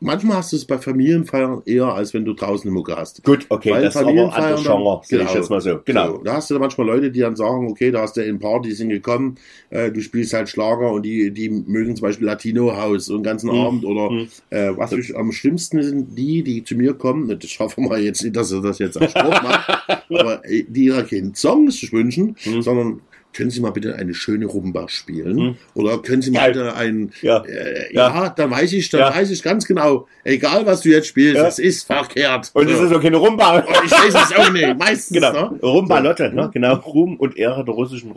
manchmal 0.03 0.37
hast 0.39 0.53
du 0.53 0.57
es 0.57 0.65
bei 0.65 0.79
Familienfeiern 0.79 1.63
eher, 1.65 1.87
als 1.87 2.13
wenn 2.15 2.25
du 2.25 2.35
draußen 2.35 2.69
eine 2.69 2.75
Mucke 2.75 2.95
hast. 2.97 3.23
Gut, 3.25 3.47
okay, 3.49 3.71
Weil 3.71 3.83
das 3.83 3.95
ist 3.95 4.01
aber 4.03 4.13
dann- 4.13 4.63
Genre, 4.63 5.01
sehe 5.05 5.19
ich 5.21 5.27
genau. 5.27 5.39
jetzt 5.39 5.51
mal 5.51 5.61
so. 5.61 5.81
Genau. 5.85 6.07
So, 6.13 6.19
da 6.25 6.35
hast 6.35 6.51
du 6.51 6.55
dann 6.55 6.61
manchmal 6.61 6.87
Leute, 6.89 7.11
die 7.11 7.21
dann 7.21 7.37
sagen, 7.37 7.69
okay, 7.71 7.91
da 7.91 8.03
hast 8.03 8.17
du 8.17 8.23
in 8.25 8.39
Party, 8.39 8.69
die 8.71 8.75
sind 8.75 8.89
gekommen, 8.91 9.37
äh, 9.71 9.91
du 9.91 10.01
spielst 10.01 10.33
halt 10.35 10.49
Schlager 10.49 10.93
und 10.93 11.03
die, 11.05 11.31
die 11.31 11.49
mögen 11.49 11.97
zum 11.97 12.03
Beispiel 12.09 12.27
Latino 12.27 12.77
House 12.77 13.11
einen 13.11 13.23
ganzen 13.23 13.51
Mhm. 13.51 13.57
Abend 13.61 13.85
oder 13.85 14.11
Mhm. 14.11 14.29
äh, 14.51 14.77
was 14.77 14.93
ich 14.93 15.17
am 15.17 15.33
schlimmsten 15.33 15.83
sind 15.83 16.19
die, 16.19 16.43
die 16.43 16.65
zu 16.65 16.75
mir 16.75 16.95
kommen, 16.95 17.31
und 17.31 17.43
ich 17.45 17.59
hoffe 17.61 17.81
mal 17.81 18.01
jetzt 18.01 18.23
nicht, 18.23 18.37
dass 18.37 18.49
sie 18.51 18.61
das 18.61 18.79
jetzt 18.79 19.01
als 19.01 19.13
Sport 19.13 19.43
machen, 19.43 19.75
aber 20.11 20.45
äh, 20.45 20.65
die 20.69 20.85
ihrer 20.85 21.03
keinen 21.05 21.35
Songs 21.35 21.93
wünschen, 21.93 22.37
Mhm. 22.45 22.63
sondern 22.63 23.01
können 23.33 23.51
Sie 23.51 23.61
mal 23.61 23.71
bitte 23.71 23.95
eine 23.97 24.15
schöne 24.15 24.47
Rumba 24.47 24.89
spielen? 24.89 25.37
Mhm. 25.37 25.57
Oder 25.75 25.99
können 25.99 26.23
Sie 26.23 26.31
mal 26.31 26.41
Geil. 26.41 26.53
bitte 26.53 26.75
ein, 26.77 27.13
Ja. 27.23 27.43
äh, 27.45 27.93
Ja. 27.95 28.09
ja. 28.25 28.29
dann 28.31 28.51
weiß 28.51 28.73
ich, 28.73 28.89
dann 28.91 29.01
Ja. 29.01 29.15
weiß 29.15 29.31
ich 29.31 29.43
ganz 29.43 29.67
genau, 29.67 30.07
egal 30.25 30.67
was 30.67 30.83
du 30.83 30.91
jetzt 30.91 31.07
spielst, 31.09 31.37
Ja. 31.37 31.47
es 31.49 31.59
ist 31.59 31.87
verkehrt. 31.87 32.51
Und 32.55 32.69
es 32.69 32.79
ist 32.81 32.93
auch 32.93 33.01
keine 33.01 33.17
Rumba. 33.17 33.59
Und 33.61 33.67
ich 33.85 33.91
weiß 33.91 34.15
es 34.15 34.37
auch 34.37 34.51
nicht, 34.53 34.79
meistens, 34.79 35.15
Genau. 35.17 35.33
ne? 35.51 35.59
Rumba 35.63 35.99
So. 35.99 36.03
Lotte, 36.05 36.35
ne? 36.35 36.51
Genau. 36.53 36.75
Ruhm 36.77 37.17
und 37.17 37.37
Ehre 37.37 37.65
der 37.65 37.75
russischen 37.75 38.13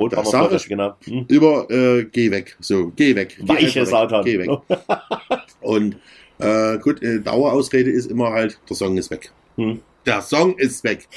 ich. 0.55 0.67
Genau. 0.67 0.95
Hm. 1.05 1.25
über 1.29 1.69
äh, 1.69 2.03
geh 2.05 2.31
weg. 2.31 2.55
So, 2.59 2.91
geh 2.95 3.15
weg. 3.15 3.37
Geh 3.39 3.47
Weiche 3.47 3.85
Satan. 3.85 4.23
Geh 4.25 4.39
weg. 4.39 4.49
Und 5.61 5.95
äh, 6.39 6.77
gut, 6.79 7.01
äh, 7.01 7.19
Dauerausrede 7.21 7.89
ist 7.89 8.11
immer 8.11 8.31
halt, 8.31 8.59
der 8.69 8.75
Song 8.75 8.97
ist 8.97 9.09
weg. 9.11 9.31
Hm. 9.57 9.79
Der 10.05 10.21
Song 10.21 10.57
ist 10.57 10.83
weg. 10.83 11.07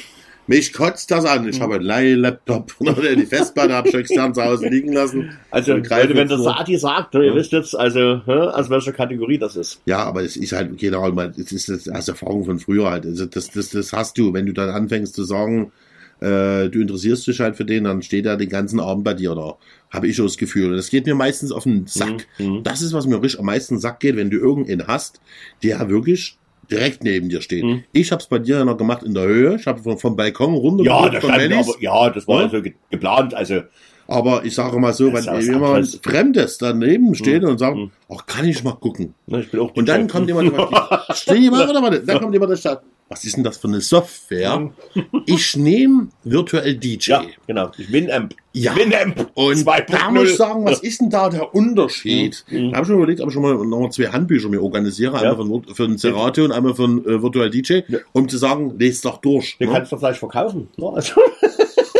Mich 0.48 0.72
kotzt 0.72 1.10
das 1.10 1.24
an. 1.24 1.46
Ich 1.48 1.56
Hm. 1.56 1.62
habe 1.62 1.74
einen 1.76 1.84
Leih-Laptop 1.84 2.74
oder 2.80 3.14
die 3.14 3.26
Festplatte 3.26 3.74
habe 3.74 3.88
ich 3.88 3.94
extern 3.94 4.34
zu 4.34 4.42
Hause 4.42 4.68
liegen 4.68 4.92
lassen. 4.92 5.30
Also, 5.50 5.74
Leute, 5.74 6.14
wenn 6.14 6.26
das 6.28 6.42
Sati 6.42 6.76
sagt, 6.76 7.14
ne, 7.14 7.26
ihr 7.26 7.34
wisst 7.34 7.52
jetzt, 7.52 7.78
also, 7.78 8.22
hä, 8.26 8.32
aus 8.32 8.68
welcher 8.70 8.92
Kategorie 8.92 9.38
das 9.38 9.54
ist. 9.56 9.80
Ja, 9.84 9.98
aber 9.98 10.22
es 10.24 10.36
ist 10.36 10.52
halt, 10.52 10.76
genau, 10.78 11.08
es 11.36 11.52
ist 11.52 11.68
das 11.68 11.88
als 11.88 12.08
Erfahrung 12.08 12.44
von 12.44 12.58
früher 12.58 12.90
halt. 12.90 13.04
Also 13.06 13.26
das, 13.26 13.50
das, 13.50 13.68
das 13.70 13.92
hast 13.92 14.18
du, 14.18 14.32
wenn 14.32 14.46
du 14.46 14.52
dann 14.52 14.70
anfängst 14.70 15.14
zu 15.14 15.22
sagen, 15.24 15.70
äh, 16.20 16.68
du 16.68 16.80
interessierst 16.80 17.26
dich 17.26 17.40
halt 17.40 17.56
für 17.56 17.64
den, 17.64 17.84
dann 17.84 18.02
steht 18.02 18.26
er 18.26 18.36
den 18.36 18.48
ganzen 18.48 18.80
Abend 18.80 19.04
bei 19.04 19.14
dir 19.14 19.34
da. 19.34 19.56
Habe 19.90 20.08
ich 20.08 20.16
so 20.16 20.24
das 20.24 20.36
Gefühl. 20.36 20.70
Und 20.70 20.76
das 20.76 20.90
geht 20.90 21.06
mir 21.06 21.14
meistens 21.14 21.52
auf 21.52 21.62
den 21.64 21.86
Sack. 21.86 22.26
Mhm. 22.38 22.62
Das 22.64 22.82
ist, 22.82 22.92
was 22.92 23.06
mir 23.06 23.22
richtig 23.22 23.38
am 23.38 23.46
meisten 23.46 23.78
Sack 23.78 24.00
geht, 24.00 24.16
wenn 24.16 24.30
du 24.30 24.38
irgendeinen 24.38 24.86
hast, 24.86 25.20
der 25.62 25.88
wirklich 25.90 26.36
direkt 26.70 27.02
neben 27.04 27.28
dir 27.28 27.40
steht. 27.40 27.64
Mhm. 27.64 27.84
Ich 27.92 28.10
habe 28.12 28.20
es 28.22 28.28
bei 28.28 28.38
dir 28.38 28.58
ja 28.58 28.64
noch 28.64 28.76
gemacht 28.76 29.02
in 29.02 29.14
der 29.14 29.24
Höhe. 29.24 29.56
Ich 29.56 29.66
habe 29.66 29.82
vom, 29.82 29.98
vom 29.98 30.16
Balkon 30.16 30.54
runter 30.54 30.84
Ja, 30.84 30.96
geguckt 31.08 31.14
da 31.16 31.20
von 31.20 31.30
stand 31.34 31.48
Mellis. 31.50 31.68
aber, 31.68 31.82
ja, 31.82 32.10
das 32.10 32.28
war 32.28 32.38
Ja? 32.38 32.44
also 32.44 32.62
ge 32.62 32.74
geplant, 32.90 33.34
also, 33.34 33.60
Aber 34.06 34.44
ich 34.44 34.54
sage 34.54 34.78
mal 34.78 34.94
so, 34.94 35.10
Das 35.10 35.26
wenn 35.26 35.40
jemand. 35.42 36.00
Fremdes 36.02 36.56
daneben 36.58 37.14
steht 37.14 37.44
und 37.44 37.58
sagt, 37.58 37.76
Mhm. 37.76 37.90
Ach, 38.10 38.26
kann 38.26 38.46
ich 38.46 38.62
mal 38.64 38.72
gucken. 38.72 39.14
ne, 39.26 39.40
ich 39.50 39.58
auch 39.58 39.74
Und 39.74 39.88
dann 39.88 40.08
kommt 40.08 40.28
jemand, 40.28 40.52
steh 41.14 41.50
mal, 41.50 41.66
warte, 41.68 41.82
warte, 41.82 42.00
dann 42.04 42.20
kommt 42.20 42.32
jemand, 42.32 42.50
der 42.50 42.56
sagt, 42.56 42.84
was 43.10 43.24
ist 43.24 43.36
denn 43.36 43.44
das 43.44 43.56
für 43.56 43.68
eine 43.68 43.80
Software? 43.80 44.70
Ich 45.26 45.56
nehme 45.56 46.08
virtuell 46.24 46.74
DJ. 46.74 47.10
Ja, 47.10 47.22
genau. 47.46 47.70
Ich 47.78 47.90
Winamp. 47.92 48.34
Ja. 48.52 48.74
Winamp. 48.76 49.30
Und 49.34 49.56
2.0. 49.56 49.84
da 49.90 50.10
muss 50.10 50.30
ich 50.30 50.36
sagen, 50.36 50.64
was 50.64 50.80
ist 50.80 51.00
denn 51.00 51.10
da 51.10 51.28
der 51.28 51.54
Unterschied? 51.54 52.44
Mhm. 52.50 52.70
Da 52.70 52.76
habe 52.76 52.84
ich 52.84 52.88
mir 52.90 52.96
überlegt, 52.96 53.20
ob 53.20 53.28
ich 53.28 53.34
schon 53.34 53.42
mal 53.42 53.54
noch 53.66 53.90
zwei 53.90 54.06
Handbücher 54.08 54.48
mir 54.48 54.62
organisiere, 54.62 55.12
Ja. 55.22 55.30
einmal 55.32 55.36
von, 55.36 55.48
Vir- 55.50 55.74
für 55.74 55.86
den 55.86 55.98
Serato 55.98 56.44
und 56.44 56.52
einmal 56.52 56.74
von 56.74 57.04
äh, 57.06 57.22
Virtual 57.22 57.48
DJ, 57.50 57.80
Ja. 57.88 57.98
um 58.12 58.28
zu 58.28 58.36
sagen, 58.38 58.74
lest 58.78 59.04
doch 59.04 59.18
durch. 59.18 59.56
Den 59.58 59.68
ne? 59.68 59.74
kannst 59.74 59.92
du 59.92 59.96
vielleicht 59.98 60.18
verkaufen. 60.18 60.68
Ne? 60.76 60.88
Also, 60.94 61.14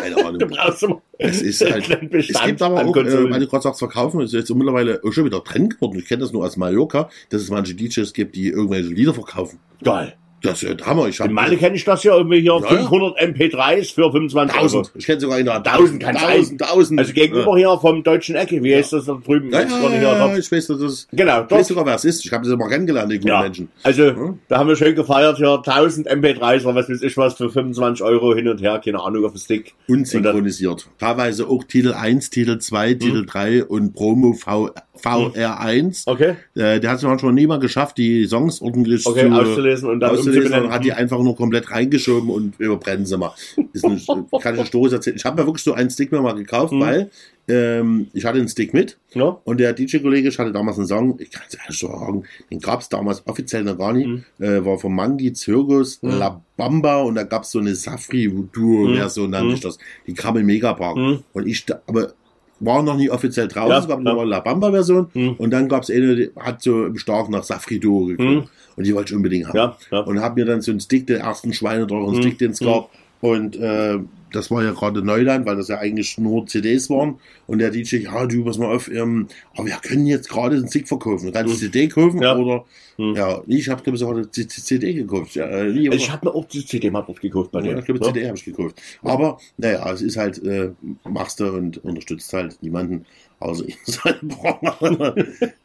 Keine 0.01 0.15
du 0.17 0.27
Ahnung. 0.27 0.49
brauchst 0.49 0.83
immer 0.83 1.03
Es 1.19 1.43
ist 1.43 1.61
halt, 1.71 1.89
es 2.13 2.43
gibt 2.45 2.63
aber 2.63 2.85
auch, 2.87 2.97
äh, 2.97 3.31
weil 3.31 3.41
du 3.41 3.47
gerade 3.47 3.63
sagst, 3.63 3.79
verkaufen, 3.79 4.21
ist 4.23 4.33
jetzt 4.33 4.55
mittlerweile 4.55 5.01
auch 5.05 5.13
schon 5.13 5.25
wieder 5.27 5.43
Trend 5.45 5.75
geworden. 5.79 5.98
Ich 5.99 6.07
kenne 6.07 6.23
das 6.23 6.33
nur 6.33 6.45
aus 6.45 6.57
Mallorca, 6.57 7.09
dass 7.31 7.43
es 7.43 7.51
manche 7.51 7.75
DJs 7.75 8.13
gibt, 8.13 8.35
die 8.37 8.49
irgendwelche 8.49 8.89
Lieder 8.89 9.15
verkaufen. 9.15 9.59
Geil. 9.83 10.15
Das 10.41 10.63
ist 10.63 10.69
ja 10.81 10.87
Hammer. 10.87 11.09
Ich 11.09 11.19
hab 11.19 11.27
In 11.27 11.33
Malle 11.33 11.57
kenne 11.57 11.75
ich 11.75 11.85
das 11.85 12.05
ja 12.05 12.17
irgendwie 12.17 12.41
hier 12.41 12.53
Ja, 12.53 12.61
ja. 12.61 12.69
500 12.87 13.19
MP3s 13.21 13.93
für 13.93 14.13
25 14.13 14.55
Euro. 14.57 14.65
1000. 14.67 14.91
Ich 14.95 15.05
kenne 15.07 15.21
sogar 15.21 15.41
in 15.41 15.47
der 15.47 15.57
1000 15.67 16.01
kann's 16.01 16.21
sein. 16.21 16.31
1000, 16.31 16.63
1000. 16.63 17.01
Also 17.01 17.13
gegenüber 17.13 17.57
hier 17.59 17.77
vom 17.81 18.05
deutschen 18.05 18.37
Ecke, 18.37 18.63
wie 18.63 18.73
heißt 18.77 18.93
das 18.93 19.07
da 19.07 19.15
drüben? 19.15 19.51
Ja, 19.51 19.63
ja, 19.63 19.91
ja, 19.91 20.29
ja, 20.29 20.39
ich 20.39 20.53
weiß, 20.53 20.69
dass 20.69 20.79
das. 20.79 21.09
Genau, 21.11 21.43
Ich 21.43 21.51
weiß 21.51 21.67
sogar, 21.67 21.85
wer 21.87 21.97
es 21.97 22.05
ist. 22.05 22.25
Ich 22.25 22.33
habe 22.33 22.45
das 22.45 22.53
immer 22.53 22.69
kennengelernt, 22.69 23.11
die 23.11 23.17
guten 23.17 23.27
Ja. 23.31 23.43
Menschen. 23.43 23.69
Also, 23.83 24.39
da 24.47 24.59
haben 24.59 24.69
wir 24.69 24.77
schön 24.77 24.95
gefeiert, 24.95 25.39
hier 25.39 25.61
1000 25.67 26.09
MP3s 26.09 26.63
oder 26.65 26.77
was 26.77 26.89
weiß 26.89 27.03
ich 27.03 27.17
was 27.17 27.35
für 27.35 27.51
25 27.51 28.05
Euro 28.07 28.33
hin 28.33 28.47
und 28.47 28.63
her, 28.63 28.81
keine 28.85 29.03
Ahnung, 29.03 29.25
auf 29.25 29.33
den 29.33 29.41
Stick. 29.41 29.75
Unsynchronisiert. 29.89 30.89
Teilweise 31.01 31.49
auch 31.49 31.65
Titel 31.65 31.93
1, 31.95 32.31
Titel 32.31 32.59
2, 32.59 32.91
Hm. 32.91 32.99
Titel 33.01 33.27
3 33.27 33.65
und 33.65 33.93
Promo 33.93 34.35
v, 34.35 34.71
VR1. 35.03 36.03
Okay. 36.07 36.35
Äh, 36.55 36.81
der 36.81 36.91
hat 36.91 36.99
es 36.99 37.03
manchmal 37.05 37.33
nie 37.33 37.47
mal 37.47 37.59
geschafft, 37.59 37.99
die 37.99 38.27
Songs 38.27 38.61
ordentlich 38.61 39.07
Okay, 39.07 39.29
zu, 39.29 39.33
auszulesen 39.35 39.89
und 39.91 40.01
dann 40.01 40.11
auszulesen, 40.11 40.65
und 40.65 40.71
hat 40.71 40.85
die 40.85 40.93
einfach 40.93 41.19
nur 41.21 41.37
komplett 41.37 41.71
reingeschoben 41.71 42.31
und 42.31 42.59
überbrennen 42.59 43.07
sie 43.07 43.17
mal. 43.19 43.33
Ist 43.73 43.85
eine, 43.85 44.01
eine 44.45 44.67
Story 44.67 44.93
erzählen. 44.93 45.17
Ich 45.17 45.25
habe 45.25 45.41
mir 45.41 45.47
wirklich 45.47 45.65
so 45.65 45.73
einen 45.75 45.91
Stick 45.91 46.13
mir 46.13 46.21
mal 46.21 46.35
gekauft, 46.35 46.73
Mhm. 46.73 46.81
weil 46.81 47.11
ähm, 47.51 48.09
ich 48.13 48.27
hatte 48.27 48.39
einen 48.39 48.49
Stick 48.49 48.75
mit 48.75 48.99
Ja? 49.15 49.39
und 49.45 49.59
der 49.59 49.73
DJ-Kollege, 49.73 50.29
ich 50.29 50.39
hatte 50.39 50.53
damals 50.53 50.77
einen 50.77 50.87
Song, 50.87 51.19
ich 51.19 51.31
kann 51.31 51.45
es 51.49 51.55
ehrlich 51.55 51.79
sagen, 51.79 52.25
den 52.51 52.61
gab 52.61 52.81
es 52.83 52.91
damals 52.91 53.27
offiziell 53.27 53.65
noch 53.65 53.79
gar 53.79 53.95
nicht, 53.95 54.07
Mhm. 54.07 54.25
äh, 54.39 54.63
war 54.65 54.79
von 54.79 54.95
Mangi 54.95 55.33
Zirkus, 55.33 56.03
Mhm. 56.03 56.11
La 56.19 56.43
Bamba 56.59 57.01
und 57.03 57.15
da 57.15 57.23
gab 57.23 57.45
es 57.45 57.51
so 57.53 57.59
eine 57.59 57.75
Safri-Duo-Version, 57.75 59.31
nannte 59.31 59.49
Mhm. 59.49 59.55
ich 59.55 59.61
das, 59.61 59.79
die 60.07 60.15
kam 60.15 60.37
im 60.37 60.47
Megapark. 60.47 60.97
Mhm. 60.97 61.21
Und 61.33 61.47
ich, 61.47 61.65
aber 61.87 62.13
war 62.61 62.83
noch 62.83 62.97
nie 62.97 63.09
offiziell 63.11 63.49
draußen, 63.49 63.71
Ja, 63.71 63.79
es 63.79 63.89
gab 63.89 64.03
ja. 64.05 64.13
nur 64.13 64.27
La 64.27 64.41
Bamba-Version 64.41 65.09
Mhm. 65.15 65.35
und 65.39 65.51
dann 65.51 65.69
gab 65.69 65.83
es 65.85 65.91
eine, 65.91 66.17
die 66.17 66.31
hat 66.39 66.63
so 66.63 66.87
im 66.87 66.99
Stark 66.99 67.29
nach 67.31 67.45
Safri 67.45 67.79
Duo 67.79 68.07
geguckt. 68.07 68.29
Mhm. 68.29 68.45
Und 68.77 68.87
die 68.87 68.95
wollte 68.95 69.13
ich 69.13 69.17
unbedingt 69.17 69.49
haben. 69.49 69.57
Ja, 69.57 69.77
ja. 69.91 70.01
Und 70.01 70.21
habe 70.21 70.41
mir 70.41 70.47
dann 70.47 70.61
so 70.61 70.71
einen 70.71 70.81
Stick, 70.81 71.07
den 71.09 71.17
ersten 71.21 71.53
schweineteuren 71.53 72.15
Mhm. 72.17 72.23
Stick, 72.23 72.39
den 72.39 72.53
es 72.53 72.61
gab. 72.61 72.91
Und 73.21 73.57
äh, 73.57 73.99
das 74.33 74.51
war 74.51 74.63
ja 74.63 74.73
gerade 74.73 75.03
Neuland, 75.03 75.47
weil 75.47 75.57
das 75.57 75.69
ja 75.69 75.79
eigentlich 75.79 76.19
nur 76.19 76.47
CDs 76.47 76.89
waren. 76.91 77.19
Und 77.47 77.59
der 77.61 77.71
DJ, 77.71 77.97
ja, 77.97 78.27
du, 78.27 78.45
pass 78.45 78.59
mal 78.59 78.75
auf, 78.75 78.89
ähm, 78.91 79.27
aber 79.57 79.67
wir 79.67 79.77
können 79.83 80.07
jetzt 80.07 80.29
gerade 80.29 80.57
einen 80.57 80.69
Stick 80.69 80.87
verkaufen. 80.87 81.27
Du 81.27 81.33
kannst 81.33 81.55
Mhm. 81.55 81.59
CD 81.59 81.89
kaufen 81.89 82.21
Ja. 82.23 82.37
oder, 82.37 82.65
Mhm. 82.99 83.15
ja, 83.17 83.41
ich 83.47 83.69
habe 83.71 83.83
glaube 83.83 83.95
ich 83.97 84.01
sogar 84.01 84.23
die 84.23 84.47
die 84.47 84.49
CD 84.49 84.93
gekauft. 84.93 85.35
Ja, 85.35 85.47
äh, 85.47 85.73
nie, 85.73 85.89
Ich 85.95 86.11
habe 86.13 86.27
mir 86.27 86.35
auch 86.35 86.45
die 86.47 86.65
CD 86.65 86.91
mal 86.91 87.07
gekauft 87.21 87.51
bei 87.53 87.61
ja, 87.61 87.73
dir. 87.73 87.79
ich 87.79 87.85
glaube, 87.87 88.01
Ja. 88.05 88.13
CD 88.13 88.27
habe 88.27 88.37
ich 88.37 88.45
gekauft. 88.45 88.81
Aber, 89.03 89.39
naja, 89.57 89.91
es 89.93 90.03
ist 90.03 90.17
halt, 90.17 90.43
äh, 90.45 90.71
machst 91.09 91.41
du 91.41 91.47
und 91.51 91.79
unterstützt 91.85 92.33
halt 92.33 92.63
niemanden, 92.63 93.07
außer 93.41 93.65
ihn 93.69 93.77
selber. 93.85 95.15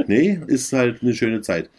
nee, 0.08 0.40
ist 0.48 0.72
halt 0.74 1.02
eine 1.02 1.14
schöne 1.14 1.42
Zeit. 1.42 1.70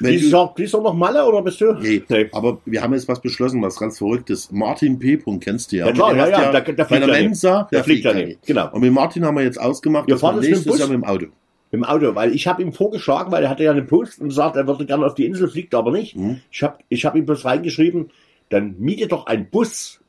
Dieses 0.00 0.30
du, 0.30 0.36
Jahr, 0.36 0.54
dieses 0.56 0.72
Jahr 0.72 0.82
noch 0.82 0.94
Malle 0.94 1.24
oder 1.26 1.42
bist 1.42 1.60
du? 1.60 1.72
nee, 1.74 2.02
Nee. 2.08 2.28
aber 2.32 2.58
wir 2.64 2.82
haben 2.82 2.92
jetzt 2.94 3.06
was 3.08 3.20
beschlossen, 3.20 3.62
was 3.62 3.78
ganz 3.78 3.98
Verrücktes. 3.98 4.50
Martin 4.50 4.98
P. 4.98 5.16
Punkt 5.16 5.44
kennst 5.44 5.72
du 5.72 5.76
ja. 5.76 5.86
Ja, 5.86 5.92
klar, 5.92 6.16
ja, 6.16 6.28
ja, 6.28 6.60
der- 6.60 6.72
bei 6.74 6.84
fliegt 6.84 7.06
nicht. 7.06 7.20
Mensa, 7.20 7.68
Der 7.70 7.84
fliegt 7.84 8.04
ja 8.04 8.12
nicht. 8.14 8.42
Genau. 8.46 8.72
Und 8.72 8.80
mit 8.80 8.92
Martin 8.92 9.24
haben 9.24 9.36
wir 9.36 9.44
jetzt 9.44 9.60
ausgemacht, 9.60 10.10
dass 10.10 10.22
wir 10.22 10.32
mit 10.32 10.44
dem 10.44 10.50
nächstes 10.50 10.66
Bus? 10.72 10.78
Jahr 10.78 10.88
mit 10.88 10.96
dem 10.96 11.04
Auto. 11.04 11.26
Im 11.72 11.84
Auto, 11.84 12.14
weil 12.16 12.34
ich 12.34 12.48
habe 12.48 12.62
ihm 12.62 12.72
vorgeschlagen, 12.72 13.30
weil 13.30 13.44
er 13.44 13.48
hatte 13.50 13.62
ja 13.62 13.70
einen 13.70 13.86
Post 13.86 14.20
und 14.20 14.30
sagt, 14.32 14.56
er 14.56 14.66
würde 14.66 14.86
gerne 14.86 15.06
auf 15.06 15.14
die 15.14 15.24
Insel, 15.26 15.48
fliegt 15.48 15.74
aber 15.74 15.92
nicht. 15.92 16.16
Mhm. 16.16 16.40
Ich 16.50 16.62
habe 16.64 16.78
ich 16.88 17.04
hab 17.04 17.14
ihm 17.14 17.26
bloß 17.26 17.44
reingeschrieben, 17.44 18.10
dann 18.48 18.74
miete 18.78 19.06
doch 19.06 19.26
einen 19.26 19.48
Bus. 19.50 20.00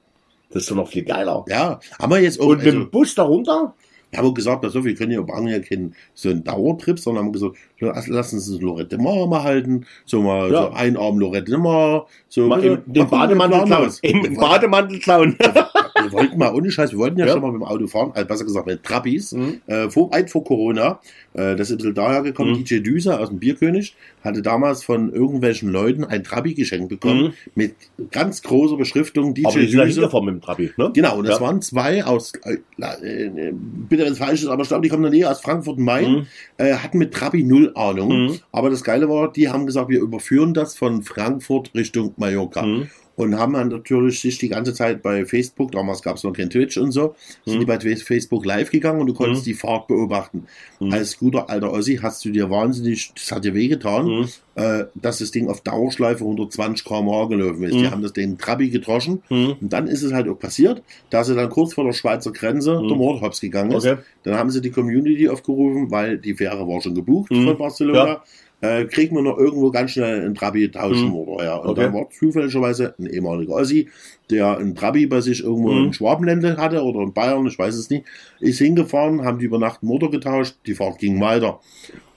Das 0.49 0.63
ist 0.63 0.71
doch 0.71 0.75
noch 0.75 0.87
viel 0.87 1.03
geiler. 1.03 1.45
Ja, 1.47 1.79
haben 1.99 2.11
wir 2.11 2.19
jetzt 2.19 2.39
auch, 2.41 2.47
Und 2.47 2.57
mit 2.57 2.65
also, 2.67 2.79
dem 2.79 2.89
Bus 2.89 3.13
darunter? 3.15 3.75
Wir 4.11 4.19
haben 4.19 4.33
gesagt, 4.33 4.61
pass 4.61 4.75
auf, 4.75 4.83
wir 4.83 4.93
können 4.95 5.11
ja, 5.11 5.21
brauchen 5.21 5.47
ja 5.47 5.59
keinen 5.59 5.95
so 6.13 6.29
einen 6.29 6.43
Dauertrip, 6.43 6.99
sondern 6.99 7.25
haben 7.25 7.31
gesagt, 7.33 7.55
lass- 7.79 8.07
lass 8.07 8.33
uns 8.33 8.49
das 8.51 8.59
Lorette 8.61 8.97
Mar 8.97 9.25
mal 9.27 9.43
halten, 9.43 9.85
so 10.05 10.21
mal 10.21 10.51
Ja. 10.51 10.63
so 10.63 10.69
ein 10.73 10.97
Abend 10.97 11.19
Lorette 11.21 11.57
Mar, 11.57 12.07
so 12.29 12.47
Mal 12.47 12.61
wir- 12.61 12.71
im, 12.85 12.93
den 12.93 13.07
Bademantel 13.09 13.63
klauen. 13.65 13.91
Im 14.01 14.35
Bademantel 14.35 14.99
klauen. 14.99 15.35
wir 16.01 16.11
wollten 16.11 16.37
mal, 16.37 16.53
ohne 16.53 16.71
Scheiß, 16.71 16.91
wir 16.91 16.99
wollten 16.99 17.19
ja, 17.19 17.25
Ja. 17.25 17.33
schon 17.33 17.41
mal 17.41 17.51
mit 17.51 17.61
dem 17.61 17.65
Auto 17.65 17.87
fahren, 17.87 18.11
also 18.13 18.27
besser 18.27 18.43
gesagt 18.45 18.65
mit 18.67 18.83
Trappis, 18.83 19.31
Mhm. 19.33 19.61
äh, 19.67 19.89
vor, 19.89 20.11
weit 20.11 20.29
vor 20.29 20.43
Corona. 20.43 20.99
Äh, 21.33 21.55
das 21.55 21.69
ist 21.69 21.71
ein 21.71 21.77
bisschen 21.77 21.93
daher 21.95 22.21
gekommen, 22.23 22.51
Mhm. 22.51 22.63
DJ 22.65 22.79
Düser 22.81 23.19
aus 23.19 23.29
dem 23.29 23.39
Bierkönig 23.39 23.95
hatte 24.23 24.41
damals 24.41 24.83
von 24.83 25.11
irgendwelchen 25.13 25.69
Leuten 25.71 26.03
ein 26.03 26.23
Trabi 26.23 26.53
geschenkt 26.53 26.89
bekommen, 26.89 27.23
Mhm. 27.27 27.33
mit 27.55 27.75
ganz 28.11 28.41
großer 28.41 28.75
Beschriftung 28.77 29.33
DJ 29.33 29.45
aber 29.47 29.59
Düser. 29.59 29.85
hingefahren 29.85 30.25
mit 30.25 30.35
dem 30.35 30.41
Trabi, 30.41 30.71
ne? 30.77 30.91
Genau, 30.93 31.17
und 31.19 31.27
das 31.27 31.39
Ja. 31.39 31.45
waren 31.45 31.61
zwei 31.61 32.03
aus, 32.03 32.33
äh, 32.43 32.57
äh, 32.81 33.53
bitte 34.01 34.05
wenn 34.05 34.13
es 34.13 34.19
falsch 34.19 34.41
ist, 34.43 34.47
aber 34.49 34.63
ich 34.63 34.67
glaube, 34.69 34.83
die 34.83 34.89
kommen 34.89 35.03
der 35.03 35.11
Nähe 35.11 35.29
aus 35.29 35.41
Frankfurt 35.41 35.77
und 35.77 35.83
Main, 35.85 36.11
Mhm. 36.11 36.27
äh, 36.57 36.73
hatten 36.73 36.97
mit 36.97 37.13
Trabi 37.13 37.43
null 37.43 37.71
Ahnung. 37.75 38.25
Mhm. 38.27 38.39
Aber 38.51 38.69
das 38.69 38.83
Geile 38.83 39.09
war, 39.09 39.31
die 39.31 39.49
haben 39.49 39.65
gesagt, 39.65 39.89
wir 39.89 39.99
überführen 39.99 40.53
das 40.53 40.75
von 40.75 41.03
Frankfurt 41.03 41.71
Richtung 41.75 42.13
Mallorca. 42.17 42.63
Mhm. 42.63 42.89
Und 43.21 43.37
haben 43.37 43.53
dann 43.53 43.67
natürlich 43.67 44.19
sich 44.19 44.37
die 44.39 44.49
ganze 44.49 44.73
Zeit 44.73 45.03
bei 45.03 45.25
Facebook, 45.25 45.71
damals 45.71 46.01
gab 46.01 46.17
es 46.17 46.23
noch 46.23 46.33
kein 46.33 46.49
Twitch 46.49 46.77
und 46.77 46.91
so, 46.91 47.13
sind 47.45 47.55
Mhm. 47.55 47.59
die 47.59 47.65
bei 47.65 47.79
Facebook 47.79 48.45
live 48.45 48.71
gegangen 48.71 48.99
und 48.99 49.07
du 49.07 49.13
konntest 49.13 49.43
Mhm. 49.43 49.45
die 49.45 49.53
Fahrt 49.53 49.87
beobachten. 49.87 50.45
Mhm. 50.79 50.91
Als 50.91 51.17
guter 51.19 51.49
alter 51.49 51.71
Ossi 51.71 51.99
hast 52.01 52.25
du 52.25 52.31
dir 52.31 52.49
wahnsinnig, 52.49 53.11
das 53.13 53.31
hat 53.31 53.45
dir 53.45 53.53
wehgetan, 53.53 54.05
Mhm. 54.07 54.27
äh, 54.55 54.85
dass 54.95 55.19
das 55.19 55.29
Ding 55.31 55.49
auf 55.49 55.61
Dauerschleife 55.61 56.23
120 56.23 56.83
km/h 56.83 57.27
gelaufen 57.27 57.63
ist. 57.63 57.73
Die 57.75 57.83
Mhm. 57.83 57.91
haben 57.91 58.01
das 58.01 58.13
den 58.13 58.37
Trabi 58.39 58.69
gedroschen 58.69 59.21
Mhm. 59.29 59.55
und 59.61 59.71
dann 59.71 59.87
ist 59.87 60.01
es 60.01 60.13
halt 60.13 60.27
auch 60.27 60.39
passiert, 60.39 60.81
dass 61.11 61.27
sie 61.27 61.35
dann 61.35 61.49
kurz 61.49 61.73
vor 61.75 61.83
der 61.83 61.93
Schweizer 61.93 62.31
Grenze 62.31 62.79
Mhm. 62.81 62.87
der 62.87 62.97
Mordhops 62.97 63.39
gegangen 63.39 63.71
ist. 63.73 63.85
Okay. 63.85 63.97
Dann 64.23 64.35
haben 64.35 64.49
sie 64.49 64.61
die 64.61 64.71
Community 64.71 65.29
aufgerufen, 65.29 65.91
weil 65.91 66.17
die 66.17 66.33
Fähre 66.33 66.67
war 66.67 66.81
schon 66.81 66.95
gebucht 66.95 67.27
von 67.33 67.57
Barcelona. 67.57 68.23
Äh, 68.61 68.85
kriegen 68.85 69.15
wir 69.15 69.23
noch 69.23 69.37
irgendwo 69.37 69.71
ganz 69.71 69.91
schnell 69.91 70.21
einen 70.23 70.35
Trabi 70.35 70.69
tauschen 70.69 71.09
Mhm. 71.09 71.15
oder 71.15 71.43
ja. 71.43 71.55
Und 71.55 71.69
Okay. 71.69 71.81
dann 71.81 71.93
war 71.93 72.09
zufälligerweise 72.11 72.93
ein 72.99 73.07
ehemaliger 73.07 73.53
Ossi, 73.55 73.89
der 74.29 74.57
einen 74.57 74.75
Trabi 74.75 75.07
bei 75.07 75.19
sich 75.21 75.43
irgendwo 75.43 75.71
Mhm. 75.71 75.85
in 75.85 75.93
Schwabenländle 75.93 76.57
hatte 76.57 76.83
oder 76.83 77.01
in 77.01 77.11
Bayern, 77.13 77.45
ich 77.47 77.57
weiß 77.57 77.75
es 77.75 77.89
nicht, 77.89 78.05
ist 78.39 78.59
hingefahren, 78.59 79.23
haben 79.23 79.39
die 79.39 79.45
über 79.45 79.57
Nacht 79.57 79.81
Motor 79.83 80.11
getauscht, 80.11 80.55
die 80.67 80.75
Fahrt 80.75 80.99
ging 80.99 81.19
weiter. 81.19 81.59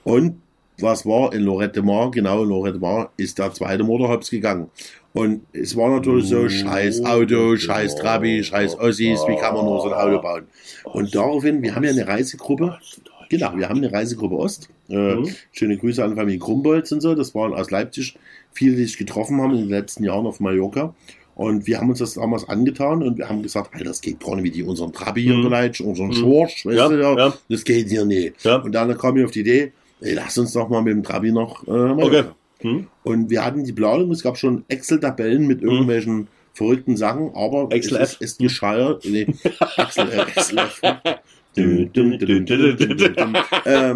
Und 0.05 0.41
was 0.81 1.07
war 1.07 1.33
in 1.33 1.43
Lorette 1.43 1.83
Mar? 1.83 2.11
Genau, 2.11 2.43
in 2.43 2.49
Lorette 2.49 2.79
Mar 2.79 3.13
ist 3.17 3.39
der 3.39 3.53
zweite 3.53 3.85
Motorhops 3.85 4.29
gegangen. 4.29 4.69
Und 5.13 5.43
es 5.53 5.77
war 5.77 5.89
natürlich 5.91 6.27
so, 6.29 6.39
Oh, 6.41 6.49
scheiß 6.49 7.05
Auto, 7.05 7.57
scheiß 7.57 7.95
Trabi, 7.95 8.43
scheiß 8.43 8.77
Ossis, 8.81 9.25
wie 9.29 9.37
kann 9.37 9.55
man 9.55 9.65
nur 9.65 9.81
so 9.81 9.87
ein 9.87 9.95
Auto 9.95 10.21
bauen? 10.21 10.49
Und 10.83 11.15
daraufhin, 11.15 11.63
wir 11.63 11.77
haben 11.77 11.85
ja 11.85 11.91
eine 11.91 12.07
Reisegruppe, 12.09 12.77
genau, 13.29 13.57
wir 13.57 13.69
haben 13.69 13.79
eine 13.79 13.93
Reisegruppe 13.93 14.37
Ost, 14.37 14.69
äh, 14.89 15.15
Mhm. 15.15 15.29
schöne 15.53 15.77
Grüße 15.77 16.03
an 16.05 16.17
Familie 16.17 16.39
Krumbolz 16.39 16.93
und 16.93 17.01
so, 17.01 17.15
das 17.15 17.35
waren 17.35 17.53
aus 17.55 17.71
Leipzig, 17.71 18.17
viele, 18.53 18.77
die 18.77 18.85
sich 18.85 18.99
getroffen 18.99 19.41
haben 19.41 19.53
in 19.53 19.61
den 19.63 19.69
letzten 19.71 20.05
Jahren 20.05 20.27
auf 20.27 20.41
Mallorca. 20.41 20.95
Und 21.37 21.67
wir 21.67 21.79
haben 21.81 21.91
uns 21.91 21.99
das 21.99 22.15
damals 22.15 22.49
angetan 22.49 23.03
und 23.03 23.19
wir 23.19 23.29
haben 23.29 23.43
gesagt, 23.43 23.71
Alter, 23.75 23.87
das 23.87 24.01
geht 24.01 24.21
gar 24.21 24.37
nicht, 24.37 24.45
wie 24.45 24.51
die 24.53 24.63
unseren 24.63 24.93
Trabi 24.93 25.23
hier 25.23 25.35
Mhm. 25.35 25.43
beleidigt, 25.43 25.81
unseren 25.81 26.09
Mhm. 26.09 26.13
Schorsch, 26.15 26.65
weißt 26.67 26.77
Ja, 26.79 26.89
du, 26.89 27.01
ja, 27.01 27.17
ja. 27.17 27.35
das 27.49 27.65
geht 27.65 27.89
hier 27.89 28.05
nicht. 28.05 28.45
Ja. 28.45 28.57
Und 28.57 28.73
dann 28.73 28.97
kam 28.97 29.17
ich 29.17 29.25
auf 29.25 29.33
die 29.33 29.41
Idee, 29.41 29.73
ey, 30.01 30.15
lass 30.15 30.39
uns 30.39 30.53
doch 30.53 30.69
mal 30.69 30.83
mit 30.83 30.93
dem 30.93 31.03
Trabi 31.03 31.33
noch 31.33 31.67
äh. 31.67 31.71
Okay. 31.71 32.25
Mhm. 32.63 32.87
Und 33.03 33.31
wir 33.31 33.45
hatten 33.45 33.65
die 33.65 33.73
Planung, 33.73 34.13
es 34.13 34.23
gab 34.23 34.39
schon 34.39 34.65
Excel-Tabellen 34.69 35.47
mit 35.47 35.61
irgendwelchen 35.61 36.29
verrückten 36.53 36.97
Sachen, 36.97 37.33
aber 37.35 37.67
Excel 37.75 37.99
es 38.01 38.13
ist, 38.13 38.21
ist 38.23 38.39
gescheit. 38.39 38.99
Nee, 39.05 39.27
Excel, 39.77 40.09
äh, 40.11 40.23
Excel. 40.23 40.61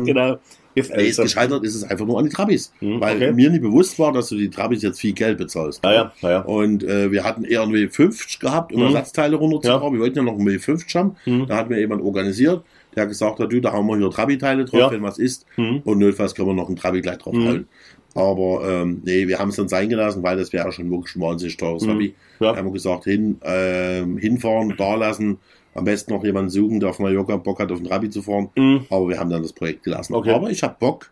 Genau. 0.04 0.38
Nee, 0.74 1.06
ist 1.08 1.20
gescheitert 1.20 1.64
ist 1.64 1.74
es 1.74 1.82
einfach 1.82 2.06
nur 2.06 2.18
an 2.18 2.26
die 2.26 2.30
Trabis. 2.30 2.72
Mhm, 2.80 3.00
weil 3.00 3.16
okay. 3.16 3.32
mir 3.32 3.50
nicht 3.50 3.62
bewusst 3.62 3.98
war, 3.98 4.12
dass 4.12 4.28
du 4.28 4.36
die 4.36 4.48
Trabis 4.48 4.82
jetzt 4.82 5.00
viel 5.00 5.12
Geld 5.12 5.36
bezahlst. 5.38 5.82
Ja, 5.84 6.12
ja, 6.20 6.30
ja. 6.30 6.40
Und 6.42 6.84
äh, 6.84 7.10
wir 7.10 7.24
hatten 7.24 7.42
eher 7.44 7.62
einen 7.62 7.72
W50 7.72 8.38
gehabt, 8.38 8.72
um 8.72 8.80
Mhm. 8.80 8.86
Ersatzteile 8.86 9.34
runterzubauen. 9.36 9.82
Ja. 9.82 9.92
Wir 9.92 10.00
wollten 10.00 10.18
ja 10.18 10.22
noch 10.22 10.38
einen 10.38 10.46
W50 10.48 10.94
haben. 10.96 11.16
Mhm. 11.26 11.46
Da 11.48 11.56
hat 11.56 11.68
mir 11.68 11.80
jemand 11.80 12.02
organisiert, 12.02 12.62
der 12.94 13.06
gesagt, 13.06 13.40
hat, 13.40 13.50
du, 13.52 13.60
da 13.60 13.72
haben 13.72 13.86
wir 13.88 13.96
hier 13.96 14.10
Trabi-Teile 14.10 14.64
drauf, 14.66 14.92
wenn 14.92 15.02
was 15.02 15.18
ist. 15.18 15.46
Und 15.56 15.98
notfalls 15.98 16.34
können 16.36 16.48
wir 16.48 16.54
noch 16.54 16.68
einen 16.68 16.76
Trabi 16.76 17.00
gleich 17.00 17.18
drauf 17.18 17.34
Mhm. 17.34 17.48
hauen. 17.48 17.68
Aber 18.14 18.62
ähm, 18.68 19.02
nee, 19.04 19.28
wir 19.28 19.38
haben 19.38 19.50
es 19.50 19.56
dann 19.56 19.68
sein 19.68 19.88
gelassen, 19.88 20.22
weil 20.22 20.36
das 20.36 20.52
wäre 20.52 20.70
schon 20.72 20.90
wirklich 20.90 21.14
ein 21.16 21.20
wahnsinnig 21.20 21.56
teures. 21.56 21.86
Hobby. 21.86 22.14
Da 22.40 22.56
haben 22.56 22.66
wir 22.66 22.72
gesagt, 22.72 23.04
hin, 23.04 23.38
ähm, 23.42 24.16
hinfahren, 24.16 24.74
da 24.78 24.94
lassen, 24.94 25.38
am 25.78 25.84
besten 25.84 26.12
noch 26.12 26.24
jemanden 26.24 26.50
suchen, 26.50 26.80
der 26.80 26.90
auf 26.90 26.98
Mallorca 26.98 27.36
Bock 27.36 27.60
hat, 27.60 27.72
auf 27.72 27.78
den 27.78 27.86
Trabi 27.86 28.10
zu 28.10 28.22
fahren. 28.22 28.50
Mhm. 28.56 28.86
Aber 28.90 29.08
wir 29.08 29.18
haben 29.18 29.30
dann 29.30 29.42
das 29.42 29.52
Projekt 29.52 29.84
gelassen. 29.84 30.14
Okay. 30.14 30.30
Aber 30.32 30.50
ich 30.50 30.62
habe 30.62 30.76
Bock, 30.78 31.10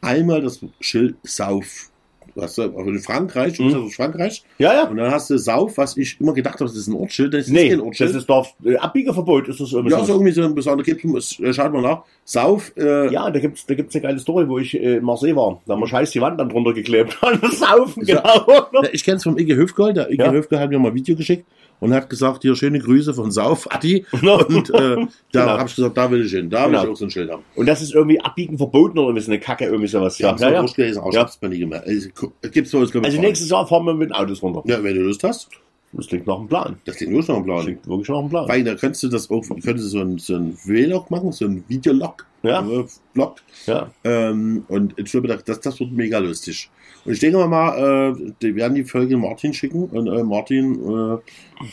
einmal 0.00 0.40
das 0.42 0.60
Schild 0.80 1.16
Sauf. 1.22 1.90
Weißt 2.34 2.58
du, 2.58 2.62
also 2.62 2.90
in 2.90 3.00
Frankreich, 3.00 3.58
Mhm. 3.58 3.74
aus 3.74 3.94
Frankreich, 3.96 4.44
Ja, 4.58 4.72
ja. 4.74 4.88
und 4.88 4.96
dann 4.98 5.10
hast 5.10 5.28
du 5.30 5.38
Sauf, 5.38 5.76
was 5.76 5.96
ich 5.96 6.20
immer 6.20 6.34
gedacht 6.34 6.54
habe, 6.60 6.66
das 6.66 6.76
ist 6.76 6.86
ein 6.86 6.94
Ortsschild, 6.94 7.34
das 7.34 7.46
ist 7.46 7.52
Nee, 7.52 7.68
kein 7.70 7.78
das 7.78 7.86
Ortsschild. 7.86 8.14
ist 8.14 8.26
doch 8.28 8.46
äh, 8.64 8.76
Abbiegeverbot, 8.76 9.48
ist 9.48 9.58
das 9.60 9.72
irgendwie 9.72 9.94
ja, 9.96 10.04
so. 10.04 10.12
irgendwie 10.12 10.32
so 10.32 10.42
ein 10.42 10.54
besonderer 10.54 10.84
gibt 10.84 11.04
es, 11.16 11.40
schaut 11.56 11.72
mal 11.72 11.82
nach. 11.82 12.02
Sauf, 12.30 12.72
äh, 12.76 13.10
Ja, 13.10 13.30
da 13.30 13.38
gibt's, 13.40 13.64
da 13.64 13.74
gibt's 13.74 13.94
eine 13.94 14.02
geile 14.02 14.18
Story, 14.18 14.46
wo 14.50 14.58
ich 14.58 14.74
äh, 14.78 14.96
in 14.96 15.04
Marseille 15.04 15.34
war. 15.34 15.62
Da 15.64 15.72
haben 15.72 15.80
wir 15.80 15.86
scheiß 15.88 16.10
die 16.10 16.20
Wand 16.20 16.38
dann 16.38 16.50
drunter 16.50 16.74
geklebt. 16.74 17.16
Saufen, 17.52 18.04
genau. 18.04 18.46
Ja, 18.72 18.82
Ich 18.92 19.02
kenne 19.02 19.16
es 19.16 19.22
vom 19.22 19.38
Igge 19.38 19.56
Höfgold. 19.56 19.96
Der 19.96 20.10
Igge 20.10 20.24
Ja. 20.24 20.30
Höfgold 20.30 20.60
hat 20.60 20.68
mir 20.68 20.78
mal 20.78 20.88
ein 20.90 20.94
Video 20.94 21.16
geschickt 21.16 21.46
und 21.80 21.94
hat 21.94 22.10
gesagt, 22.10 22.42
hier 22.42 22.54
schöne 22.54 22.80
Grüße 22.80 23.14
von 23.14 23.30
Sauf, 23.30 23.66
Adi. 23.74 24.04
No. 24.20 24.44
Und 24.46 24.68
äh, 24.68 24.72
da 24.72 25.06
Genau. 25.32 25.46
habe 25.58 25.68
ich 25.70 25.76
gesagt, 25.76 25.96
da 25.96 26.10
will 26.10 26.22
ich 26.26 26.32
hin. 26.32 26.50
Da 26.50 26.64
will 26.66 26.72
Genau. 26.72 26.82
ich 26.84 26.88
auch 26.90 26.96
so 26.96 27.06
ein 27.06 27.10
Schild 27.10 27.30
haben. 27.32 27.44
Und 27.54 27.66
das 27.66 27.80
ist 27.80 27.94
irgendwie 27.94 28.20
abbiegen 28.20 28.58
verboten 28.58 28.98
oder 28.98 29.16
ist 29.16 29.26
eine 29.28 29.40
Kacke, 29.40 29.64
irgendwie 29.64 29.88
sowas. 29.88 30.18
Ja, 30.18 30.36
Ja, 30.36 30.50
ja, 30.50 30.62
gelesen, 30.66 31.02
ich 31.08 31.14
Ja. 31.14 31.30
mir 31.40 31.48
nie 31.48 31.58
gemerkt. 31.60 31.86
Also, 31.88 32.08
Gibt's 32.52 32.74
ich, 32.74 32.94
Also 33.04 33.20
nächstes 33.22 33.48
Jahr 33.48 33.66
fahren 33.66 33.86
wir 33.86 33.94
mit 33.94 34.10
den 34.10 34.14
Autos 34.14 34.42
runter. 34.42 34.62
Ja, 34.66 34.82
wenn 34.84 34.94
du 34.94 35.00
Lust 35.00 35.24
hast. 35.24 35.48
Das 35.92 36.06
klingt 36.06 36.26
nach 36.26 36.36
einem 36.38 36.48
Plan. 36.48 36.76
Das 36.84 36.96
klingt 36.96 37.12
nur 37.12 37.22
schon 37.22 37.36
ein 37.36 37.42
Das 37.42 37.46
Plan. 37.46 37.64
klingt 37.64 37.88
wirklich 37.88 38.08
nach 38.08 38.18
einem 38.18 38.28
Plan. 38.28 38.48
Weil 38.48 38.64
da 38.64 38.74
könntest 38.74 39.02
du 39.02 39.08
das 39.08 39.30
auch, 39.30 39.42
könntest 39.42 39.86
du 39.86 39.88
so 39.88 40.00
ein, 40.00 40.18
so 40.18 40.36
ein 40.36 40.52
Vlog 40.52 41.10
machen, 41.10 41.32
so 41.32 41.46
ein 41.46 41.64
Videolog. 41.68 42.26
Ja. 42.42 42.60
äh, 42.66 42.84
Vlog. 43.14 43.36
Ja. 43.66 43.90
Ähm, 44.04 44.64
und 44.68 44.94
ich 44.96 45.06
glaube, 45.10 45.28
das, 45.28 45.60
das 45.60 45.80
wird 45.80 45.90
mega 45.92 46.18
lustig. 46.18 46.70
Und 47.04 47.12
ich 47.12 47.20
denke 47.20 47.38
mal, 47.46 48.12
äh, 48.16 48.32
die 48.42 48.54
werden 48.54 48.74
die 48.74 48.84
Folge 48.84 49.16
Martin 49.16 49.52
schicken 49.54 49.84
und 49.84 50.06
äh, 50.08 50.22
Martin 50.22 50.74
äh, 50.74 51.18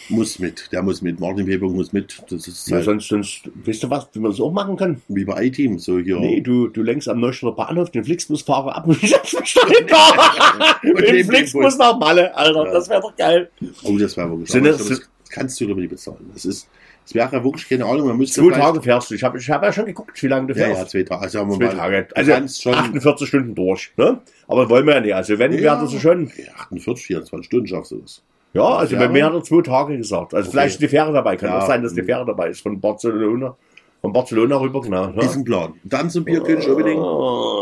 muss 0.10 0.40
mit. 0.40 0.70
Der 0.72 0.82
muss 0.82 1.02
mit. 1.02 1.20
Martin 1.20 1.46
Weber 1.46 1.68
muss 1.70 1.92
mit. 1.94 2.24
Das 2.30 2.48
ist 2.48 2.68
Ja, 2.70 2.78
halt 2.78 2.86
sonst, 2.86 3.08
sonst, 3.10 3.42
weißt 3.66 3.84
du 3.84 3.90
was, 3.90 4.08
wie 4.14 4.20
man 4.20 4.32
das 4.32 4.40
auch 4.40 4.52
machen 4.52 4.76
kann? 4.78 5.02
wie 5.08 5.26
bei 5.26 5.46
iTeam. 5.46 5.78
So 5.78 6.00
hier. 6.00 6.20
Nee, 6.20 6.42
du, 6.42 6.68
du 6.68 6.82
lenkst 6.84 7.10
am 7.10 7.20
Neustädter 7.20 7.52
Bahnhof 7.54 7.92
den 7.92 8.04
Flixbusfahrer 8.06 8.76
ab 8.76 8.88
und 8.88 9.02
dahinter. 9.04 10.78
Und 10.84 10.94
Mit 10.96 11.08
den 11.10 11.26
Flixbus 11.26 11.78
nach 11.78 12.00
Malle, 12.00 12.36
Alter. 12.36 12.66
Ja. 12.66 12.72
Das 12.74 12.90
wäre 12.90 13.02
doch 13.02 13.16
geil. 13.16 13.50
Oh, 13.84 13.98
das 13.98 14.16
wäre 14.18 14.30
wirklich. 14.30 14.50
Sind 14.52 14.64
das- 14.66 14.90
ich 14.90 15.00
kannst 15.36 15.60
du 15.62 15.66
nicht 15.74 15.90
bezahlen. 15.90 16.30
Das 16.34 16.46
ist, 16.46 16.68
das 17.04 17.14
wäre 17.14 17.44
wirklich 17.44 17.68
keine 17.70 17.86
Ahnung. 17.86 18.08
Man 18.08 18.18
müsste 18.18 18.42
Zwei 18.42 18.58
Tage 18.58 18.82
fährst 18.82 19.12
du. 19.12 19.16
Ich 19.16 19.24
habe 19.24 19.38
ich 19.38 19.50
hab 19.50 19.62
ja 19.64 19.72
schon 19.72 19.86
geguckt, 19.86 20.22
wie 20.24 20.28
lange 20.28 20.48
du 20.48 20.54
Ja, 20.60 20.66
fährst. 20.66 20.82
ja, 20.82 20.88
zwei 20.88 21.04
Tage. 21.04 21.22
Also, 21.22 21.38
sagen 21.40 21.50
wir 21.52 21.58
Zwei 21.58 21.76
mal, 21.76 21.80
Tage. 21.82 22.08
Also 22.16 22.62
schon 22.62 22.74
48 22.74 23.28
Stunden 23.28 23.54
durch. 23.56 23.92
Ne? 23.98 24.20
Aber 24.48 24.70
wollen 24.70 24.86
wir 24.88 24.96
ja 24.96 25.02
nicht. 25.02 25.14
Also 25.16 25.38
wenn, 25.38 25.52
Ja. 25.54 25.80
das 25.80 25.92
so 25.92 26.00
schon. 26.00 26.32
Ja, 26.38 26.54
48, 26.58 27.06
24 27.06 27.46
Stunden 27.46 27.68
schaffst 27.68 27.92
du 27.92 27.98
das. 28.00 28.22
Ja, 28.54 28.64
also 28.64 28.96
bei 28.96 29.10
mir 29.10 29.26
hat 29.26 29.34
er 29.34 29.44
zwei 29.44 29.62
Tage 29.62 29.98
gesagt. 29.98 30.34
Also 30.34 30.48
Okay. 30.48 30.52
vielleicht 30.58 30.76
ist 30.76 30.82
die 30.82 30.88
Fähre 30.88 31.12
dabei. 31.12 31.36
Kann 31.36 31.50
Ja. 31.50 31.60
auch 31.60 31.68
sein, 31.68 31.84
dass 31.84 31.94
die 31.94 32.04
Fähre 32.04 32.26
dabei 32.26 32.50
ist. 32.50 32.62
Von 32.62 32.80
Barcelona. 32.80 33.56
Von 34.02 34.14
Barcelona 34.14 34.58
rüber, 34.58 34.82
genau. 34.82 35.08
Ne? 35.08 35.24
Ist 35.24 35.36
ein 35.36 35.44
Plan. 35.44 35.74
Dann 35.84 36.10
zum 36.10 36.24
Bierkönig 36.24 36.68
unbedingt. 36.70 37.00
Oh. 37.00 37.55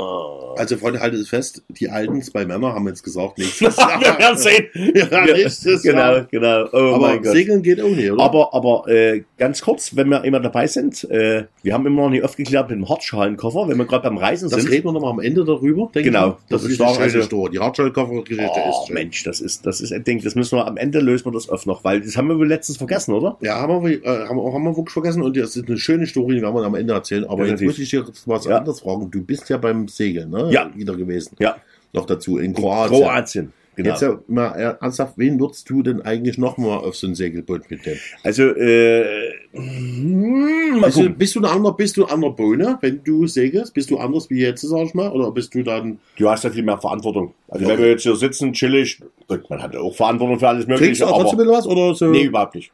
Also, 0.58 0.78
Freunde, 0.78 1.00
haltet 1.00 1.20
es 1.22 1.30
fest. 1.30 1.64
Die 1.70 1.90
alten 1.90 2.22
zwei 2.22 2.46
Männer 2.46 2.74
haben 2.74 2.88
jetzt 2.88 3.04
gesagt, 3.04 3.38
nächstes 3.38 3.78
wir 3.78 4.18
werden 4.20 4.38
sehen. 4.38 4.66
Ja, 4.96 5.26
nächstes 5.26 5.82
genau, 5.84 6.00
Jahr. 6.00 6.28
genau. 6.30 6.66
Oh 6.72 6.96
Aber. 6.96 7.24
Segeln 7.24 7.62
geht 7.64 7.82
auch 7.82 7.90
nicht, 7.90 8.12
oder? 8.12 8.24
Aber, 8.24 8.54
aber 8.54 8.88
äh, 8.88 9.24
ganz 9.38 9.62
kurz, 9.62 9.96
wenn 9.96 10.10
wir 10.10 10.24
immer 10.24 10.40
dabei 10.40 10.68
sind, 10.68 11.04
äh, 11.10 11.46
wir 11.62 11.74
haben 11.74 11.86
immer 11.86 12.04
noch 12.04 12.10
nicht 12.10 12.24
aufgeklärt 12.24 12.70
mit 12.70 12.78
dem 12.80 12.88
Hartschalenkoffer, 12.90 13.68
wenn 13.68 13.78
wir 13.78 13.86
gerade 13.86 14.04
beim 14.04 14.18
Reisen 14.18 14.50
das 14.50 14.62
sind. 14.62 14.72
reden 14.72 14.86
wir 14.88 14.92
nochmal 14.94 15.12
am 15.12 15.20
Ende 15.20 15.44
darüber, 15.46 15.90
denke 15.94 16.10
Genau. 16.12 16.30
ich. 16.30 16.34
Das, 16.50 16.62
Das 16.62 16.72
ist 16.72 16.80
die 16.80 16.86
schöne 16.86 17.00
also-. 17.24 17.48
Die 17.50 17.60
Hartschallkoffergeschichte 17.60 18.44
Oh, 18.66 18.70
ist 18.70 18.88
schön. 18.88 18.94
Mensch, 18.94 19.24
das 19.24 19.42
ist, 19.42 19.66
das 19.66 19.82
ist 19.82 19.92
ein 19.94 20.04
Ding, 20.04 20.22
das 20.24 20.36
müssen 20.36 20.58
wir 20.58 20.68
am 20.68 20.78
Ende 20.78 21.00
lösen 21.00 21.26
wir 21.26 21.32
das 21.32 21.50
oft 21.50 21.66
noch, 21.68 21.84
weil 21.84 22.02
das 22.02 22.16
haben 22.18 22.28
wir 22.30 22.38
wohl 22.38 22.48
letztens 22.48 22.78
vergessen, 22.78 23.14
oder? 23.14 23.38
Ja, 23.42 23.56
haben 23.56 23.84
wir, 23.86 24.04
äh, 24.04 24.28
haben, 24.28 24.38
haben 24.40 24.64
wir 24.64 24.76
wirklich 24.76 24.94
vergessen 24.94 25.22
und 25.22 25.36
das 25.38 25.56
ist 25.56 25.68
eine 25.68 25.78
schöne 25.78 26.06
Story, 26.08 26.36
die 26.36 26.42
werden 26.42 26.56
wir 26.56 26.64
am 26.64 26.76
Ende 26.76 26.94
erzählen. 26.94 27.26
Aber 27.26 27.46
jetzt 27.46 27.62
Definitiv. 27.62 27.68
muss 27.68 27.80
ich 27.80 27.90
dir 27.90 28.06
was 28.26 28.46
Ja. 28.46 28.58
anderes 28.58 28.80
fragen. 28.82 29.10
Du 29.12 29.22
bist 29.24 29.50
ja 29.50 29.58
beim 29.58 29.88
Segeln, 29.88 30.30
ne? 30.30 30.43
Ja. 30.52 30.70
Wieder 30.76 30.96
gewesen. 30.96 31.36
Ja. 31.40 31.58
Noch 31.94 32.06
dazu 32.06 32.38
in 32.38 32.54
Kroatien. 32.54 33.02
Kroatien. 33.02 33.54
Genau. 33.76 33.90
Jetzt 33.90 34.02
ja 34.02 34.20
mal 34.28 34.52
äh, 34.56 34.76
ernsthaft, 34.82 35.14
wen 35.18 35.40
würdest 35.40 35.68
du 35.68 35.82
denn 35.82 36.00
eigentlich 36.04 36.38
nochmal 36.38 36.78
auf 36.78 36.96
so 36.96 37.08
ein 37.08 37.16
Segelboot 37.16 37.72
mitnehmen? 37.72 38.00
Also, 38.24 38.44
äh, 38.44 39.32
mal 39.52 40.86
Bist 40.86 40.98
du, 41.00 41.10
bist 41.10 41.36
du 41.36 41.40
ein 41.40 41.46
anderer, 41.46 41.76
bist 41.76 41.98
du 41.98 42.06
ein 42.06 42.12
anderer 42.12 42.34
Bohne, 42.34 42.78
wenn 42.82 43.04
du 43.04 43.26
segelst? 43.26 43.74
Bist 43.74 43.90
du 43.90 43.98
anders 43.98 44.30
wie 44.30 44.42
jetzt, 44.42 44.62
sag 44.62 44.86
ich 44.86 44.94
mal? 44.94 45.12
Oder 45.12 45.32
bist 45.32 45.56
du 45.56 45.64
dann, 45.64 45.98
Du 46.18 46.30
hast 46.30 46.44
ja 46.44 46.52
viel 46.52 46.62
mehr 46.62 46.78
Verantwortung. 46.78 47.34
Also, 47.48 47.66
Ja. 47.66 47.72
wenn 47.72 47.80
wir 47.80 47.90
jetzt 47.90 48.04
hier 48.04 48.16
sitzen, 48.16 48.54
chillig, 48.54 49.02
man 49.50 49.64
hat 49.64 49.74
ja 49.74 49.80
auch 49.80 49.96
Verantwortung 49.96 50.38
für 50.40 50.48
alles 50.50 50.66
kriegst 50.68 50.80
Mögliche, 50.82 51.06
du 51.06 51.10
auch 51.10 51.22
trotzdem 51.22 51.40
aber, 51.40 51.48
wieder 51.50 51.58
was? 51.58 51.68
Oder 51.68 51.96
so 51.96 52.06
nee, 52.06 52.24
überhaupt 52.26 52.54
nicht. 52.56 52.72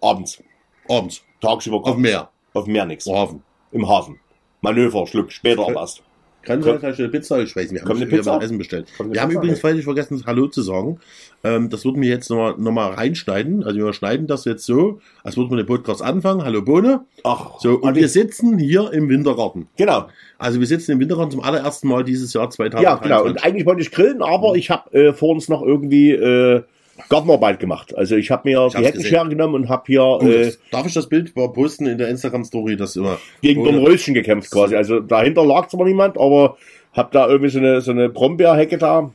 Abends. 0.00 0.42
abends? 0.88 1.22
Tagsüber 1.42 1.84
Auf 1.86 1.96
Meer, 1.98 2.30
auf 2.54 2.64
dem 2.64 2.72
Meer 2.72 2.86
nichts. 2.86 3.06
im 3.06 3.14
Hafen. 3.14 3.42
Im 3.72 3.86
Hafen. 3.88 4.18
Manöver, 4.62 5.06
Schluck, 5.06 5.32
später 5.32 5.66
aber 5.66 5.80
erst. 5.80 6.02
Kann 6.42 6.62
sein, 6.62 6.78
vielleicht 6.80 6.98
eine 7.00 7.08
Pizza, 7.10 7.38
ich 7.40 7.54
weiß 7.54 7.70
nicht. 7.70 7.84
Wir 7.84 7.88
haben, 7.90 8.00
wir 8.00 8.06
Pizza? 8.08 8.40
Essen 8.42 8.56
bestellt. 8.58 8.86
Kommt 8.96 9.12
Wir 9.12 9.20
haben 9.20 9.28
Pizza? 9.28 9.40
übrigens 9.40 9.60
völlig 9.60 9.84
vergessen, 9.84 10.22
Hallo 10.26 10.46
zu 10.46 10.62
sagen. 10.62 10.98
Ähm, 11.44 11.68
das 11.68 11.84
würden 11.84 12.00
wir 12.00 12.08
jetzt 12.08 12.30
nochmal 12.30 12.54
noch 12.58 12.72
mal 12.72 12.90
reinschneiden. 12.92 13.62
Also 13.62 13.78
wir 13.78 13.92
schneiden 13.92 14.26
das 14.26 14.44
jetzt 14.46 14.64
so, 14.64 15.00
als 15.22 15.36
würden 15.36 15.50
wir 15.50 15.56
den 15.58 15.66
Podcast 15.66 16.02
anfangen. 16.02 16.42
Hallo 16.42 16.62
Bohne. 16.62 17.04
Ach, 17.24 17.60
So, 17.60 17.74
und 17.74 17.94
wir 17.94 18.08
sitzen 18.08 18.58
hier 18.58 18.90
im 18.92 19.08
Wintergarten. 19.08 19.68
genau. 19.76 20.06
Also 20.38 20.58
wir 20.60 20.66
sitzen 20.66 20.92
im 20.92 21.00
Wintergarten 21.00 21.32
zum 21.32 21.42
allerersten 21.42 21.86
Mal 21.88 22.02
dieses 22.04 22.32
Jahr 22.32 22.44
Ja, 22.44 22.50
2023. 22.50 23.02
genau. 23.02 23.24
Und 23.24 23.44
eigentlich 23.44 23.66
wollte 23.66 23.82
ich 23.82 23.90
grillen, 23.90 24.16
Mhm. 24.16 24.22
aber 24.22 24.54
ich 24.56 24.70
habe 24.70 24.92
äh, 24.98 25.12
vor 25.12 25.30
uns 25.34 25.48
noch 25.50 25.60
irgendwie 25.62 26.12
äh, 26.12 26.62
Gartenarbeit 27.08 27.60
gemacht. 27.60 27.96
Also 27.96 28.16
ich 28.16 28.30
habe 28.30 28.48
mir 28.48 28.68
die 28.68 28.76
hab's 28.76 28.86
Heckenschere 28.86 29.28
genommen 29.28 29.54
und 29.54 29.68
habe 29.68 29.84
hier 29.86 30.02
Oh, 30.02 30.20
äh, 30.22 30.52
darf 30.70 30.86
ich 30.86 30.94
das 30.94 31.08
Bild 31.08 31.34
mal 31.36 31.48
posten 31.52 31.86
in 31.86 31.98
der 31.98 32.08
Instagram-Story? 32.08 32.76
Das 32.76 32.96
immer 32.96 33.18
gegen 33.42 33.64
den 33.64 33.78
Röschen 33.78 34.14
gekämpft 34.14 34.50
quasi. 34.50 34.76
Also 34.76 35.00
dahinter 35.00 35.44
lag 35.44 35.68
zwar 35.68 35.86
niemand, 35.86 36.18
aber 36.18 36.56
habe 36.92 37.10
da 37.12 37.28
irgendwie 37.28 37.50
so 37.50 37.58
eine, 37.58 37.80
so 37.80 37.90
eine 37.90 38.08
Brombeerhecke 38.08 38.78
da 38.78 39.10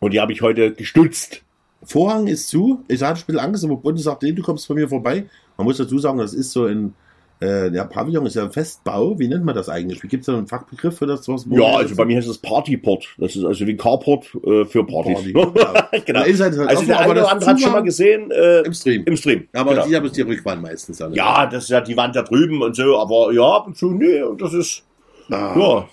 und 0.00 0.12
die 0.12 0.20
habe 0.20 0.32
ich 0.32 0.42
heute 0.42 0.72
gestützt. 0.72 1.42
Vorhang 1.82 2.26
ist 2.26 2.48
zu. 2.48 2.84
Ich 2.88 3.02
hatte 3.02 3.20
ein 3.20 3.26
bisschen 3.26 3.38
Angst, 3.40 3.64
aber 3.64 3.76
Bunde 3.76 4.00
sagt, 4.00 4.22
nee, 4.22 4.32
du 4.32 4.42
kommst 4.42 4.66
von 4.66 4.76
mir 4.76 4.88
vorbei. 4.88 5.26
Man 5.56 5.66
muss 5.66 5.76
dazu 5.76 5.98
sagen, 5.98 6.18
das 6.18 6.34
ist 6.34 6.52
so 6.52 6.64
ein, 6.64 6.94
äh, 7.40 7.70
der 7.70 7.84
Pavillon 7.84 8.24
ist 8.26 8.34
ja 8.34 8.44
ein 8.44 8.52
Festbau. 8.52 9.18
Wie 9.18 9.28
nennt 9.28 9.44
man 9.44 9.54
das 9.54 9.68
eigentlich? 9.68 10.02
Wie 10.02 10.08
gibt 10.08 10.22
es 10.22 10.26
da 10.26 10.36
einen 10.36 10.46
Fachbegriff 10.46 10.98
für 10.98 11.06
das? 11.06 11.28
Was 11.28 11.46
Ja, 11.50 11.76
also 11.76 11.94
bei 11.94 12.04
mir 12.04 12.16
heißt 12.16 12.28
es 12.28 12.38
Partyport. 12.38 13.06
Das 13.18 13.36
ist 13.36 13.44
also 13.44 13.66
wie 13.66 13.72
ein 13.72 13.76
Carport 13.76 14.26
äh, 14.44 14.64
für 14.64 14.84
Partys. 14.84 15.32
Party. 15.32 15.32
genau. 15.32 16.02
genau. 16.06 16.24
Ist 16.24 16.40
halt 16.40 16.58
Also 16.58 16.78
offen, 16.78 16.86
der 16.88 16.98
eine 17.00 17.14
das 17.14 17.22
oder 17.24 17.32
andere 17.32 17.50
hat 17.50 17.60
schon 17.60 17.72
mal 17.72 17.82
gesehen 17.82 18.30
äh, 18.30 18.60
im 18.60 18.72
Stream. 18.72 19.04
im 19.04 19.16
Stream. 19.16 19.48
aber 19.52 19.72
genau. 19.74 19.86
die 19.86 19.96
haben 19.96 20.06
es 20.06 20.12
die 20.12 20.22
Rückwand 20.22 20.62
meistens 20.62 20.98
dann. 20.98 21.12
Ja, 21.12 21.46
das 21.46 21.64
ist 21.64 21.70
ja 21.70 21.80
die 21.80 21.96
Wand 21.96 22.16
da 22.16 22.22
drüben 22.22 22.62
und 22.62 22.74
so, 22.74 22.98
aber 22.98 23.32
ja, 23.32 23.42
ab 23.42 23.66
und 23.66 23.76
zu, 23.76 23.90
nee, 23.92 24.22
und 24.22 24.40
das 24.40 24.54
ist, 24.54 24.82
Ah. 25.30 25.54
ja. 25.58 25.88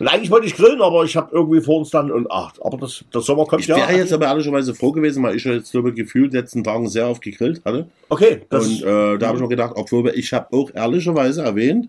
Und 0.00 0.08
eigentlich 0.08 0.30
wollte 0.30 0.46
ich 0.46 0.54
grillen, 0.56 0.80
aber 0.80 1.04
ich 1.04 1.14
habe 1.16 1.28
irgendwie 1.32 1.60
vor 1.60 1.76
uns 1.78 1.90
dann 1.90 2.10
und 2.10 2.26
ach, 2.30 2.54
aber 2.62 2.78
das, 2.78 3.04
der 3.14 3.20
Sommer 3.20 3.44
kommt 3.44 3.60
Ich 3.62 3.68
ja. 3.68 3.76
wäre 3.76 3.92
jetzt 3.92 4.12
aber 4.12 4.26
ehrlicherweise 4.26 4.74
froh 4.74 4.92
gewesen, 4.92 5.22
weil 5.22 5.36
ich 5.36 5.44
jetzt 5.44 5.70
glaube 5.72 5.90
ich, 5.90 5.94
gefühlt 5.94 6.32
letzten 6.32 6.64
Tagen 6.64 6.88
sehr 6.88 7.06
oft 7.08 7.20
gegrillt 7.22 7.62
hatte. 7.66 7.86
okay, 8.08 8.40
das 8.48 8.66
und 8.66 8.82
äh, 8.82 9.18
da 9.18 9.26
habe 9.28 9.36
ich 9.36 9.42
mir 9.42 9.48
gedacht, 9.48 9.74
obwohl 9.76 10.08
ich 10.10 10.32
habe 10.32 10.52
auch 10.56 10.70
ehrlicherweise 10.74 11.42
erwähnt, 11.42 11.88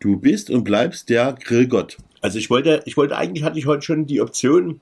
du 0.00 0.16
bist 0.16 0.48
und 0.50 0.64
bleibst 0.64 1.10
der 1.10 1.34
Grillgott. 1.34 1.98
also 2.22 2.38
ich 2.38 2.48
wollte, 2.50 2.82
ich 2.86 2.96
wollte 2.96 3.16
eigentlich 3.18 3.44
hatte 3.44 3.58
ich 3.58 3.66
heute 3.66 3.82
schon 3.82 4.06
die 4.06 4.20
Option 4.22 4.80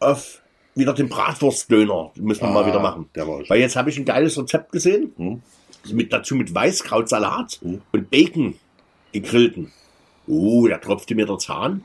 auf 0.00 0.40
wieder 0.74 0.92
den 0.94 1.08
Bratwurstdöner, 1.08 2.10
müssen 2.16 2.42
wir 2.42 2.48
mal 2.50 2.64
Ah, 2.64 2.66
wieder 2.66 2.80
machen. 2.80 3.08
Weil 3.48 3.60
jetzt 3.60 3.76
habe 3.76 3.90
ich 3.90 3.98
ein 3.98 4.04
geiles 4.04 4.36
Rezept 4.38 4.72
gesehen, 4.72 5.12
Hm. 5.18 5.42
mit, 5.92 6.12
dazu 6.12 6.34
mit 6.34 6.52
Weißkrautsalat 6.54 7.60
Hm. 7.62 7.82
und 7.92 8.10
Bacon 8.10 8.54
gegrillten. 9.12 9.70
Oh, 10.26 10.66
da 10.68 10.78
tropfte 10.78 11.14
mir 11.14 11.26
der 11.26 11.38
Zahn, 11.38 11.84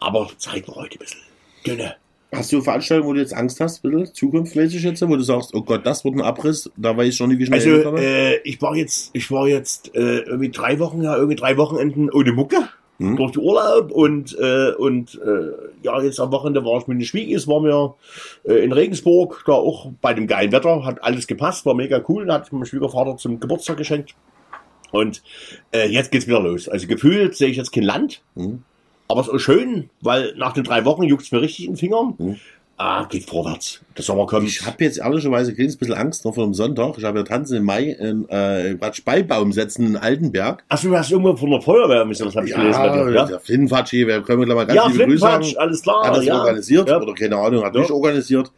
aber 0.00 0.28
zeigen 0.38 0.66
wir 0.68 0.74
heute 0.74 0.96
ein 0.96 0.98
bisschen 0.98 1.20
dünne. 1.66 1.96
Hast 2.32 2.52
du 2.52 2.60
Veranstaltungen, 2.60 3.08
wo 3.08 3.12
du 3.12 3.20
jetzt 3.20 3.32
Angst 3.34 3.60
hast, 3.60 3.82
bitte, 3.82 4.12
zukunftsmäßig 4.12 4.82
jetzt, 4.82 5.06
wo 5.08 5.14
du 5.14 5.22
sagst, 5.22 5.54
oh 5.54 5.62
Gott, 5.62 5.86
das 5.86 6.04
wird 6.04 6.16
ein 6.16 6.20
Abriss, 6.20 6.68
da 6.76 6.96
weiß 6.96 7.08
ich 7.08 7.16
schon 7.16 7.28
nicht, 7.30 7.38
wie 7.38 7.46
schnell 7.46 7.60
ich 7.60 7.64
Also 7.66 7.76
hinkomme? 7.76 8.00
äh, 8.02 8.36
ich 8.42 8.60
war 8.60 8.74
jetzt, 8.74 9.10
ich 9.12 9.30
war 9.30 9.46
jetzt 9.46 9.94
äh, 9.94 10.18
irgendwie 10.18 10.50
drei 10.50 10.78
Wochen, 10.80 11.00
ja, 11.02 11.14
irgendwie 11.14 11.36
drei 11.36 11.56
Wochenenden 11.56 12.10
ohne 12.10 12.32
Mucke 12.32 12.68
Mhm. 12.98 13.16
durch 13.16 13.32
die 13.32 13.40
Urlaub 13.40 13.90
und 13.90 14.38
äh, 14.38 14.70
und 14.78 15.20
äh, 15.20 15.50
ja, 15.82 16.00
jetzt 16.00 16.20
am 16.20 16.30
Wochenende 16.30 16.64
war 16.64 16.78
ich 16.80 16.86
mit 16.86 17.00
den 17.00 17.04
Schwiegis, 17.04 17.48
waren 17.48 17.64
wir 17.64 17.96
äh, 18.44 18.62
in 18.62 18.70
Regensburg, 18.70 19.42
da 19.46 19.52
auch 19.54 19.90
bei 20.00 20.14
dem 20.14 20.28
geilen 20.28 20.52
Wetter, 20.52 20.84
hat 20.84 21.02
alles 21.02 21.26
gepasst, 21.26 21.66
war 21.66 21.74
mega 21.74 22.00
cool, 22.08 22.24
da 22.26 22.34
hat 22.34 22.52
mein 22.52 22.64
Schwiegervater 22.66 23.16
zum 23.16 23.40
Geburtstag 23.40 23.78
geschenkt. 23.78 24.14
Und 24.94 25.22
äh, 25.72 25.88
jetzt 25.88 26.10
geht's 26.12 26.26
wieder 26.28 26.40
los. 26.40 26.68
Also 26.68 26.86
gefühlt 26.86 27.34
sehe 27.36 27.48
ich 27.48 27.56
jetzt 27.56 27.72
kein 27.72 27.82
Land, 27.82 28.22
Mhm. 28.36 28.62
aber 29.08 29.20
es 29.22 29.28
ist 29.28 29.42
schön, 29.42 29.90
weil 30.00 30.34
nach 30.36 30.52
den 30.52 30.62
drei 30.64 30.84
Wochen 30.84 31.02
juckt's 31.02 31.32
mir 31.32 31.40
richtig 31.42 31.64
in 31.66 31.72
den 31.72 31.76
Fingern. 31.78 32.14
Mhm. 32.18 32.36
Ah, 32.76 33.04
geht 33.04 33.24
vorwärts. 33.28 33.80
Der 33.96 34.02
Sommer 34.04 34.26
kommt. 34.26 34.48
Ich 34.48 34.66
habe 34.66 34.82
jetzt 34.82 34.98
ehrlicherweise 34.98 35.52
ein 35.52 35.56
bisschen 35.56 35.92
Angst 35.94 36.24
noch 36.24 36.34
vor 36.34 36.44
dem 36.44 36.54
Sonntag. 36.54 36.94
Ich 36.98 37.04
habe 37.04 37.18
ja 37.18 37.24
Tanzen 37.24 37.58
im 37.58 37.64
Mai 37.64 37.84
in 37.90 38.28
äh, 38.28 38.74
Quatsch, 38.74 39.04
Beibaum 39.04 39.52
setzen 39.52 39.86
in 39.86 39.96
Altenberg. 39.96 40.64
Achso, 40.68 40.88
du 40.88 40.96
hast 40.98 41.10
irgendwo 41.12 41.36
von 41.36 41.50
der 41.50 41.60
Feuerwehr, 41.60 42.04
bisschen, 42.04 42.26
das 42.26 42.34
habe 42.34 42.48
ich 42.48 42.54
gelesen. 42.54 42.80
bei 42.80 42.88
dir, 42.88 43.12
ja, 43.14 43.26
der 43.26 43.38
Flintenfatsch 43.38 43.90
hier, 43.90 44.08
wir 44.08 44.22
können 44.22 44.42
gleich 44.44 44.56
mal 44.56 44.66
ganz 44.66 44.76
Ja, 44.76 44.86
liebe 44.88 45.04
Grüße 45.06 45.18
sagen. 45.18 45.46
Alles 45.56 45.82
klar. 45.82 46.04
Hat 46.06 46.16
das 46.16 46.24
ja. 46.24 46.38
organisiert 46.40 46.88
Ja. 46.88 47.00
oder 47.00 47.14
keine 47.14 47.36
Ahnung, 47.36 47.64
hat 47.64 47.74
Ja. 47.76 47.80
nicht 47.80 47.90
organisiert. 47.92 48.50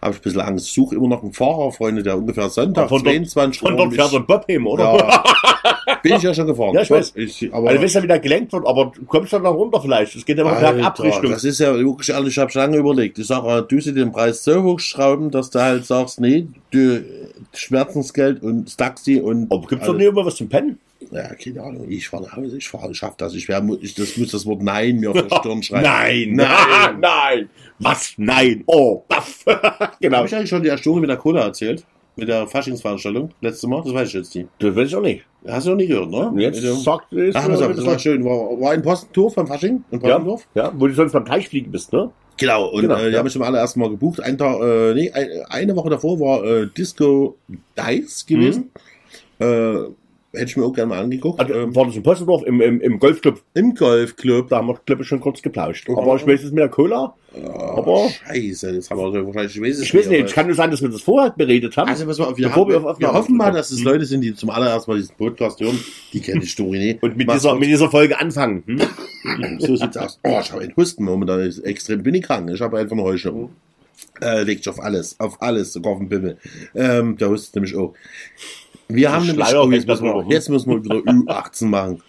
Habe 0.00 0.12
ich 0.12 0.20
ein 0.20 0.22
bisschen 0.22 0.40
Angst. 0.40 0.72
Suche 0.72 0.94
immer 0.94 1.08
noch 1.08 1.22
einen 1.24 1.32
Fahrer, 1.32 1.72
Freunde, 1.72 2.02
der 2.04 2.16
ungefähr 2.16 2.48
Sonntag 2.50 2.88
Von 2.88 3.02
dort- 3.02 3.14
22 3.16 3.58
Von 3.60 3.72
Uhr 3.72 3.78
dort 3.78 3.90
mich- 3.90 4.00
fährt 4.00 4.14
ein 4.14 4.26
Bob 4.26 4.44
hin, 4.46 4.64
oder? 4.64 4.96
ja, 4.96 5.24
bin 6.02 6.14
ich 6.14 6.22
ja 6.22 6.32
schon 6.32 6.46
gefahren. 6.46 6.72
Ja, 6.74 6.82
ich 6.82 6.90
weiß. 6.90 7.12
Ich, 7.16 7.52
aber 7.52 7.66
Also, 7.68 7.78
du 7.78 7.84
weißt 7.84 7.94
ja, 7.96 8.02
wie 8.04 8.06
der 8.06 8.18
gelenkt 8.20 8.52
wird, 8.52 8.64
aber 8.64 8.92
du 8.94 9.04
kommst 9.06 9.32
dann 9.32 9.42
da 9.42 9.48
runter 9.50 9.80
vielleicht. 9.80 10.14
Es 10.14 10.24
geht 10.24 10.38
immer 10.38 10.54
bergab 10.54 11.00
Richtung. 11.00 11.30
das 11.32 11.42
ist 11.42 11.58
ja 11.58 11.74
wirklich 11.76 12.10
ehrlich, 12.10 12.32
ich 12.34 12.38
habe 12.38 12.50
schon 12.50 12.62
lange 12.62 12.76
überlegt. 12.76 13.18
Ich 13.18 13.26
sage, 13.26 13.66
du 13.68 13.80
sie 13.80 13.92
den 13.92 14.12
Preis 14.12 14.44
so 14.44 14.62
hochschrauben, 14.62 15.32
dass 15.32 15.50
du 15.50 15.60
halt 15.60 15.84
sagst, 15.84 16.20
nee, 16.20 16.46
du 16.70 17.02
Schmerzensgeld 17.52 18.42
und 18.42 18.66
das 18.66 18.76
Taxi 18.76 19.20
und. 19.20 19.50
Aber 19.52 19.66
gibt's 19.66 19.86
doch 19.86 19.94
nicht 19.94 20.06
immer 20.06 20.24
was 20.24 20.36
zum 20.36 20.48
Pennen? 20.48 20.78
Ja, 21.10 21.32
keine 21.34 21.62
Ahnung. 21.62 21.86
Ich 21.88 22.08
fahre 22.08 22.24
nach 22.24 22.36
Hause, 22.36 22.56
ich 22.58 22.68
fahre, 22.68 22.90
ich 22.90 22.98
schaff 22.98 23.16
das. 23.16 23.34
Ich, 23.34 23.48
wär, 23.48 23.64
ich 23.80 23.94
das 23.94 24.16
muss 24.16 24.32
das 24.32 24.44
Wort 24.46 24.62
Nein 24.62 24.98
mir 24.98 25.10
auf 25.10 25.22
der 25.22 25.36
Stirn 25.36 25.62
schreiben. 25.62 25.84
Nein, 25.84 26.32
Nein. 26.34 26.48
nein, 26.70 27.00
nein. 27.00 27.50
Was? 27.78 28.14
Nein. 28.16 28.64
Oh, 28.66 29.04
baff. 29.08 29.44
genau. 30.00 30.18
Habe 30.18 30.26
ich 30.26 30.34
eigentlich 30.34 30.48
schon 30.50 30.62
die 30.62 30.76
Story 30.76 31.00
mit 31.00 31.08
der 31.10 31.16
Cola 31.16 31.42
erzählt? 31.42 31.84
Mit 32.16 32.28
der 32.28 32.48
Faschingsveranstaltung? 32.48 33.30
Letztes 33.40 33.68
Mal? 33.68 33.80
Das 33.84 33.94
weiß 33.94 34.08
ich 34.08 34.14
jetzt 34.14 34.34
nicht. 34.34 34.48
Das 34.58 34.74
weiß 34.74 34.88
ich 34.88 34.96
auch 34.96 35.02
nicht. 35.02 35.24
Hast 35.46 35.66
du 35.66 35.70
noch 35.70 35.76
nie 35.76 35.86
gehört, 35.86 36.10
ne? 36.10 36.32
Jetzt 36.42 36.64
dem- 36.64 36.74
sagt 36.76 37.12
es. 37.12 37.34
Ach, 37.36 37.46
pass 37.48 37.62
auf, 37.62 37.72
das 37.76 37.86
war 37.86 37.98
schön. 37.98 38.24
War, 38.24 38.60
war 38.60 38.72
ein 38.72 38.82
Postendorf 38.82 39.36
beim 39.36 39.46
Fasching? 39.46 39.84
In 39.92 40.00
ja, 40.00 40.14
Postendorf? 40.16 40.48
ja, 40.56 40.72
wo 40.76 40.88
du 40.88 40.94
sonst 40.94 41.12
beim 41.12 41.24
Teich 41.24 41.48
fliegen 41.48 41.70
bist, 41.70 41.92
ne? 41.92 42.10
Genau, 42.36 42.66
und 42.70 42.82
Genau, 42.82 42.96
äh, 42.96 43.06
die 43.06 43.12
ja. 43.12 43.18
habe 43.18 43.28
ich 43.28 43.32
zum 43.32 43.42
allerersten 43.42 43.78
Mal 43.78 43.90
gebucht. 43.90 44.20
Ein 44.20 44.36
Tag, 44.36 44.60
äh, 44.60 44.94
nee, 44.94 45.10
ein, 45.12 45.28
eine 45.48 45.76
Woche 45.76 45.90
davor 45.90 46.18
war 46.18 46.44
äh, 46.44 46.66
Disco 46.76 47.36
Dice 47.76 48.26
gewesen. 48.26 48.70
Äh, 49.38 49.74
hätte 50.32 50.44
ich 50.44 50.56
mir 50.56 50.64
auch 50.64 50.72
gerne 50.72 50.90
mal 50.90 51.02
angeguckt. 51.02 51.40
Also, 51.40 51.54
ähm, 51.54 51.74
war 51.74 51.86
das 51.86 51.96
in 51.96 52.02
Potsdorf 52.02 52.42
im, 52.44 52.60
im, 52.60 52.80
im 52.80 52.98
Golfclub? 52.98 53.42
Im 53.54 53.74
Golfclub. 53.74 54.48
Da 54.48 54.58
haben 54.58 54.68
wir, 54.68 54.78
glaube 54.84 55.02
ich, 55.02 55.08
schon 55.08 55.20
kurz 55.20 55.40
geplauscht. 55.40 55.88
Oh. 55.88 55.98
Aber 55.98 56.16
ich 56.16 56.26
weiß 56.26 56.44
es 56.44 56.50
mit 56.50 56.60
der 56.60 56.68
Cola. 56.68 57.14
Aber 57.34 58.08
Scheiße, 58.08 58.74
das 58.74 58.90
haben 58.90 58.98
wir 59.12 59.26
wahrscheinlich. 59.26 59.56
Ich 59.56 59.62
weiß, 59.62 59.76
es 59.76 59.82
Ich 59.82 59.94
weiß 59.94 60.08
nicht, 60.08 60.24
es 60.24 60.32
kann 60.32 60.46
nur 60.46 60.56
sein, 60.56 60.70
dass 60.70 60.82
wir 60.82 60.88
das 60.88 61.02
vorher 61.02 61.30
beredet 61.30 61.76
haben. 61.76 61.88
Also, 61.88 62.04
auf, 62.24 62.36
wir, 62.36 62.48
Bevor 62.48 62.64
haben, 62.64 62.72
wir 62.72 62.80
wir, 62.80 62.88
auf 62.88 62.96
Aufnahme 62.96 63.18
hoffen 63.18 63.36
mal, 63.36 63.52
dass 63.52 63.70
es 63.70 63.82
Leute 63.82 64.04
sind, 64.06 64.20
die 64.22 64.34
zum 64.34 64.50
allerersten 64.50 64.90
Mal 64.90 64.98
diesen 64.98 65.16
Podcast 65.16 65.60
hören. 65.60 65.78
Die 66.12 66.20
kennen 66.20 66.40
die 66.40 66.46
Story 66.46 66.78
nicht. 66.78 67.02
und 67.02 67.16
mit 67.16 67.26
Mach's 67.26 67.42
dieser, 67.42 67.54
mit 67.54 67.68
dieser 67.68 67.90
Folge 67.90 68.18
anfangen. 68.18 68.62
Hm? 68.66 68.80
So 69.58 69.76
sieht's 69.76 69.96
aus. 69.96 70.18
Oh, 70.24 70.38
ich 70.40 70.52
habe 70.52 70.62
einen 70.62 70.76
Husten 70.76 71.04
momentan. 71.04 71.40
Ist 71.40 71.58
extrem 71.58 72.02
bin 72.02 72.14
ich 72.14 72.22
krank. 72.22 72.50
Ich 72.52 72.60
habe 72.60 72.78
einfach 72.78 72.92
eine 72.92 73.02
Heuschnupfen. 73.02 73.50
Äh, 74.20 74.42
legt 74.42 74.66
auf 74.68 74.80
alles. 74.80 75.18
Auf 75.18 75.42
alles. 75.42 75.72
Sogar 75.72 75.92
auf 75.92 75.98
den 75.98 76.08
Bimmel. 76.08 76.38
Ähm, 76.74 77.16
der 77.16 77.28
hustet 77.28 77.56
nämlich 77.56 77.76
auch. 77.76 77.94
Wir 78.88 79.12
haben 79.12 79.26
nämlich, 79.26 79.46
oh, 79.54 79.70
jetzt, 79.70 79.86
müssen 79.86 80.04
wir, 80.04 80.26
jetzt 80.30 80.48
müssen 80.48 80.70
wir 80.70 80.82
wieder 80.84 80.96
Ü18 80.96 81.66
machen. 81.66 82.02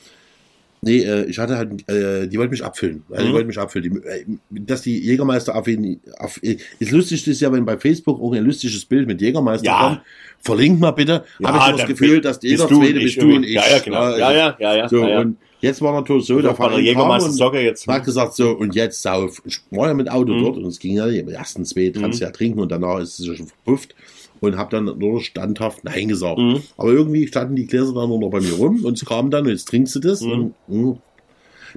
Nee, 0.81 0.99
äh, 1.03 1.25
ich 1.25 1.37
hatte 1.37 1.57
halt, 1.57 1.89
äh, 1.89 2.25
die 2.27 2.37
wollten 2.37 2.51
mich 2.51 2.63
abfüllen. 2.63 3.03
Also, 3.09 3.23
Die 3.23 3.29
Mhm. 3.29 3.33
wollten 3.33 3.47
mich 3.47 3.57
abfüllen. 3.59 4.01
Die, 4.01 4.07
äh, 4.07 4.25
dass 4.49 4.81
die 4.81 4.97
Jägermeister 4.97 5.53
abfüllen. 5.53 5.99
Auf, 6.19 6.41
äh, 6.41 6.55
ist 6.79 6.91
lustig, 6.91 7.27
ist 7.27 7.41
ja, 7.41 7.51
wenn 7.51 7.65
bei 7.65 7.77
Facebook 7.77 8.21
auch 8.21 8.31
ein 8.33 8.45
lustiges 8.45 8.85
Bild 8.85 9.05
mit 9.05 9.19
Jägermeister 9.21 9.65
Ja. 9.65 9.79
kommt. 9.89 10.01
Verlink 10.39 10.79
mal 10.79 10.91
bitte. 10.91 11.25
Ja, 11.39 11.49
Habe 11.49 11.57
ich 11.57 11.63
so 11.65 11.77
das 11.79 11.87
Gefühl, 11.87 12.21
dass 12.21 12.39
jeder 12.41 12.65
Zweite 12.69 12.93
bist 12.93 13.21
du 13.21 13.35
und 13.35 13.43
ich. 13.43 13.51
Ja, 13.55 13.63
ja, 13.69 13.79
genau. 13.79 14.15
Ja, 14.17 14.31
ja, 14.31 14.55
ja, 14.57 14.75
ja. 14.77 14.87
So, 14.89 15.01
ja, 15.01 15.09
ja. 15.09 15.19
und 15.19 15.37
jetzt 15.61 15.81
war 15.81 15.93
natürlich 15.93 16.25
so, 16.25 16.39
auch 16.39 16.57
bei 16.57 16.69
der 16.69 16.79
Jägermeister 16.79 17.29
und- 17.29 17.35
Socke 17.35 17.59
jetzt. 17.61 17.87
hat 17.87 18.05
gesagt 18.05 18.35
so, 18.35 18.51
und 18.51 18.75
jetzt 18.75 19.01
sauf. 19.01 19.41
Ich 19.45 19.59
war 19.71 19.87
ja 19.87 19.93
mit 19.93 20.09
Auto 20.11 20.33
Mhm. 20.33 20.43
dort 20.43 20.57
und 20.57 20.65
es 20.65 20.79
ging 20.79 20.95
ja 20.95 21.05
nicht. 21.07 21.19
Im 21.19 21.29
ersten 21.29 21.65
zwei 21.65 21.89
kannst 21.89 22.19
du 22.19 22.25
ja 22.25 22.31
trinken 22.31 22.59
und 22.59 22.71
danach 22.71 22.99
ist 22.99 23.19
es 23.19 23.27
ja 23.27 23.35
schon 23.35 23.47
verpufft. 23.47 23.95
Und 24.41 24.55
habe 24.55 24.71
dann 24.71 24.97
nur 24.97 25.19
standhaft 25.19 25.83
Nein 25.83 26.07
gesagt. 26.07 26.37
Mhm. 26.37 26.61
Aber 26.77 26.91
irgendwie 26.91 27.27
standen 27.27 27.57
die 27.57 27.67
Gläser 27.67 27.93
dann 27.93 28.07
nur 28.07 28.19
noch 28.21 28.29
bei 28.29 28.39
mir 28.39 28.53
rum 28.53 28.85
und 28.85 28.93
es 28.97 29.03
kam 29.05 29.29
dann 29.31 29.43
und 29.45 29.51
jetzt 29.51 29.65
trinkst 29.67 29.93
du 29.95 29.99
das. 29.99 30.21
Mhm. 30.21 30.31
Und, 30.31 30.53
mh. 30.67 30.97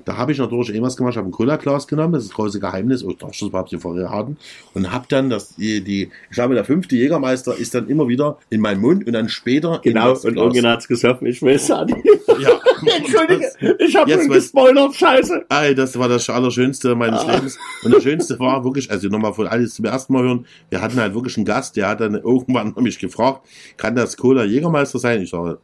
Da 0.05 0.17
habe 0.17 0.33
ich 0.33 0.39
natürlich 0.39 0.69
irgendwas 0.71 0.97
gemacht. 0.97 1.13
Ich 1.13 1.17
habe 1.19 1.29
ein 1.29 1.33
Cola-Glas 1.33 1.87
genommen, 1.87 2.13
das 2.15 2.23
ist 2.25 2.31
das 2.31 2.37
große 2.37 2.61
Geheimnis. 2.61 3.05
Oh, 3.05 3.11
ich 3.11 3.17
das 3.19 3.41
überhaupt 3.43 3.73
nicht 3.73 3.81
verraten. 3.83 4.37
Und 4.75 4.93
habe 4.93 5.07
dann 5.09 5.31
das, 5.31 5.55
die, 5.57 5.83
die, 5.83 6.11
ich 6.31 6.35
glaube, 6.35 6.55
der 6.55 6.65
fünfte 6.65 6.97
Jägermeister 6.97 7.57
ist 7.57 7.75
dann 7.75 7.89
immer 7.89 8.09
wieder 8.09 8.39
in 8.51 8.61
meinen 8.61 8.81
Mund 8.81 9.07
und 9.07 9.13
dann 9.13 9.29
später 9.29 9.81
in 9.85 9.95
Genau, 9.95 10.13
und. 10.13 10.37
Eugen 10.39 10.67
hat's 10.67 10.89
gesoffen, 10.89 11.27
ich 11.27 11.43
weiß 11.43 11.69
ja 11.69 11.85
nicht. 11.85 11.99
Ja. 12.41 12.51
Entschuldige, 12.97 13.51
ich 13.79 13.95
habe 13.97 14.11
weiß- 14.13 14.29
gespoilert, 14.29 14.95
scheiße. 14.95 15.45
Ey, 15.49 15.75
das 15.75 15.99
war 15.99 16.09
das 16.09 16.29
Allerschönste 16.29 16.95
meines 16.95 17.21
Ah. 17.21 17.35
Lebens. 17.35 17.59
Und 17.85 17.95
das 17.95 18.03
Schönste 18.03 18.39
war 18.41 18.65
wirklich, 18.65 18.91
also 18.91 19.09
nochmal 19.09 19.33
von 19.35 19.47
alles 19.47 19.75
zum 19.75 19.85
ersten 19.85 20.13
Mal 20.13 20.23
hören, 20.25 20.47
wir 20.71 20.81
hatten 20.81 20.97
halt 20.99 21.15
wirklich 21.15 21.37
einen 21.37 21.47
Gast, 21.47 21.77
der 21.77 21.89
hat 21.89 22.01
dann 22.01 22.15
irgendwann 22.15 22.75
mich 22.81 22.99
gefragt, 22.99 23.47
kann 23.77 23.95
das 23.95 24.17
Cola 24.17 24.45
Jägermeister 24.45 24.99
sein? 24.99 25.23
Ich 25.23 25.31
sage, 25.31 25.59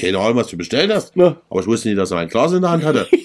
keine 0.00 0.18
Ahnung, 0.18 0.36
was 0.36 0.48
du 0.48 0.56
bestellt 0.56 0.92
hast. 0.92 1.12
Na. 1.16 1.36
Aber 1.48 1.60
ich 1.60 1.66
wusste 1.66 1.88
nicht, 1.88 1.98
dass 1.98 2.10
er 2.10 2.18
ein 2.18 2.28
Glas 2.28 2.52
in 2.52 2.62
der 2.62 2.70
Hand 2.70 2.84
hatte. 2.84 3.06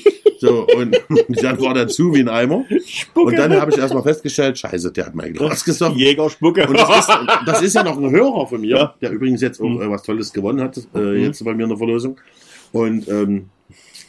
So, 0.41 0.65
und 0.75 0.99
dann 1.43 1.61
war 1.61 1.75
der 1.75 1.87
zu 1.87 2.13
wie 2.15 2.19
ein 2.21 2.27
Eimer. 2.29 2.65
Spucke. 2.85 3.27
Und 3.27 3.35
dann 3.37 3.53
habe 3.61 3.69
ich 3.71 3.77
erstmal 3.77 4.01
festgestellt, 4.01 4.57
scheiße, 4.57 4.91
der 4.91 5.05
hat 5.05 5.13
mein 5.15 5.33
Glas 5.33 5.63
gesoffen. 5.63 5.99
Jägerspucke. 5.99 6.67
Und 6.67 6.77
das 6.79 6.89
ist, 6.99 7.09
das 7.45 7.61
ist 7.61 7.75
ja 7.75 7.83
noch 7.83 7.95
ein 7.97 8.09
Hörer 8.09 8.47
von 8.47 8.59
mir, 8.61 8.75
Ja. 8.75 8.85
Mhm. 8.85 8.99
der 9.01 9.11
übrigens 9.11 9.41
jetzt 9.41 9.61
auch 9.61 9.79
äh, 9.79 9.87
was 9.89 10.01
Tolles 10.01 10.33
gewonnen 10.33 10.59
hat, 10.61 10.79
äh, 10.95 11.13
jetzt 11.25 11.45
bei 11.45 11.53
mir 11.53 11.63
in 11.63 11.69
der 11.69 11.77
Verlosung. 11.77 12.17
Und 12.71 13.07
ähm, 13.07 13.49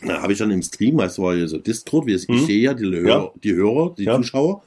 da 0.06 0.22
habe 0.22 0.32
ich 0.32 0.38
dann 0.38 0.50
im 0.50 0.62
Stream, 0.62 0.98
es 1.00 1.18
war 1.18 1.34
ja 1.34 1.46
so 1.46 1.58
Discord, 1.58 2.06
wie 2.06 2.14
es, 2.14 2.22
ich 2.24 2.28
Mhm. 2.30 2.46
sehe 2.46 2.60
ja 2.60 2.72
die 2.74 2.86
Hörer, 2.86 3.06
Ja. 3.08 3.30
die, 3.44 3.54
Hörer 3.54 3.94
die 3.98 4.04
Ja. 4.04 4.16
Zuschauer. 4.16 4.62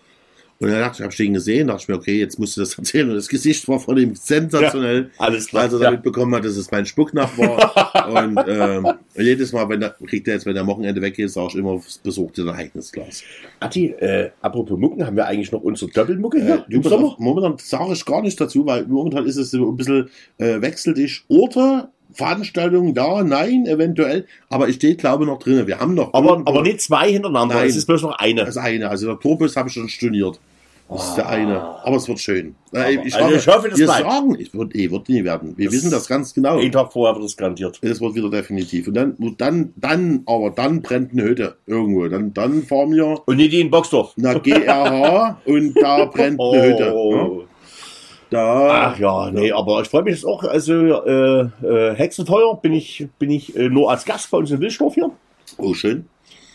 Und 0.57 0.69
dann 0.69 0.79
dachte 0.79 0.95
ich, 0.99 1.01
habe 1.01 1.11
ich 1.11 1.17
den 1.17 1.33
gesehen, 1.33 1.67
dachte 1.67 1.81
ich 1.81 1.87
mir, 1.89 1.95
okay, 1.95 2.17
jetzt 2.17 2.39
musst 2.39 2.55
du 2.55 2.61
das 2.61 2.77
erzählen. 2.77 3.09
Und 3.09 3.15
das 3.17 3.27
Gesicht 3.27 3.67
war 3.67 3.77
von 3.77 3.97
ihm 3.97 4.15
sensationell, 4.15 5.09
Alles 5.17 5.47
klar. 5.47 5.63
als 5.63 5.73
er 5.73 5.79
Ja. 5.79 5.85
damit 5.85 6.01
bekommen 6.03 6.33
hat, 6.33 6.45
dass 6.45 6.55
es 6.55 6.71
mein 6.71 6.85
Spucknach 6.85 7.37
war. 7.37 8.07
und 8.23 8.39
ähm, 8.47 8.87
jedes 9.17 9.51
Mal, 9.51 9.67
wenn 9.67 9.81
der, 9.81 9.89
kriegt 10.07 10.27
er 10.29 10.35
jetzt, 10.35 10.45
wenn 10.45 10.53
der 10.53 10.61
am 10.61 10.67
Wochenende 10.69 11.01
weg 11.01 11.19
ist, 11.19 11.33
sage 11.33 11.47
ich 11.49 11.55
immer, 11.55 11.81
besucht 12.03 12.37
dir 12.37 12.43
ein 12.43 12.49
eigenes 12.55 12.89
Glas. 12.91 13.21
Atti, 13.59 13.87
äh, 13.99 14.29
apropos 14.41 14.79
Mucken, 14.79 15.05
haben 15.05 15.17
wir 15.17 15.25
eigentlich 15.27 15.51
noch 15.51 15.61
unsere 15.61 15.91
Doppelmucke 15.91 16.41
hier 16.41 16.65
Ja, 16.69 16.81
Sommer? 16.83 17.15
momentan, 17.19 17.23
momentan 17.23 17.57
sage 17.57 17.91
ich 17.93 18.05
gar 18.05 18.21
nicht 18.21 18.39
dazu, 18.39 18.65
weil 18.65 18.85
momentan 18.87 19.25
ist 19.25 19.35
es 19.35 19.51
so 19.51 19.69
ein 19.69 19.75
bisschen 19.75 20.09
äh, 20.37 20.61
wechselt 20.61 20.97
ich 20.97 21.23
Orte, 21.27 21.89
Veranstaltungen, 22.15 22.93
ja, 22.95 23.23
nein, 23.23 23.65
eventuell, 23.67 24.25
aber 24.49 24.67
ich 24.69 24.75
stehe, 24.75 24.95
glaube 24.95 25.23
ich, 25.23 25.29
noch 25.29 25.39
drin. 25.39 25.67
Wir 25.67 25.79
haben 25.79 25.93
noch 25.93 26.13
Aber, 26.13 26.41
aber 26.45 26.61
nicht 26.61 26.81
zwei 26.81 27.11
hintereinander, 27.11 27.55
Nein. 27.55 27.67
es 27.67 27.75
ist 27.75 27.85
bloß 27.85 28.01
noch 28.03 28.17
eine. 28.17 28.45
das 28.45 28.57
eine. 28.57 28.89
Also 28.89 29.07
der 29.07 29.19
Tourbus 29.19 29.55
habe 29.55 29.67
ich 29.69 29.73
schon 29.75 29.89
storniert. 29.89 30.39
Das 30.87 31.07
ist 31.09 31.15
der 31.15 31.27
eine. 31.27 31.59
Aber 31.83 31.95
es 31.95 32.07
wird 32.07 32.19
schön. 32.19 32.53
Äh, 32.71 32.97
Ah. 33.11 33.17
also 33.17 33.35
ich 33.35 33.47
hoffe, 33.47 33.69
das 33.69 33.79
wir 33.79 33.87
bleibt. 33.87 34.07
sagen, 34.07 34.37
es 34.39 34.53
wird, 34.53 34.75
eh, 34.75 34.91
wird 34.91 35.09
nie 35.09 35.23
werden. 35.23 35.53
Wir 35.57 35.65
Das- 35.65 35.73
wissen 35.73 35.89
das 35.89 36.07
ganz 36.07 36.31
genau. 36.31 36.59
Einen 36.59 36.71
Tag 36.71 36.93
vorher 36.93 37.15
wird 37.15 37.25
es 37.25 37.35
garantiert. 37.35 37.79
Das 37.81 37.99
wird 37.99 38.13
wieder 38.13 38.29
definitiv. 38.29 38.87
Und 38.87 38.93
dann, 38.93 39.15
dann, 39.39 39.73
dann, 39.77 40.21
aber 40.27 40.51
dann 40.51 40.83
brennt 40.83 41.11
eine 41.13 41.23
Hütte 41.23 41.55
irgendwo. 41.65 42.07
Dann, 42.07 42.35
dann 42.35 42.61
fahren 42.61 42.91
wir 42.91 43.19
Und 43.25 43.37
nicht 43.37 43.53
in 43.55 43.71
Boxdorf. 43.71 44.13
nach 44.17 44.43
GRH 44.43 45.41
und 45.45 45.73
da 45.81 46.05
brennt 46.05 46.39
eine 46.39 46.63
Hütte. 46.67 46.93
Ja? 46.93 47.29
Da, 48.29 48.91
Ach 48.91 48.99
ja, 48.99 49.29
nee, 49.31 49.51
aber 49.51 49.81
ich 49.81 49.87
freue 49.87 50.03
mich 50.03 50.15
jetzt 50.15 50.25
auch. 50.25 50.43
Also 50.43 50.73
äh, 50.73 51.41
äh, 51.63 51.95
Hexenfeuer 51.95 52.59
bin 52.61 52.73
ich, 52.73 53.07
bin 53.19 53.29
ich 53.29 53.55
äh, 53.55 53.69
nur 53.69 53.91
als 53.91 54.05
Gast 54.05 54.31
bei 54.31 54.37
uns 54.37 54.51
in 54.51 54.59
Wilsdorf 54.59 54.95
hier. 54.95 55.11
oh 55.57 55.73
schön. 55.73 56.07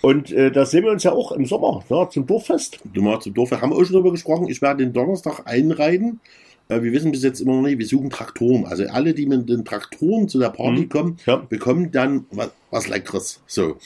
Und 0.02 0.32
äh, 0.32 0.50
da 0.50 0.64
sehen 0.64 0.84
wir 0.84 0.92
uns 0.92 1.04
ja 1.04 1.12
auch 1.12 1.30
im 1.32 1.44
Sommer 1.44 1.84
ja, 1.90 2.08
zum 2.08 2.26
Dorffest. 2.26 2.80
Du 2.84 3.02
mal 3.02 3.20
zum 3.20 3.34
Dorf. 3.34 3.50
Wir 3.50 3.60
haben 3.60 3.72
auch 3.72 3.84
schon 3.84 3.92
darüber 3.92 4.10
gesprochen. 4.12 4.48
Ich 4.48 4.62
werde 4.62 4.82
den 4.84 4.92
Donnerstag 4.94 5.42
einreiten. 5.44 6.20
Äh, 6.68 6.82
Wir 6.82 6.92
wissen 6.92 7.10
bis 7.12 7.22
jetzt 7.22 7.40
immer 7.40 7.52
noch 7.56 7.62
nicht, 7.62 7.78
wir 7.78 7.86
suchen 7.86 8.08
Traktoren. 8.10 8.64
Also 8.64 8.84
alle, 8.90 9.12
die 9.12 9.26
mit 9.26 9.48
den 9.48 9.64
Traktoren 9.64 10.26
zu 10.28 10.38
der 10.38 10.48
Party 10.48 10.82
Mhm. 10.82 10.88
kommen, 10.88 11.16
Ja. 11.26 11.36
bekommen 11.36 11.92
dann 11.92 12.24
was, 12.30 12.50
was 12.70 12.88
Leckeres. 12.88 13.42
So. 13.46 13.76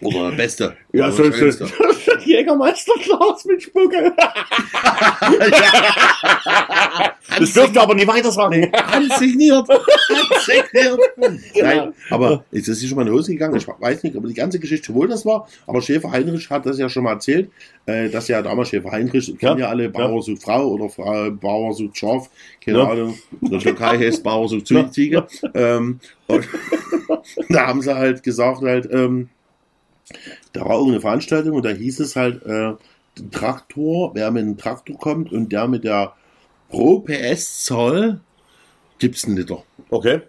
Oder 0.00 0.28
das 0.28 0.36
Beste. 0.36 0.76
Ja, 0.92 1.10
so 1.10 1.22
das 1.24 1.34
ist 1.34 1.38
Schönste. 1.38 1.64
es. 2.18 2.24
Jägermeisterglas 2.26 3.44
mit 3.46 3.62
Spucke. 3.62 4.12
Das 7.38 7.52
dürft 7.54 7.74
ihr 7.74 7.80
aber 7.82 7.94
nicht 7.94 8.06
weiter 8.06 8.30
sagen. 8.30 8.70
Handsigniert. 8.74 9.66
Handsigniert. 9.68 10.98
Genau. 11.54 11.66
Nein, 11.66 11.94
aber 12.10 12.44
es 12.50 12.68
ist 12.68 12.86
schon 12.86 12.96
mal 12.96 13.06
in 13.06 13.12
Hose 13.12 13.32
gegangen. 13.32 13.56
Ich 13.56 13.66
weiß 13.66 14.02
nicht, 14.02 14.16
ob 14.16 14.26
die 14.26 14.34
ganze 14.34 14.58
Geschichte 14.58 14.92
wohl 14.92 15.08
das 15.08 15.24
war. 15.24 15.48
Aber 15.66 15.80
Schäfer 15.80 16.10
Heinrich 16.10 16.50
hat 16.50 16.66
das 16.66 16.78
ja 16.78 16.88
schon 16.88 17.04
mal 17.04 17.12
erzählt, 17.12 17.50
äh, 17.86 18.08
dass 18.08 18.28
ja 18.28 18.42
damals 18.42 18.68
Schäfer 18.70 18.90
Heinrich, 18.90 19.32
kennen 19.38 19.58
ja 19.58 19.68
alle, 19.68 19.88
Bauer 19.88 20.22
sucht 20.22 20.42
Frau 20.42 20.68
oder 20.68 20.88
Frau, 20.88 21.30
Bauer 21.30 21.72
sucht 21.74 21.96
Schaf, 21.96 22.28
keine 22.64 22.78
Ja. 22.78 22.84
Ahnung. 22.90 23.18
In 23.40 23.50
der 23.50 23.60
Türkei 23.60 23.98
heißt 23.98 24.22
Bauer 24.22 24.48
sucht 24.48 24.66
Ziege. 24.92 25.26
Ähm, 25.54 26.00
und 26.26 26.48
da 27.48 27.66
haben 27.66 27.82
sie 27.82 27.94
halt 27.94 28.22
gesagt, 28.22 28.62
halt, 28.62 28.88
ähm, 28.92 29.28
da 30.52 30.60
war 30.62 30.72
irgendeine 30.72 31.00
Veranstaltung 31.00 31.52
und 31.56 31.64
da 31.64 31.70
hieß 31.70 32.00
es 32.00 32.16
halt, 32.16 32.42
äh, 32.44 32.72
Traktor, 33.30 34.14
wer 34.14 34.30
mit 34.30 34.42
einem 34.42 34.56
Traktor 34.56 34.96
kommt 34.98 35.32
und 35.32 35.52
der 35.52 35.68
mit 35.68 35.84
der 35.84 36.14
pro 36.70 37.00
PS-Zahl 37.00 38.20
gibt's 38.98 39.24
einen 39.24 39.36
Liter. 39.36 39.62
Okay. 39.90 40.22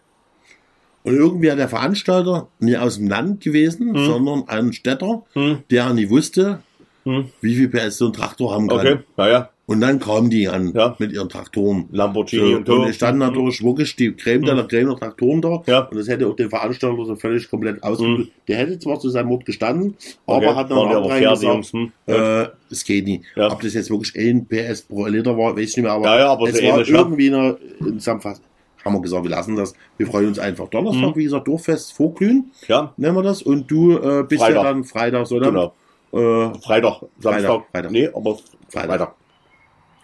Und 1.03 1.15
irgendwie 1.15 1.51
hat 1.51 1.59
der 1.59 1.69
Veranstalter 1.69 2.47
nicht 2.59 2.77
aus 2.77 2.97
dem 2.97 3.07
Land 3.09 3.41
gewesen, 3.41 3.91
Mhm. 3.91 4.05
sondern 4.05 4.47
ein 4.47 4.73
Städter, 4.73 5.23
Hm. 5.33 5.63
der 5.69 5.93
nicht 5.93 6.09
wusste, 6.09 6.61
Hm. 7.03 7.29
wie 7.41 7.55
viel 7.55 7.67
PS 7.69 7.97
so 7.97 8.07
ein 8.07 8.13
Traktor 8.13 8.53
haben 8.53 8.67
kann. 8.67 8.77
Okay. 8.79 8.99
Naja. 9.17 9.49
Und 9.65 9.79
dann 9.79 9.97
kamen 9.97 10.29
die 10.29 10.49
an 10.49 10.73
Ja. 10.75 10.93
mit 10.99 11.13
ihren 11.13 11.29
Traktoren. 11.29 11.87
So, 11.89 11.95
Lamborghini 11.97 12.55
und 12.55 12.67
und 12.69 12.81
so. 12.81 12.83
es 12.83 12.95
standen 12.97 13.19
natürlich 13.19 13.63
wirklich 13.63 13.95
die 13.95 14.11
Creme 14.11 14.43
der 14.43 14.55
Creme 14.67 14.89
der 14.89 14.97
Traktoren 14.97 15.41
da. 15.41 15.49
Mhm. 15.51 15.61
Ja. 15.67 15.79
Und 15.87 15.97
das 15.97 16.09
hätte 16.09 16.27
auch 16.27 16.35
den 16.35 16.49
Veranstalter 16.49 17.05
so 17.05 17.15
völlig 17.15 17.49
komplett 17.49 17.81
ausgebildet. 17.81 18.29
Der 18.49 18.57
hätte 18.57 18.77
zwar 18.79 18.99
zu 18.99 19.09
seinem 19.09 19.27
Mord 19.29 19.45
gestanden, 19.45 19.95
Okay. 20.25 20.45
aber 20.47 20.55
hat 20.57 20.69
dann 20.69 20.77
auch 20.79 21.07
gesagt, 21.17 21.65
hm? 21.71 21.91
äh, 22.07 22.47
es 22.69 22.83
geht 22.83 23.05
nicht. 23.05 23.23
Ja. 23.37 23.51
Ob 23.53 23.61
das 23.61 23.73
jetzt 23.73 23.89
wirklich 23.89 24.13
1 24.17 24.47
PS 24.49 24.81
pro 24.81 25.05
Liter 25.07 25.37
war, 25.37 25.55
weiß 25.55 25.69
ich 25.69 25.77
nicht 25.77 25.83
mehr, 25.83 25.93
aber, 25.93 26.19
Ja, 26.19 26.27
aber 26.33 26.49
es 26.49 26.57
so 26.57 26.63
war 26.63 26.73
ähnlich, 26.73 26.89
irgendwie 26.89 27.27
eine, 27.33 27.57
in 27.79 27.99
Zusammenfassung. 27.99 28.43
Haben 28.83 28.95
wir 28.95 29.01
gesagt, 29.01 29.23
wir 29.23 29.31
lassen 29.31 29.55
das. 29.55 29.73
Wir 29.97 30.07
freuen 30.07 30.27
uns 30.27 30.39
einfach. 30.39 30.67
Donnerstag, 30.67 31.11
Mhm. 31.11 31.15
wie 31.15 31.23
gesagt, 31.23 31.47
Dorffest 31.47 31.93
vorglühen, 31.93 32.51
Ja, 32.67 32.93
nennen 32.97 33.15
wir 33.15 33.23
das. 33.23 33.41
Und 33.41 33.71
du 33.71 33.93
äh, 33.97 34.23
bist 34.27 34.41
Freitag. 34.43 34.57
ja 34.57 34.63
dann 34.63 34.83
Freitag, 34.83 35.25
so 35.25 35.39
dann. 35.39 35.53
genau. 35.53 35.73
Äh, 36.11 36.59
Freitag, 36.59 37.01
Samstag. 37.17 37.61
Freitag. 37.71 37.91
Nee, 37.91 38.09
aber 38.13 38.37
Freitag. 38.67 38.89
Freitag. 38.89 39.15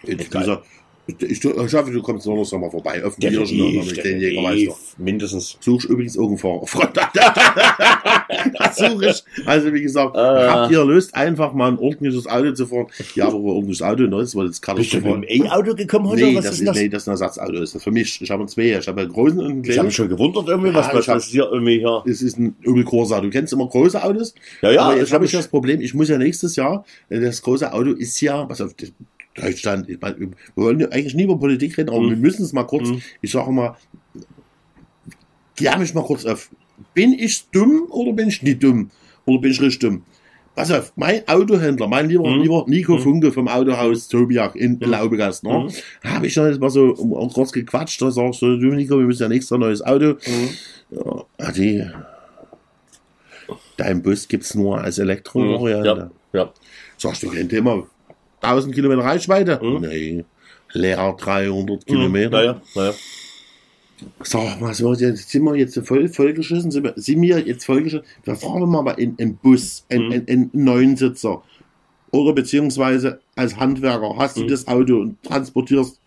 Dieser, 0.07 0.61
Ich, 1.07 1.43
ich 1.43 1.73
hoffe, 1.73 1.91
du 1.91 2.01
kommst 2.03 2.27
Donnerstag 2.27 2.59
mal 2.59 2.69
vorbei. 2.69 3.01
Öffentlich 3.01 3.35
oder 3.35 3.47
schon 3.47 3.57
noch 3.75 3.91
den 3.91 4.19
Jägermeister. 4.21 4.75
mindestens. 4.99 5.57
Suche 5.59 5.85
ich 5.85 5.89
übrigens 5.89 6.15
irgendwo 6.15 6.67
das 8.59 8.77
suche 8.77 9.07
ich. 9.09 9.23
Also 9.47 9.73
wie 9.73 9.81
gesagt, 9.81 10.15
Äh. 10.15 10.19
habt 10.19 10.71
ihr 10.71 10.85
Lust, 10.85 11.15
einfach 11.15 11.53
mal 11.53 11.71
ein 11.71 11.79
ordentliches 11.79 12.27
Auto 12.27 12.51
zu 12.51 12.67
fahren? 12.67 12.87
Ja, 13.15 13.27
aber 13.27 13.37
ordentliches 13.39 13.81
Auto, 13.81 14.03
ne? 14.03 14.17
Das 14.17 14.35
war 14.35 14.45
jetzt 14.45 14.61
gerade 14.61 14.81
Bist 14.81 14.93
du 14.93 14.97
mit 14.97 15.29
dem 15.29 15.45
E-Auto 15.45 15.73
gekommen 15.73 16.07
heute? 16.09 16.23
Nee, 16.25 16.35
was 16.35 16.45
das 16.45 16.59
ist 16.59 16.67
das? 16.67 16.75
nee, 16.75 16.89
das 16.89 17.03
ist 17.03 17.07
ein 17.07 17.11
Ersatzauto. 17.11 17.53
Das 17.59 17.73
ist 17.75 17.83
für 17.83 17.91
mich. 17.91 18.21
Ich 18.21 18.29
habe 18.31 18.45
zwei. 18.45 18.77
Ich 18.77 18.87
habe 18.87 19.01
einen 19.01 19.11
großen 19.11 19.39
und 19.39 19.45
einen 19.45 19.63
Ich 19.63 19.69
habe 19.69 19.73
kleinen. 19.73 19.85
mich 19.87 19.95
schon 19.95 20.09
gewundert 20.09 20.47
irgendwie, 20.47 20.73
was, 20.73 20.87
Ja, 20.87 21.15
was 21.15 21.25
ich 21.25 21.31
hier 21.31 21.49
irgendwie 21.51 21.79
hier. 21.79 22.03
Es 22.05 22.21
ist 22.21 22.37
ein 22.37 22.55
Opel 22.65 22.83
Corsa. 22.83 23.19
Du 23.21 23.29
kennst 23.29 23.51
immer 23.53 23.67
große 23.67 24.01
Autos. 24.03 24.35
Ja, 24.61 24.71
ja, 24.71 24.81
aber 24.83 24.93
ich 24.93 24.99
jetzt 24.99 25.09
hab 25.09 25.15
habe 25.15 25.25
ich 25.25 25.31
das 25.31 25.47
Problem, 25.47 25.81
ich 25.81 25.93
muss 25.93 26.09
ja 26.09 26.17
nächstes 26.17 26.55
Jahr, 26.55 26.85
äh, 27.09 27.19
das 27.19 27.41
große 27.41 27.71
Auto 27.73 27.91
ist 27.91 28.19
ja, 28.21 28.47
was 28.47 28.61
auf 28.61 28.73
Deutschland, 29.35 29.87
ich 29.89 29.99
meine, 30.01 30.19
wir 30.19 30.29
wollen 30.55 30.79
ja 30.79 30.87
eigentlich 30.89 31.13
nie 31.15 31.23
über 31.23 31.37
Politik 31.39 31.77
reden, 31.77 31.89
aber 31.89 32.01
Mhm. 32.01 32.09
wir 32.09 32.17
müssen 32.17 32.43
es 32.43 32.51
mal 32.53 32.63
kurz, 32.63 32.89
Mhm. 32.89 33.01
ich 33.21 33.31
sage 33.31 33.51
mal, 33.51 33.75
klär 35.55 35.77
mich 35.77 35.93
mal 35.93 36.03
kurz 36.03 36.25
auf. 36.25 36.49
Bin 36.93 37.13
ich 37.13 37.49
dumm 37.51 37.83
oder 37.89 38.13
bin 38.13 38.29
ich 38.29 38.41
nicht 38.41 38.63
dumm? 38.63 38.89
Oder 39.25 39.39
bin 39.41 39.51
ich 39.51 39.61
richtig 39.61 39.79
dumm? 39.79 40.03
Pass 40.55 40.71
auf, 40.71 40.91
mein 40.95 41.25
Autohändler, 41.27 41.87
mein 41.87 42.09
lieber, 42.09 42.27
Mhm. 42.29 42.41
lieber 42.41 42.65
Nico 42.67 42.95
Mhm. 42.97 42.99
Funke 43.01 43.31
vom 43.31 43.47
Autohaus 43.47 44.07
Tobiak 44.07 44.55
in 44.55 44.79
Laubegast, 44.79 45.43
ne? 45.43 45.69
Mhm. 46.03 46.09
habe 46.09 46.27
ich 46.27 46.33
dann 46.33 46.47
jetzt 46.49 46.59
mal 46.59 46.69
so 46.69 46.93
um, 46.95 47.29
kurz 47.31 47.51
gequatscht, 47.51 48.01
da 48.01 48.11
sagst 48.11 48.41
du, 48.41 48.57
du 48.57 48.67
Nico, 48.67 48.97
wir 48.97 49.05
müssen 49.05 49.21
ja 49.23 49.29
nächstes 49.29 49.51
Jahr 49.51 49.59
neues 49.59 49.81
Auto. 49.81 50.15
Mhm. 50.27 50.49
Ja, 50.91 51.25
Adi, 51.37 51.83
dein 53.77 54.01
Bus 54.01 54.27
gibt's 54.27 54.55
nur 54.55 54.81
als 54.81 54.97
Elektro-Variante. 54.97 56.11
Ja, 56.33 56.39
ja. 56.41 56.53
Sagst 56.97 57.23
du, 57.23 57.29
kennt 57.29 57.51
ihr 57.53 57.59
immer 57.59 57.87
1000 58.41 58.73
Kilometer 58.75 59.01
Reichweite? 59.03 59.59
Mhm. 59.63 59.81
Nee, 59.81 60.25
leer 60.73 61.15
300 61.19 61.85
Kilometer. 61.85 62.29
Naja, 62.29 62.61
naja. 62.75 62.93
Sag 64.23 64.61
mal, 64.61 64.73
so, 64.73 64.93
jetzt 64.93 65.29
sind 65.29 65.43
wir 65.43 65.55
jetzt 65.55 65.77
voll, 65.85 66.07
vollgeschissen, 66.07 66.71
sind 66.71 66.83
wir, 66.85 66.93
sind 66.95 67.21
wir 67.21 67.39
jetzt 67.39 67.65
vollgeschissen? 67.65 68.05
Wir 68.23 68.35
fahren 68.35 68.69
mal 68.69 68.91
in 68.91 69.15
einen 69.19 69.35
Bus, 69.35 69.83
einen, 69.89 70.23
Mhm. 70.27 70.49
Neunsitzer. 70.53 71.43
Oder 72.11 72.33
beziehungsweise 72.33 73.19
als 73.35 73.57
Handwerker 73.57 74.15
hast 74.17 74.37
du 74.37 74.43
Mhm. 74.43 74.47
das 74.47 74.67
Auto 74.67 74.99
und 75.01 75.21
transportierst. 75.23 75.99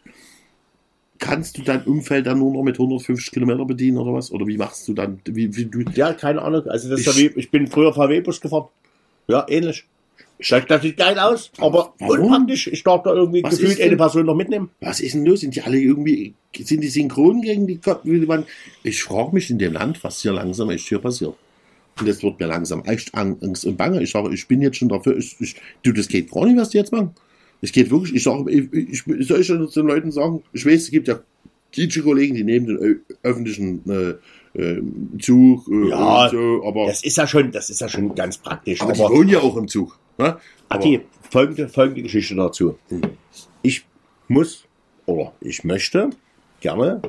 Kannst 1.18 1.56
du 1.58 1.62
dein 1.62 1.84
Umfeld 1.84 2.26
dann 2.26 2.38
nur 2.40 2.52
noch 2.52 2.62
mit 2.62 2.78
150 2.78 3.30
Kilometer 3.30 3.64
bedienen 3.64 3.98
oder 3.98 4.12
was? 4.14 4.32
Oder 4.32 4.46
wie 4.46 4.56
machst 4.56 4.88
du 4.88 4.94
dann? 4.94 5.20
Wie, 5.26 5.54
wie 5.54 5.66
du, 5.66 5.82
Ja, 5.94 6.14
keine 6.14 6.42
Ahnung. 6.42 6.66
Also 6.66 6.88
das 6.88 7.00
ist 7.00 7.06
ja 7.06 7.12
Ich- 7.12 7.36
wie, 7.36 7.38
ich 7.40 7.50
bin 7.50 7.66
früher 7.68 7.92
VW-Bus 7.92 8.40
gefahren. 8.40 8.66
Ja, 9.28 9.46
ähnlich. 9.48 9.84
Steigt 10.40 10.70
natürlich 10.70 10.96
geil 10.96 11.18
aus, 11.20 11.52
aber 11.58 11.94
Warum? 12.00 12.20
unpraktisch. 12.20 12.66
Ich 12.66 12.82
darf 12.82 13.04
da 13.04 13.12
irgendwie 13.14 13.44
Was 13.44 13.58
gefühlt 13.58 13.78
denn- 13.78 13.88
eine 13.88 13.96
Person 13.96 14.26
noch 14.26 14.34
mitnehmen. 14.34 14.70
was 14.80 15.00
ist 15.00 15.14
denn 15.14 15.24
los? 15.24 15.40
Sind 15.40 15.54
die 15.54 15.62
alle 15.62 15.78
irgendwie, 15.78 16.34
sind 16.58 16.80
die 16.80 16.88
synchron 16.88 17.42
gegen 17.42 17.66
die 17.68 17.78
Kopf? 17.78 18.00
wie 18.04 18.26
man- 18.26 18.44
Ich 18.82 19.02
frage 19.04 19.32
mich 19.32 19.50
in 19.50 19.58
dem 19.58 19.72
Land, 19.74 20.02
was 20.02 20.20
hier 20.20 20.32
langsam 20.32 20.70
echt 20.70 20.88
hier 20.88 20.98
passiert. 20.98 21.34
Und 22.00 22.08
das 22.08 22.22
wird 22.22 22.40
mir 22.40 22.46
langsam 22.46 22.82
echt 22.86 23.14
Angst 23.14 23.64
und 23.66 23.76
Bange. 23.76 24.02
Ich 24.02 24.10
sage, 24.10 24.34
ich 24.34 24.48
bin 24.48 24.62
jetzt 24.62 24.78
schon 24.78 24.88
dafür. 24.88 25.16
Ich, 25.16 25.36
ich, 25.40 25.54
du, 25.84 25.92
das 25.92 26.08
geht 26.08 26.30
gar 26.30 26.46
nicht, 26.46 26.56
was 26.56 26.70
die 26.70 26.78
jetzt 26.78 26.90
machen. 26.92 27.10
Es 27.60 27.70
geht 27.70 27.90
wirklich, 27.90 28.14
ich 28.16 28.22
sage, 28.24 28.50
ich, 28.50 28.72
ich, 28.72 29.06
ich 29.06 29.26
soll 29.28 29.44
schon 29.44 29.68
den 29.70 29.86
Leuten 29.86 30.10
sagen, 30.10 30.42
ich 30.52 30.66
weiß, 30.66 30.82
es 30.82 30.90
gibt 30.90 31.06
ja 31.06 31.20
Kollegen, 32.02 32.34
die 32.34 32.44
nehmen 32.44 32.66
den 32.66 33.00
öffentlichen 33.22 33.88
äh, 33.88 34.14
äh, 34.54 34.80
Zug 35.20 35.66
äh, 35.68 35.88
Ja, 35.88 36.28
so, 36.30 36.62
aber, 36.66 36.86
Das 36.86 37.02
ist 37.02 37.16
ja 37.16 37.26
schon, 37.26 37.50
das 37.52 37.70
ist 37.70 37.80
ja 37.80 37.88
schon 37.88 38.14
ganz 38.14 38.38
praktisch. 38.38 38.80
aber 38.82 38.92
die 38.92 39.00
aber 39.02 39.14
wohnen 39.14 39.28
ja 39.28 39.40
auch 39.40 39.56
im 39.56 39.68
Zug. 39.68 39.98
Ne? 40.18 40.36
Aber- 40.68 40.80
Adi, 40.80 41.00
folgende, 41.30 41.68
folgende 41.68 42.02
Geschichte 42.02 42.34
dazu. 42.34 42.78
Ich 43.62 43.84
muss 44.28 44.64
oder 45.06 45.32
ich 45.40 45.64
möchte 45.64 46.10
gerne 46.60 47.02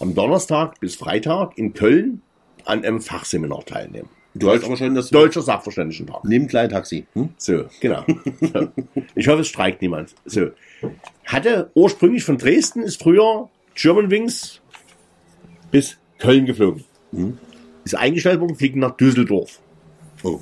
am 0.00 0.14
Donnerstag 0.14 0.78
bis 0.80 0.96
Freitag 0.96 1.56
in 1.56 1.72
Köln 1.74 2.22
an 2.64 2.84
einem 2.84 3.00
Fachseminar 3.00 3.64
teilnehmen. 3.64 4.08
du 4.34 4.46
weißt 4.48 4.64
aber 4.64 4.76
schon, 4.76 4.94
dass 4.94 5.10
Deutscher 5.10 5.42
Sachverständigentag. 5.42 6.22
nimm 6.24 6.46
Kleintaxi. 6.46 7.06
Hm? 7.14 7.30
So, 7.38 7.64
genau. 7.80 8.04
So. 8.40 8.68
Ich 9.14 9.26
hoffe, 9.28 9.40
es 9.40 9.48
streikt 9.48 9.80
niemand. 9.82 10.14
So. 10.26 10.50
Hatte 11.24 11.70
ursprünglich 11.74 12.24
von 12.24 12.38
Dresden, 12.38 12.82
ist 12.82 13.02
früher 13.02 13.48
Germanwings 13.74 14.60
bis 15.70 15.96
Köln 16.18 16.46
geflogen. 16.46 16.84
Ist 17.84 17.94
eingestellt 17.94 18.40
worden, 18.40 18.56
fliegt 18.56 18.76
nach 18.76 18.96
Düsseldorf. 18.96 19.60
Oh. 20.22 20.40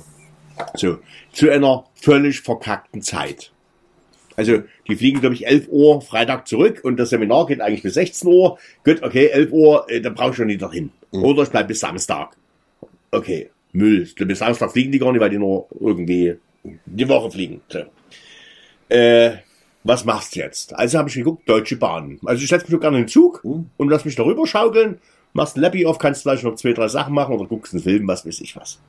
So. 0.75 0.99
Zu 1.33 1.49
einer 1.49 1.85
völlig 1.95 2.41
verkackten 2.41 3.01
Zeit. 3.01 3.51
Also, 4.35 4.63
die 4.87 4.95
fliegen, 4.95 5.19
glaube 5.19 5.33
ich, 5.33 5.47
11 5.47 5.67
Uhr 5.69 6.01
Freitag 6.01 6.47
zurück 6.47 6.81
und 6.83 6.97
das 6.97 7.09
Seminar 7.09 7.47
geht 7.47 7.59
eigentlich 7.59 7.81
bis 7.81 7.95
16 7.95 8.29
Uhr. 8.29 8.59
Gut, 8.83 9.01
okay, 9.01 9.27
11 9.27 9.51
Uhr, 9.51 9.89
äh, 9.89 9.99
da 9.99 10.11
brauche 10.11 10.31
ich 10.31 10.35
schon 10.35 10.47
nicht 10.47 10.61
dahin. 10.61 10.91
Oder 11.11 11.43
ich 11.43 11.49
bleibe 11.49 11.69
bis 11.69 11.79
Samstag. 11.79 12.37
Okay, 13.09 13.49
Müll. 13.71 14.07
Bis 14.15 14.39
Samstag 14.39 14.71
fliegen 14.71 14.91
die 14.91 14.99
gar 14.99 15.11
nicht, 15.11 15.21
weil 15.21 15.31
die 15.31 15.39
nur 15.39 15.67
irgendwie 15.79 16.35
die 16.85 17.09
Woche 17.09 17.31
fliegen. 17.31 17.61
So. 17.69 17.79
Äh, 18.89 19.37
was 19.83 20.05
machst 20.05 20.35
du 20.35 20.39
jetzt? 20.39 20.75
Also 20.75 20.99
habe 20.99 21.09
ich 21.09 21.15
geguckt, 21.15 21.47
Deutsche 21.47 21.77
Bahn. 21.77 22.19
Also 22.25 22.43
ich 22.43 22.49
setze 22.49 22.65
mich 22.65 22.73
doch 22.73 22.81
gerne 22.81 22.97
in 22.97 23.03
den 23.03 23.09
Zug 23.09 23.43
und 23.43 23.89
lass 23.89 24.05
mich 24.05 24.15
darüber 24.15 24.45
schaukeln. 24.45 24.99
Machst 25.33 25.57
ein 25.57 25.61
Lappy 25.61 25.85
auf, 25.85 25.99
kannst 25.99 26.23
vielleicht 26.23 26.43
noch 26.43 26.55
zwei, 26.55 26.73
drei 26.73 26.87
Sachen 26.87 27.13
machen 27.13 27.35
oder 27.35 27.45
guckst 27.45 27.73
einen 27.73 27.83
Film, 27.83 28.07
was 28.07 28.25
weiß 28.25 28.41
ich 28.41 28.55
was. 28.55 28.79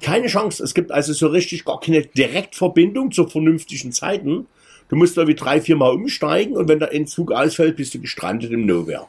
Keine 0.00 0.26
Chance. 0.26 0.62
Es 0.62 0.74
gibt 0.74 0.90
also 0.92 1.12
so 1.12 1.28
richtig 1.28 1.64
gar 1.64 1.80
keine 1.80 2.02
Direktverbindung 2.02 3.10
zu 3.12 3.26
vernünftigen 3.26 3.92
Zeiten. 3.92 4.46
Du 4.88 4.96
musst 4.96 5.16
irgendwie 5.16 5.36
drei, 5.36 5.60
vier 5.60 5.76
Mal 5.76 5.92
umsteigen 5.92 6.56
und 6.56 6.68
wenn 6.68 6.80
da 6.80 6.86
ein 6.86 7.06
Zug 7.06 7.32
ausfällt, 7.32 7.76
bist 7.76 7.94
du 7.94 8.00
gestrandet 8.00 8.50
im 8.50 8.66
Nowhere. 8.66 9.06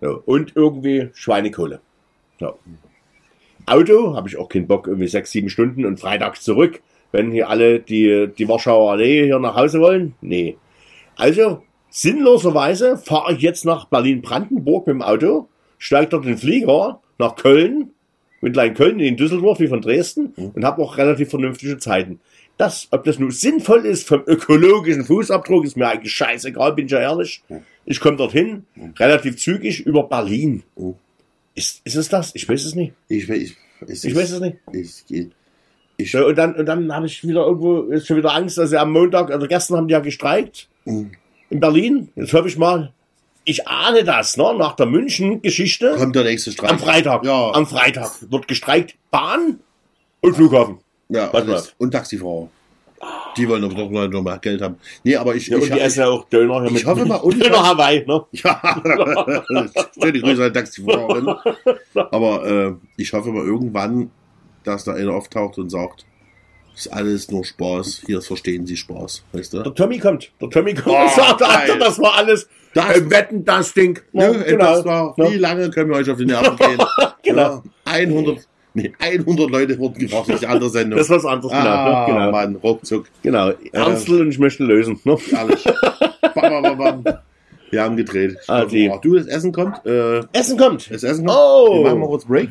So. 0.00 0.22
Und 0.26 0.52
irgendwie 0.56 1.10
Schweinekohle. 1.14 1.80
So. 2.40 2.58
Auto 3.66 4.14
habe 4.14 4.28
ich 4.28 4.36
auch 4.36 4.48
keinen 4.48 4.66
Bock, 4.66 4.86
irgendwie 4.86 5.08
sechs, 5.08 5.30
sieben 5.30 5.48
Stunden 5.48 5.86
und 5.86 6.00
freitags 6.00 6.42
zurück, 6.42 6.82
wenn 7.12 7.30
hier 7.30 7.48
alle 7.48 7.80
die, 7.80 8.28
die 8.36 8.48
Warschauer 8.48 8.92
Allee 8.92 9.24
hier 9.24 9.38
nach 9.38 9.54
Hause 9.54 9.80
wollen. 9.80 10.14
Nee. 10.20 10.56
Also, 11.16 11.62
sinnloserweise 11.94 12.98
fahre 12.98 13.34
ich 13.34 13.40
jetzt 13.40 13.64
nach 13.64 13.84
Berlin-Brandenburg 13.86 14.86
mit 14.88 14.94
dem 14.94 15.02
Auto, 15.02 15.48
steige 15.78 16.08
dort 16.10 16.24
in 16.24 16.30
den 16.32 16.38
Flieger 16.38 17.00
nach 17.18 17.36
Köln, 17.36 17.90
mit 18.40 18.56
Köln 18.74 18.98
in 18.98 19.16
Düsseldorf 19.16 19.60
wie 19.60 19.68
von 19.68 19.80
Dresden 19.80 20.34
und 20.54 20.64
habe 20.64 20.82
auch 20.82 20.98
relativ 20.98 21.30
vernünftige 21.30 21.78
Zeiten. 21.78 22.18
Das, 22.58 22.88
ob 22.90 23.04
das 23.04 23.18
nun 23.20 23.30
sinnvoll 23.30 23.86
ist 23.86 24.06
vom 24.08 24.22
ökologischen 24.26 25.04
Fußabdruck, 25.04 25.64
ist 25.64 25.76
mir 25.76 25.88
eigentlich 25.88 26.12
scheißegal, 26.14 26.72
bin 26.74 26.86
ich 26.86 26.92
ja 26.92 27.00
ehrlich. 27.00 27.42
Ich 27.84 28.00
komme 28.00 28.16
dorthin, 28.16 28.64
relativ 28.98 29.36
zügig 29.38 29.86
über 29.86 30.02
Berlin. 30.04 30.64
Ist, 31.54 31.80
ist 31.84 31.94
es 31.94 32.08
das? 32.08 32.32
Ich 32.34 32.48
weiß 32.48 32.64
es 32.64 32.74
nicht. 32.74 32.92
Ich, 33.08 33.28
ich, 33.28 33.56
es 33.86 34.04
Ich 34.04 34.10
ist- 34.10 34.16
weiß 34.18 34.30
es 34.32 34.40
nicht. 34.40 34.56
Ich, 34.72 35.30
ich, 35.96 36.10
So, 36.10 36.26
und 36.26 36.36
dann, 36.36 36.54
und 36.56 36.66
dann 36.66 36.92
habe 36.92 37.06
ich 37.06 37.22
wieder 37.26 37.46
irgendwo 37.46 37.82
ist 37.82 38.08
schon 38.08 38.16
wieder 38.16 38.34
Angst. 38.34 38.58
Also 38.58 38.76
am 38.78 38.90
Montag, 38.92 39.30
also 39.30 39.46
gestern 39.46 39.76
haben 39.76 39.86
die 39.88 39.92
ja 39.92 40.00
gestreikt 40.00 40.68
Mhm. 40.86 41.12
In 41.54 41.60
Berlin. 41.60 42.08
Jetzt 42.16 42.32
hoffe 42.34 42.48
ich 42.48 42.58
mal, 42.58 42.92
ich 43.44 43.66
ahne 43.68 44.02
das, 44.04 44.36
ne? 44.36 44.54
Nach 44.58 44.74
der 44.74 44.86
München-Geschichte. 44.86 45.94
kommt 45.96 46.16
der 46.16 46.24
nächste 46.24 46.50
Streik. 46.50 46.70
Am 46.72 46.78
Freitag. 46.78 47.24
Ja. 47.24 47.52
Am 47.52 47.66
Freitag 47.66 48.10
wird 48.30 48.48
gestreikt 48.48 48.96
Bahn 49.10 49.60
und 50.20 50.34
Flughafen. 50.34 50.78
Ja, 51.08 51.30
alles. 51.30 51.74
und 51.78 51.92
Taxifahrer. 51.92 52.48
Die 53.36 53.46
wollen 53.48 53.62
doch 53.62 53.90
nur 53.90 54.08
noch 54.08 54.22
mehr 54.22 54.38
Geld 54.38 54.62
haben. 54.62 54.76
Nee, 55.02 55.16
aber 55.16 55.34
ich, 55.34 55.48
Ja, 55.48 55.58
ich, 55.58 55.64
und 55.64 55.74
die 55.74 55.80
essen 55.80 56.00
ja 56.00 56.08
auch 56.08 56.24
Döner 56.28 56.60
hier 56.62 56.66
ich 56.68 56.72
mit. 56.72 56.86
hoffe 56.86 57.04
mal, 57.04 57.16
und 57.16 57.36
ich 57.36 57.42
Döner 57.42 57.62
Hawaii, 57.62 58.04
ne? 58.06 58.24
Ja, 58.32 58.82
schöne 60.00 60.20
Grüße 60.20 60.44
an 60.44 60.54
Taxifahrerin. 60.54 61.34
Aber 61.94 62.46
äh, 62.46 62.72
ich 62.96 63.12
hoffe 63.12 63.30
mal 63.30 63.44
irgendwann, 63.44 64.10
dass 64.64 64.84
da 64.84 64.94
einer 64.94 65.12
auftaucht 65.12 65.58
und 65.58 65.68
sagt, 65.70 66.06
ist 66.74 66.92
alles 66.92 67.30
nur 67.30 67.44
Spaß, 67.44 68.02
hier 68.06 68.20
verstehen 68.20 68.66
Sie 68.66 68.76
Spaß, 68.76 69.22
weißt 69.32 69.52
du? 69.52 69.62
Der 69.62 69.74
Tommy 69.74 69.98
kommt. 69.98 70.30
Der 70.40 70.50
Tommy 70.50 70.74
kommt 70.74 70.96
Oh, 70.96 71.02
und 71.02 71.10
sagt. 71.10 71.42
Alter, 71.42 71.78
das 71.78 71.98
war 71.98 72.14
alles. 72.16 72.48
Das- 72.74 72.96
äh, 72.96 73.10
wetten, 73.10 73.44
das 73.44 73.72
Ding. 73.72 74.00
Ja, 74.12 74.32
Ja, 74.32 74.40
ey, 74.40 74.56
das 74.58 74.84
war, 74.84 75.14
Ja. 75.16 75.30
wie 75.30 75.36
lange 75.36 75.70
können 75.70 75.90
wir 75.90 75.96
euch 75.96 76.10
auf 76.10 76.18
die 76.18 76.26
Nerven 76.26 76.56
gehen? 76.56 76.78
Genau. 77.22 77.62
Ja, 77.86 77.92
100, 77.92 78.46
nee, 78.74 78.92
100 78.98 79.50
Leute 79.50 79.78
wurden 79.78 79.98
gefragt, 79.98 80.28
das 80.28 80.34
ist 80.34 80.40
die 80.42 80.46
andere 80.46 80.68
Sendung. 80.68 80.98
Das 80.98 81.06
ist 81.08 81.16
was 81.16 81.24
anderes, 81.24 81.50
genau. 81.52 81.64
ah, 81.70 82.06
ne? 82.06 82.12
genau. 82.12 82.30
Mann, 82.32 82.56
ruckzuck, 82.56 83.06
Genau. 83.22 83.52
Ernstl 83.72 84.20
und 84.20 84.28
ich 84.30 84.38
möchte 84.38 84.62
lösen. 84.64 85.00
Ne? 85.04 85.16
ehrlich. 85.32 85.64
bam, 86.34 86.62
bam, 86.62 86.76
bam, 86.76 87.02
bam. 87.02 87.18
Wir 87.70 87.82
haben 87.82 87.96
gedreht. 87.96 88.36
Ah, 88.46 88.64
glaub, 88.64 88.96
oh, 88.96 89.00
du, 89.02 89.14
das 89.16 89.26
Essen 89.26 89.52
kommt. 89.52 89.84
Äh, 89.86 90.20
Essen 90.32 90.58
kommt. 90.58 90.90
das 90.90 91.02
Essen 91.02 91.24
kommt. 91.24 91.38
Oh. 91.40 91.76
Wir 91.78 91.84
machen 91.90 92.00
mal 92.00 92.06
kurz 92.08 92.24
Break. 92.26 92.50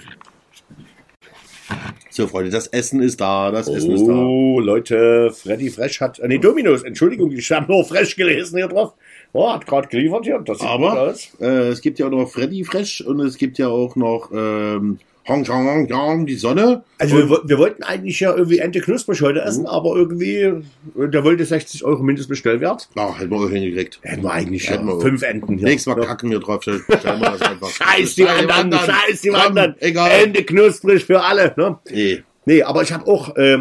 So, 2.16 2.28
Freunde, 2.28 2.52
das 2.52 2.68
Essen 2.68 3.02
ist 3.02 3.20
da, 3.20 3.50
das 3.50 3.68
Essen 3.68 3.90
ist 3.90 4.06
da. 4.06 4.14
Oh, 4.14 4.60
Leute, 4.60 5.32
Freddy 5.32 5.72
Fresh 5.72 6.00
hat, 6.00 6.20
äh, 6.20 6.28
nee, 6.28 6.38
Dominos, 6.38 6.84
Entschuldigung, 6.84 7.32
ich 7.32 7.52
habe 7.52 7.72
nur 7.72 7.84
Fresh 7.84 8.16
gelesen 8.16 8.58
hier 8.58 8.68
drauf. 8.68 8.94
Oh, 9.32 9.52
hat 9.52 9.66
gerade 9.66 9.88
geliefert 9.88 10.26
hier, 10.26 10.38
das 10.38 10.60
sieht 10.60 10.68
gut 10.68 10.76
Aber 10.76 11.02
aus. 11.10 11.32
äh, 11.42 11.70
es 11.70 11.82
gibt 11.82 11.98
ja 11.98 12.06
auch 12.06 12.12
noch 12.12 12.30
Freddy 12.30 12.64
Fresh 12.66 13.02
und 13.02 13.20
es 13.20 13.36
gibt 13.36 13.58
ja 13.58 13.68
auch 13.70 13.96
noch 13.96 14.30
ähm, 14.32 15.00
Hong, 15.28 15.48
Hong, 15.48 15.66
Hong, 15.68 15.90
Hong, 15.94 16.26
die 16.26 16.36
Sonne. 16.36 16.84
Also 16.98 17.16
wir, 17.18 17.42
wir 17.46 17.58
wollten 17.58 17.82
eigentlich 17.84 18.20
ja 18.20 18.36
irgendwie 18.36 18.58
Ente 18.60 18.82
knusprig 18.82 19.22
heute 19.22 19.42
essen, 19.42 19.66
aber 19.66 19.96
irgendwie, 19.96 20.36
äh, 20.42 20.62
der 20.96 21.24
wollte 21.24 21.46
60 21.46 21.86
Euro 21.86 22.04
Mindestbestellwert. 22.04 22.90
Ach, 22.96 23.18
hätten 23.20 23.32
wir 23.32 23.38
auch 23.38 23.50
hingekriegt. 23.50 24.00
Hätten 24.02 24.24
wir 24.24 24.32
eigentlich 24.32 24.70
Hätten 24.70 24.88
ja 24.88 24.94
wir- 24.96 25.02
fünf 25.02 25.22
Enten 25.22 25.58
hier. 25.58 25.68
Nächstes 25.68 25.94
Mal 25.96 26.02
Ja. 26.02 26.08
kacken 26.08 26.30
wir 26.30 26.40
drauf. 26.40 26.62
Stellen 26.64 26.82
wir 26.88 27.16
das 27.32 27.42
einfach. 27.42 27.70
Scheiß 27.72 28.16
die 28.16 28.28
anderen, 28.28 28.74
scheiß 28.74 29.22
die 29.22 29.30
Komm, 29.30 29.40
anderen. 29.42 29.76
Egal. 29.80 30.12
Ente 30.12 30.44
knusprig 30.44 31.06
für 31.06 31.22
alle. 31.22 31.54
Ne? 31.56 31.78
Nee. 31.90 32.24
Nee, 32.46 32.62
aber 32.64 32.82
ich 32.84 32.92
habe 32.92 33.08
auch, 33.08 33.34
äh, 33.38 33.60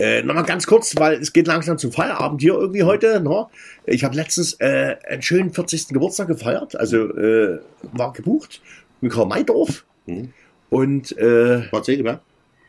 äh, 0.00 0.22
nochmal 0.22 0.44
ganz 0.44 0.66
kurz, 0.66 0.94
weil 0.96 1.20
es 1.20 1.32
geht 1.32 1.46
langsam 1.46 1.78
zum 1.78 1.92
Feierabend 1.92 2.40
hier 2.40 2.54
irgendwie 2.54 2.82
heute. 2.82 3.20
Ne? 3.20 3.46
Ich 3.86 4.02
habe 4.02 4.16
letztens 4.16 4.54
äh, 4.54 4.96
einen 5.08 5.22
schönen 5.22 5.52
40. 5.52 5.88
Geburtstag 5.88 6.26
gefeiert, 6.26 6.74
also 6.74 6.96
äh, 7.16 7.60
war 7.92 8.12
gebucht 8.12 8.60
mit 9.00 9.12
Karl 9.12 9.26
Maydorf. 9.26 9.84
Mhm. 10.06 10.32
Und 10.70 11.16
äh, 11.18 11.62
Bad 11.70 11.84
Segeberg? 11.84 12.20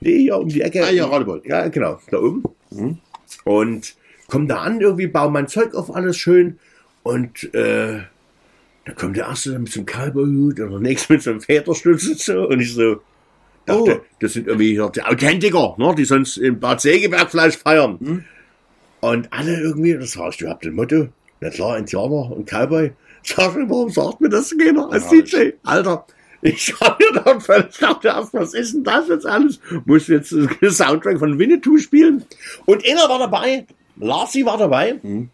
nee, 0.02 0.20
hier 0.20 0.38
um 0.38 0.48
die 0.50 0.62
Ecke. 0.62 0.84
Ah, 0.86 0.92
ja, 0.92 1.06
Radebeul. 1.06 1.42
Ja, 1.46 1.68
genau, 1.70 2.00
da 2.12 2.20
oben. 2.20 2.44
Mhm. 2.72 3.00
Und 3.44 3.96
komm 4.28 4.48
da 4.48 4.58
an, 4.60 4.80
irgendwie 4.82 5.08
baue 5.08 5.32
mein 5.32 5.48
Zeug 5.48 5.74
auf, 5.74 5.94
alles 5.96 6.18
schön. 6.18 6.60
Und 7.04 7.54
äh, 7.54 8.02
da 8.86 8.94
kommt 8.96 9.18
der 9.18 9.26
erste 9.26 9.58
mit 9.58 9.72
so 9.72 9.80
einem 9.80 9.86
Cowboyhut 9.88 10.60
und 10.60 10.72
der 10.72 10.80
nächste 10.80 11.14
mit 11.14 11.24
so 11.24 11.32
einem 11.32 11.42
Federschlüssel 11.42 12.16
so. 12.18 12.48
Und 12.48 12.60
ich 12.60 12.74
so, 12.74 13.02
dachte, 13.66 14.02
Oh. 14.02 14.06
das 14.20 14.34
sind 14.34 14.48
irgendwie 14.48 14.72
hier 14.74 14.90
die 14.90 15.02
Authentiker, 15.02 15.76
ne, 15.78 15.96
die 15.98 16.06
sonst 16.06 16.38
in 16.38 16.60
Bad 16.60 16.82
Segeberg 16.82 17.32
vielleicht 17.32 17.60
feiern. 17.60 17.98
Mhm. 18.00 18.24
Und 19.02 19.32
alle 19.34 19.60
irgendwie, 19.60 19.94
das 19.94 20.16
heißt, 20.18 20.42
du 20.42 20.48
habt 20.50 20.66
ein 20.66 20.74
Motto, 20.74 21.08
na 21.42 21.50
klar, 21.50 21.78
Indianer 21.78 22.32
und 22.32 22.48
Cowboy. 22.50 22.92
Sag 23.24 23.56
ich, 23.58 23.70
warum 23.70 23.90
sagt 23.90 24.22
mir 24.22 24.30
das 24.30 24.56
keiner 24.56 24.92
als 24.92 25.12
Ja, 25.12 25.22
DJ? 25.22 25.50
Alter, 25.64 26.06
ich 26.46 26.74
hab 26.80 27.00
mir 27.00 27.22
dann 27.24 27.42
völlig 27.42 27.78
dachte 27.78 28.10
erst, 28.10 28.34
was 28.34 28.54
ist 28.54 28.74
denn 28.74 28.84
das 28.84 29.08
jetzt 29.08 29.26
alles? 29.26 29.60
Muss 29.86 30.08
jetzt 30.08 30.32
den 30.32 30.72
Soundtrack 30.72 31.18
von 31.20 31.40
Winnetou 31.40 31.78
spielen? 31.78 32.24
Und 32.66 32.88
einer 32.88 33.10
war 33.10 33.20
dabei, 33.20 33.66
Larsi 33.98 34.46
war 34.46 34.58
dabei. 34.58 35.00
Mhm. 35.02 35.30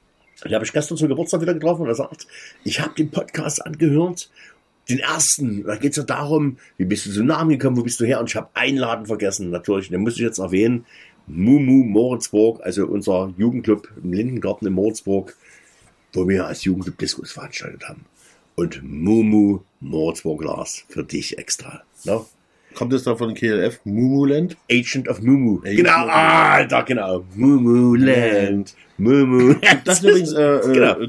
Die 0.47 0.55
habe 0.55 0.65
ich 0.65 0.73
gestern 0.73 0.97
zum 0.97 1.07
Geburtstag 1.07 1.41
wieder 1.41 1.53
getroffen 1.53 1.83
und 1.83 1.87
er 1.87 1.95
sagt, 1.95 2.27
ich 2.63 2.79
habe 2.79 2.95
den 2.95 3.11
Podcast 3.11 3.63
angehört, 3.65 4.31
den 4.89 4.99
ersten. 4.99 5.63
Da 5.65 5.75
geht 5.75 5.91
es 5.91 5.97
ja 5.97 6.03
darum, 6.03 6.57
wie 6.77 6.85
bist 6.85 7.05
du 7.05 7.11
zum 7.11 7.27
Namen 7.27 7.51
gekommen, 7.51 7.77
wo 7.77 7.83
bist 7.83 7.99
du 7.99 8.05
her? 8.05 8.19
Und 8.19 8.29
ich 8.29 8.35
habe 8.35 8.49
einen 8.53 8.77
Laden 8.77 9.05
vergessen, 9.05 9.51
natürlich. 9.51 9.89
Den 9.89 10.01
muss 10.01 10.15
ich 10.15 10.21
jetzt 10.21 10.39
erwähnen. 10.39 10.85
Mumu 11.27 11.83
Moritzburg, 11.83 12.61
also 12.63 12.87
unser 12.87 13.33
Jugendclub 13.37 13.87
im 14.03 14.13
Lindengarten 14.13 14.67
in 14.67 14.73
Moritzburg, 14.73 15.35
wo 16.13 16.27
wir 16.27 16.47
als 16.47 16.63
Jugendclub 16.63 16.97
Diskos 16.97 17.31
veranstaltet 17.31 17.87
haben. 17.87 18.05
Und 18.55 18.81
Mumu 18.83 19.59
Moritzburg 19.79 20.43
Lars 20.43 20.83
für 20.89 21.03
dich 21.03 21.37
extra. 21.37 21.81
Ne? 22.03 22.21
Kommt 22.75 22.93
das 22.93 23.03
da 23.03 23.15
von 23.15 23.33
KLF? 23.33 23.79
Mumuland? 23.83 24.55
Agent 24.71 25.07
of 25.07 25.21
Mumu. 25.21 25.59
Agent 25.59 25.77
genau, 25.77 26.05
of. 26.05 26.09
Alter, 26.09 26.83
genau. 26.83 27.25
Mumu 27.35 27.95
Land. 27.95 28.75
Mumu. 28.97 29.55
Das 29.83 29.99
sind 29.99 30.09
übrigens 30.09 30.33
äh, 30.33 30.59
Genau. 30.73 30.99
äh, 30.99 31.07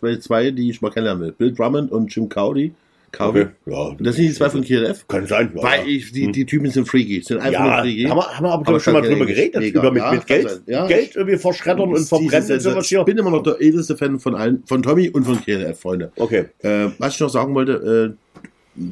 bei 0.00 0.16
zwei, 0.16 0.50
die 0.50 0.70
ich 0.70 0.82
mal 0.82 0.90
kennenlernen 0.90 1.22
will. 1.22 1.32
Bill 1.32 1.54
Drummond 1.54 1.90
und 1.92 2.14
Jim 2.14 2.28
Cowdy. 2.28 2.72
Cowdy. 3.12 3.40
Okay. 3.42 3.50
Ja, 3.66 3.96
Das 3.98 4.16
sind 4.16 4.26
die 4.28 4.32
zwei 4.34 4.50
von 4.50 4.62
KLF. 4.62 5.06
kann 5.08 5.26
sein. 5.26 5.50
Ja, 5.54 5.62
Weil 5.62 5.88
ich, 5.88 6.12
die, 6.12 6.30
die 6.32 6.44
Typen 6.46 6.70
sind 6.70 6.86
freaky. 6.88 7.22
Sind 7.22 7.38
einfach 7.38 7.52
Ja, 7.66 7.80
freaky. 7.82 8.04
haben 8.04 8.16
wir, 8.18 8.36
haben 8.36 8.44
wir 8.44 8.52
aber, 8.52 8.68
Aber 8.68 8.80
schon 8.80 8.92
mal 8.92 9.02
drüber 9.02 9.26
geredet, 9.26 9.60
mega. 9.60 9.80
über 9.80 9.90
mit, 9.90 10.02
Ja, 10.02 10.12
mit 10.12 10.26
Geld. 10.26 10.62
Ja, 10.66 10.86
Geld 10.86 11.16
irgendwie 11.16 11.38
verschreddern 11.38 11.92
und 11.92 12.04
verbrennen 12.06 12.52
und 12.52 12.60
sowas 12.60 12.90
Ich 12.92 13.04
bin 13.04 13.18
immer 13.18 13.30
noch 13.30 13.42
der 13.42 13.60
edelste 13.60 13.96
Fan 13.96 14.18
von 14.18 14.34
allen, 14.34 14.62
von 14.66 14.82
Tommy 14.82 15.08
und 15.10 15.24
von 15.24 15.40
KLF, 15.42 15.80
Freunde. 15.80 16.12
Okay. 16.16 16.46
Äh, 16.60 16.88
was 16.98 17.14
ich 17.14 17.20
noch 17.20 17.30
sagen 17.30 17.54
wollte, 17.54 18.16
äh, 18.16 18.16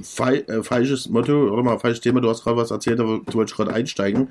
fal 0.02 0.34
äh, 0.48 0.62
falsches 0.64 1.08
Motto, 1.08 1.48
oder 1.52 1.62
mal 1.62 1.78
falsches 1.78 2.00
Thema, 2.00 2.20
du 2.20 2.28
hast 2.28 2.42
gerade 2.42 2.56
was 2.56 2.72
erzählt, 2.72 2.98
aber 2.98 3.20
du 3.24 3.34
wolltest 3.34 3.56
gerade 3.56 3.72
einsteigen. 3.72 4.28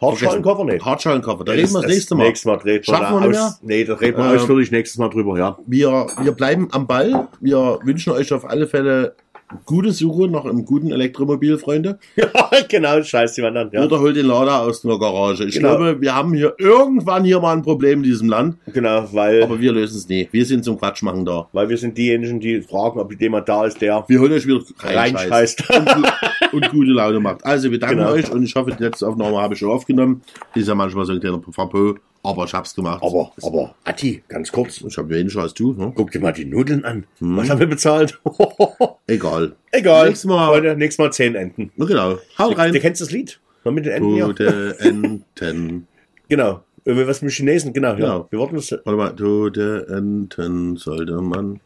Hartschalenkoffer, 0.00 0.64
nee. 0.64 0.78
Hartschalenkoffer, 0.78 1.44
da 1.44 1.52
reden 1.52 1.72
wir 1.72 1.80
das 1.82 1.90
nächste 1.90 2.14
Mal. 2.14 2.26
Nächstes 2.28 2.46
Mal 2.46 2.56
dreht 2.58 2.86
Schaffen 2.86 3.32
wir 3.32 3.44
aus. 3.44 3.58
Nee, 3.62 3.84
da 3.84 3.94
reden 3.94 4.18
wir 4.18 4.30
Ähm, 4.30 4.36
ausführlich 4.38 4.70
nächstes 4.70 4.98
Mal 4.98 5.08
drüber, 5.08 5.36
ja. 5.38 5.58
Wir, 5.66 6.06
wir 6.22 6.32
bleiben 6.32 6.68
am 6.70 6.86
Ball. 6.86 7.26
Wir 7.40 7.80
wünschen 7.82 8.12
euch 8.12 8.32
auf 8.32 8.48
alle 8.48 8.68
Fälle 8.68 9.16
gute 9.64 9.92
Suche 9.92 10.28
nach 10.28 10.44
einem 10.44 10.64
guten 10.64 10.90
Elektromobil, 10.92 11.58
Freunde. 11.58 11.98
Ja, 12.16 12.28
genau, 12.68 13.02
scheiß 13.02 13.36
jemand 13.36 13.56
an. 13.56 13.70
Ja. 13.72 13.84
Oder 13.84 13.98
holt 14.00 14.16
den 14.16 14.26
Lader 14.26 14.60
aus 14.62 14.84
einer 14.84 14.98
Garage. 14.98 15.44
Ich 15.44 15.54
Genau. 15.54 15.76
glaube, 15.76 16.00
wir 16.00 16.14
haben 16.14 16.34
hier 16.34 16.54
irgendwann 16.58 17.24
hier 17.24 17.40
mal 17.40 17.52
ein 17.54 17.62
Problem 17.62 17.98
in 18.00 18.02
diesem 18.04 18.28
Land, 18.28 18.56
Genau, 18.72 19.06
weil, 19.12 19.42
aber 19.42 19.58
wir 19.60 19.72
lösen 19.72 19.96
es 19.96 20.08
nie. 20.08 20.28
Wir 20.30 20.44
sind 20.44 20.64
zum 20.64 20.78
Quatsch 20.78 21.02
machen 21.02 21.24
da. 21.24 21.48
weil 21.52 21.68
wir 21.68 21.78
sind 21.78 21.96
diejenigen, 21.96 22.40
die 22.40 22.60
fragen, 22.62 23.00
ob 23.00 23.18
jemand 23.20 23.48
da 23.48 23.64
ist, 23.64 23.80
der 23.80 24.04
Wir 24.08 24.20
holen 24.20 24.32
euch 24.32 24.46
wieder 24.46 24.60
rein 24.80 25.16
reinscheißt. 25.16 25.64
und 26.52 26.70
gute 26.70 26.90
Laune 26.90 27.20
macht. 27.20 27.44
Also 27.44 27.70
wir 27.70 27.78
danken 27.78 27.98
Genau. 27.98 28.10
euch 28.12 28.30
und 28.30 28.42
ich 28.42 28.54
hoffe, 28.54 28.72
die 28.78 28.82
letzte 28.82 29.06
Aufnahme 29.08 29.38
habe 29.40 29.54
ich 29.54 29.60
schon 29.60 29.70
aufgenommen. 29.70 30.22
Ist 30.54 30.68
ja 30.68 30.74
manchmal 30.74 31.04
so 31.06 31.12
ein 31.12 31.20
kleiner 31.20 31.40
Fapö, 31.50 31.94
aber 32.22 32.44
ich 32.44 32.54
hab's 32.54 32.74
gemacht. 32.74 33.02
aber, 33.02 33.32
aber, 33.42 33.74
Atti, 33.84 34.22
ganz 34.28 34.52
kurz. 34.52 34.80
ich 34.80 34.96
habe 34.96 35.08
weniger 35.10 35.40
als 35.42 35.54
du, 35.54 35.72
ne? 35.72 35.92
Guck 35.94 36.10
dir 36.12 36.20
mal 36.20 36.32
die 36.32 36.44
Nudeln 36.44 36.84
an. 36.84 37.04
Was 37.20 37.50
haben 37.50 37.60
wir 37.60 37.66
bezahlt? 37.66 38.20
Egal. 39.06 39.56
Egal. 39.72 40.06
Nächstes 40.08 40.28
Mal. 40.28 40.46
Freunde, 40.48 40.76
nächstes 40.76 40.98
Mal 40.98 41.12
zehn 41.12 41.34
Enten. 41.34 41.72
Na 41.76 41.84
genau. 41.86 42.18
Hau 42.38 42.50
Du 42.50 42.56
rein. 42.56 42.72
kennst 42.74 43.00
das 43.00 43.10
Lied? 43.10 43.40
Noch 43.64 43.72
mit 43.72 43.86
den 43.86 43.92
Enten 43.94 44.14
hier? 44.14 44.26
Tote 44.26 44.76
Enten. 44.80 45.86
Genau. 46.28 46.62
Äh, 46.84 47.06
Was 47.06 47.22
mit 47.22 47.32
Chinesen, 47.32 47.72
genau. 47.72 47.90
Ja. 47.90 47.94
Genau. 47.96 48.26
Wir 48.30 48.38
wollten 48.38 48.56
das. 48.56 48.70
Warte 48.72 48.92
mal, 48.92 49.10
tote 49.14 49.86
Enten 49.88 50.76
sollte 50.76 51.20
man. 51.20 51.60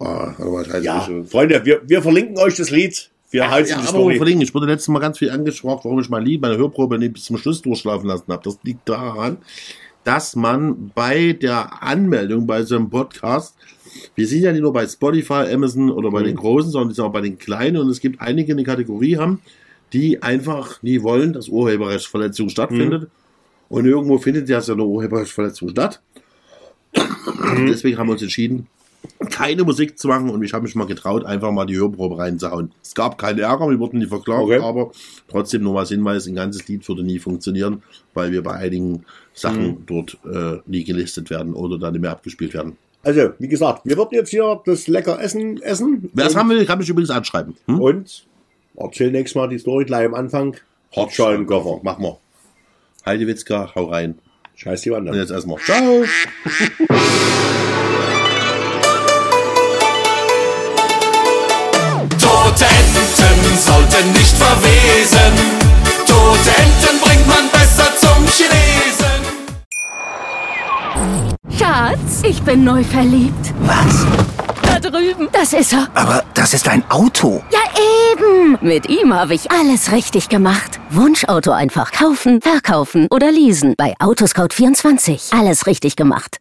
Ah, 0.00 0.34
warte 0.38 0.44
mal, 0.50 0.64
scheiße. 0.64 0.84
Ja, 0.84 1.08
Freunde, 1.28 1.64
wir, 1.64 1.80
wir 1.86 2.02
verlinken 2.02 2.38
euch 2.38 2.56
das 2.56 2.70
Lied. 2.70 3.10
Wir 3.36 3.50
halten 3.50 3.70
ja, 3.70 3.80
die 3.80 3.86
Story. 3.86 4.16
verlinken. 4.16 4.42
Ich 4.42 4.54
wurde 4.54 4.66
letztes 4.66 4.88
Mal 4.88 4.98
ganz 5.00 5.18
viel 5.18 5.30
angesprochen, 5.30 5.80
warum 5.84 6.00
ich 6.00 6.08
mein 6.08 6.24
Lied, 6.24 6.40
meine 6.40 6.56
Hörprobe 6.56 6.98
nicht 6.98 7.14
bis 7.14 7.24
zum 7.24 7.36
Schluss 7.38 7.62
durchschlafen 7.62 8.08
lassen 8.08 8.32
habe. 8.32 8.42
Das 8.42 8.58
liegt 8.62 8.88
daran, 8.88 9.38
dass 10.04 10.36
man 10.36 10.90
bei 10.94 11.32
der 11.32 11.82
Anmeldung 11.82 12.46
bei 12.46 12.62
so 12.62 12.76
einem 12.76 12.88
Podcast, 12.90 13.56
wir 14.14 14.26
sind 14.26 14.42
ja 14.42 14.52
nicht 14.52 14.62
nur 14.62 14.72
bei 14.72 14.86
Spotify, 14.86 15.52
Amazon 15.52 15.90
oder 15.90 16.10
bei 16.10 16.20
Mhm. 16.20 16.26
den 16.26 16.36
großen, 16.36 16.70
sondern 16.70 16.94
sind 16.94 17.04
auch 17.04 17.12
bei 17.12 17.20
den 17.20 17.38
kleinen 17.38 17.76
und 17.78 17.88
es 17.90 18.00
gibt 18.00 18.20
einige, 18.20 18.46
die 18.46 18.52
eine 18.52 18.64
Kategorie 18.64 19.16
haben, 19.16 19.40
die 19.92 20.22
einfach 20.22 20.82
nie 20.82 21.02
wollen, 21.02 21.32
dass 21.32 21.48
Urheberrechtsverletzung 21.48 22.48
stattfindet. 22.48 23.02
Mhm. 23.02 23.08
Und 23.68 23.84
irgendwo 23.86 24.18
findet 24.18 24.48
ja 24.48 24.60
so 24.60 24.72
eine 24.74 24.84
Urheberrechtsverletzung 24.84 25.70
statt. 25.70 26.00
Mhm. 26.94 27.66
Deswegen 27.66 27.98
haben 27.98 28.08
wir 28.08 28.12
uns 28.12 28.22
entschieden, 28.22 28.68
keine 29.30 29.64
Musik 29.64 29.98
zu 29.98 30.08
machen 30.08 30.30
und 30.30 30.42
ich 30.42 30.52
habe 30.52 30.64
mich 30.64 30.74
mal 30.74 30.86
getraut, 30.86 31.24
einfach 31.24 31.50
mal 31.52 31.66
die 31.66 31.76
Hörprobe 31.76 32.18
reinzuhauen. 32.18 32.70
Es 32.82 32.94
gab 32.94 33.18
keinen 33.18 33.38
Ärger, 33.38 33.68
wir 33.70 33.78
wurden 33.78 33.98
nie 33.98 34.06
verklagt, 34.06 34.42
Okay. 34.42 34.58
aber 34.58 34.90
trotzdem 35.28 35.62
nur 35.62 35.74
mal 35.74 35.86
Hinweis, 35.86 36.26
ein 36.26 36.34
ganzes 36.34 36.66
Lied 36.68 36.86
würde 36.88 37.02
nie 37.02 37.18
funktionieren, 37.18 37.82
weil 38.14 38.32
wir 38.32 38.42
bei 38.42 38.52
einigen 38.52 39.04
Sachen 39.32 39.66
Mhm. 39.66 39.82
dort 39.86 40.18
äh, 40.30 40.58
nie 40.66 40.84
gelistet 40.84 41.30
werden 41.30 41.54
oder 41.54 41.78
dann 41.78 41.92
nicht 41.92 42.02
mehr 42.02 42.10
abgespielt 42.12 42.52
werden. 42.54 42.76
Also, 43.02 43.30
wie 43.38 43.48
gesagt, 43.48 43.82
wir 43.84 43.96
würden 43.96 44.14
jetzt 44.14 44.30
hier 44.30 44.60
das 44.66 44.88
lecker 44.88 45.20
Essen 45.22 45.62
essen. 45.62 46.10
Wer 46.12 46.24
das 46.24 46.34
und, 46.34 46.40
haben 46.40 46.48
will, 46.50 46.64
kann 46.66 46.78
mich 46.78 46.88
übrigens 46.88 47.10
anschreiben. 47.10 47.56
Hm? 47.66 47.80
Und 47.80 48.26
erzähl 48.76 49.12
nächstes 49.12 49.36
Mal 49.36 49.48
die 49.48 49.58
Story 49.58 49.84
gleich 49.84 50.06
am 50.06 50.14
Anfang. 50.14 50.56
Hartschalenkoffer. 50.94 51.80
Machen 51.84 52.02
wir. 52.04 52.18
Heide 53.04 53.26
Witzka, 53.28 53.70
hau 53.76 53.84
rein. 53.84 54.18
Scheiß 54.56 54.80
die 54.82 54.90
Und 54.90 55.06
Wand. 55.06 55.16
jetzt 55.16 55.30
erstmal. 55.30 55.58
Ciao. 55.58 56.04
Enten 63.96 64.12
nicht 64.12 64.36
verwesen. 64.36 65.32
Tote 66.06 66.50
Enten 66.50 67.00
bringt 67.00 67.26
man 67.26 67.48
besser 67.50 67.90
zum 67.96 68.26
Chinesen. 68.26 69.22
Schatz, 71.58 72.22
ich 72.22 72.42
bin 72.42 72.64
neu 72.64 72.84
verliebt. 72.84 73.54
Was? 73.60 74.06
Da 74.62 74.78
drüben. 74.80 75.28
Das 75.32 75.52
ist 75.52 75.72
er. 75.72 75.88
Aber 75.94 76.24
das 76.34 76.52
ist 76.52 76.68
ein 76.68 76.84
Auto. 76.90 77.42
Ja, 77.50 77.60
eben. 78.12 78.58
Mit 78.60 78.88
ihm 78.88 79.14
habe 79.14 79.34
ich 79.34 79.50
alles 79.50 79.92
richtig 79.92 80.28
gemacht. 80.28 80.78
Wunschauto 80.90 81.52
einfach 81.52 81.92
kaufen, 81.92 82.42
verkaufen 82.42 83.06
oder 83.10 83.30
leasen. 83.32 83.74
Bei 83.78 83.94
Autoscout24. 83.98 85.38
Alles 85.38 85.66
richtig 85.66 85.96
gemacht. 85.96 86.34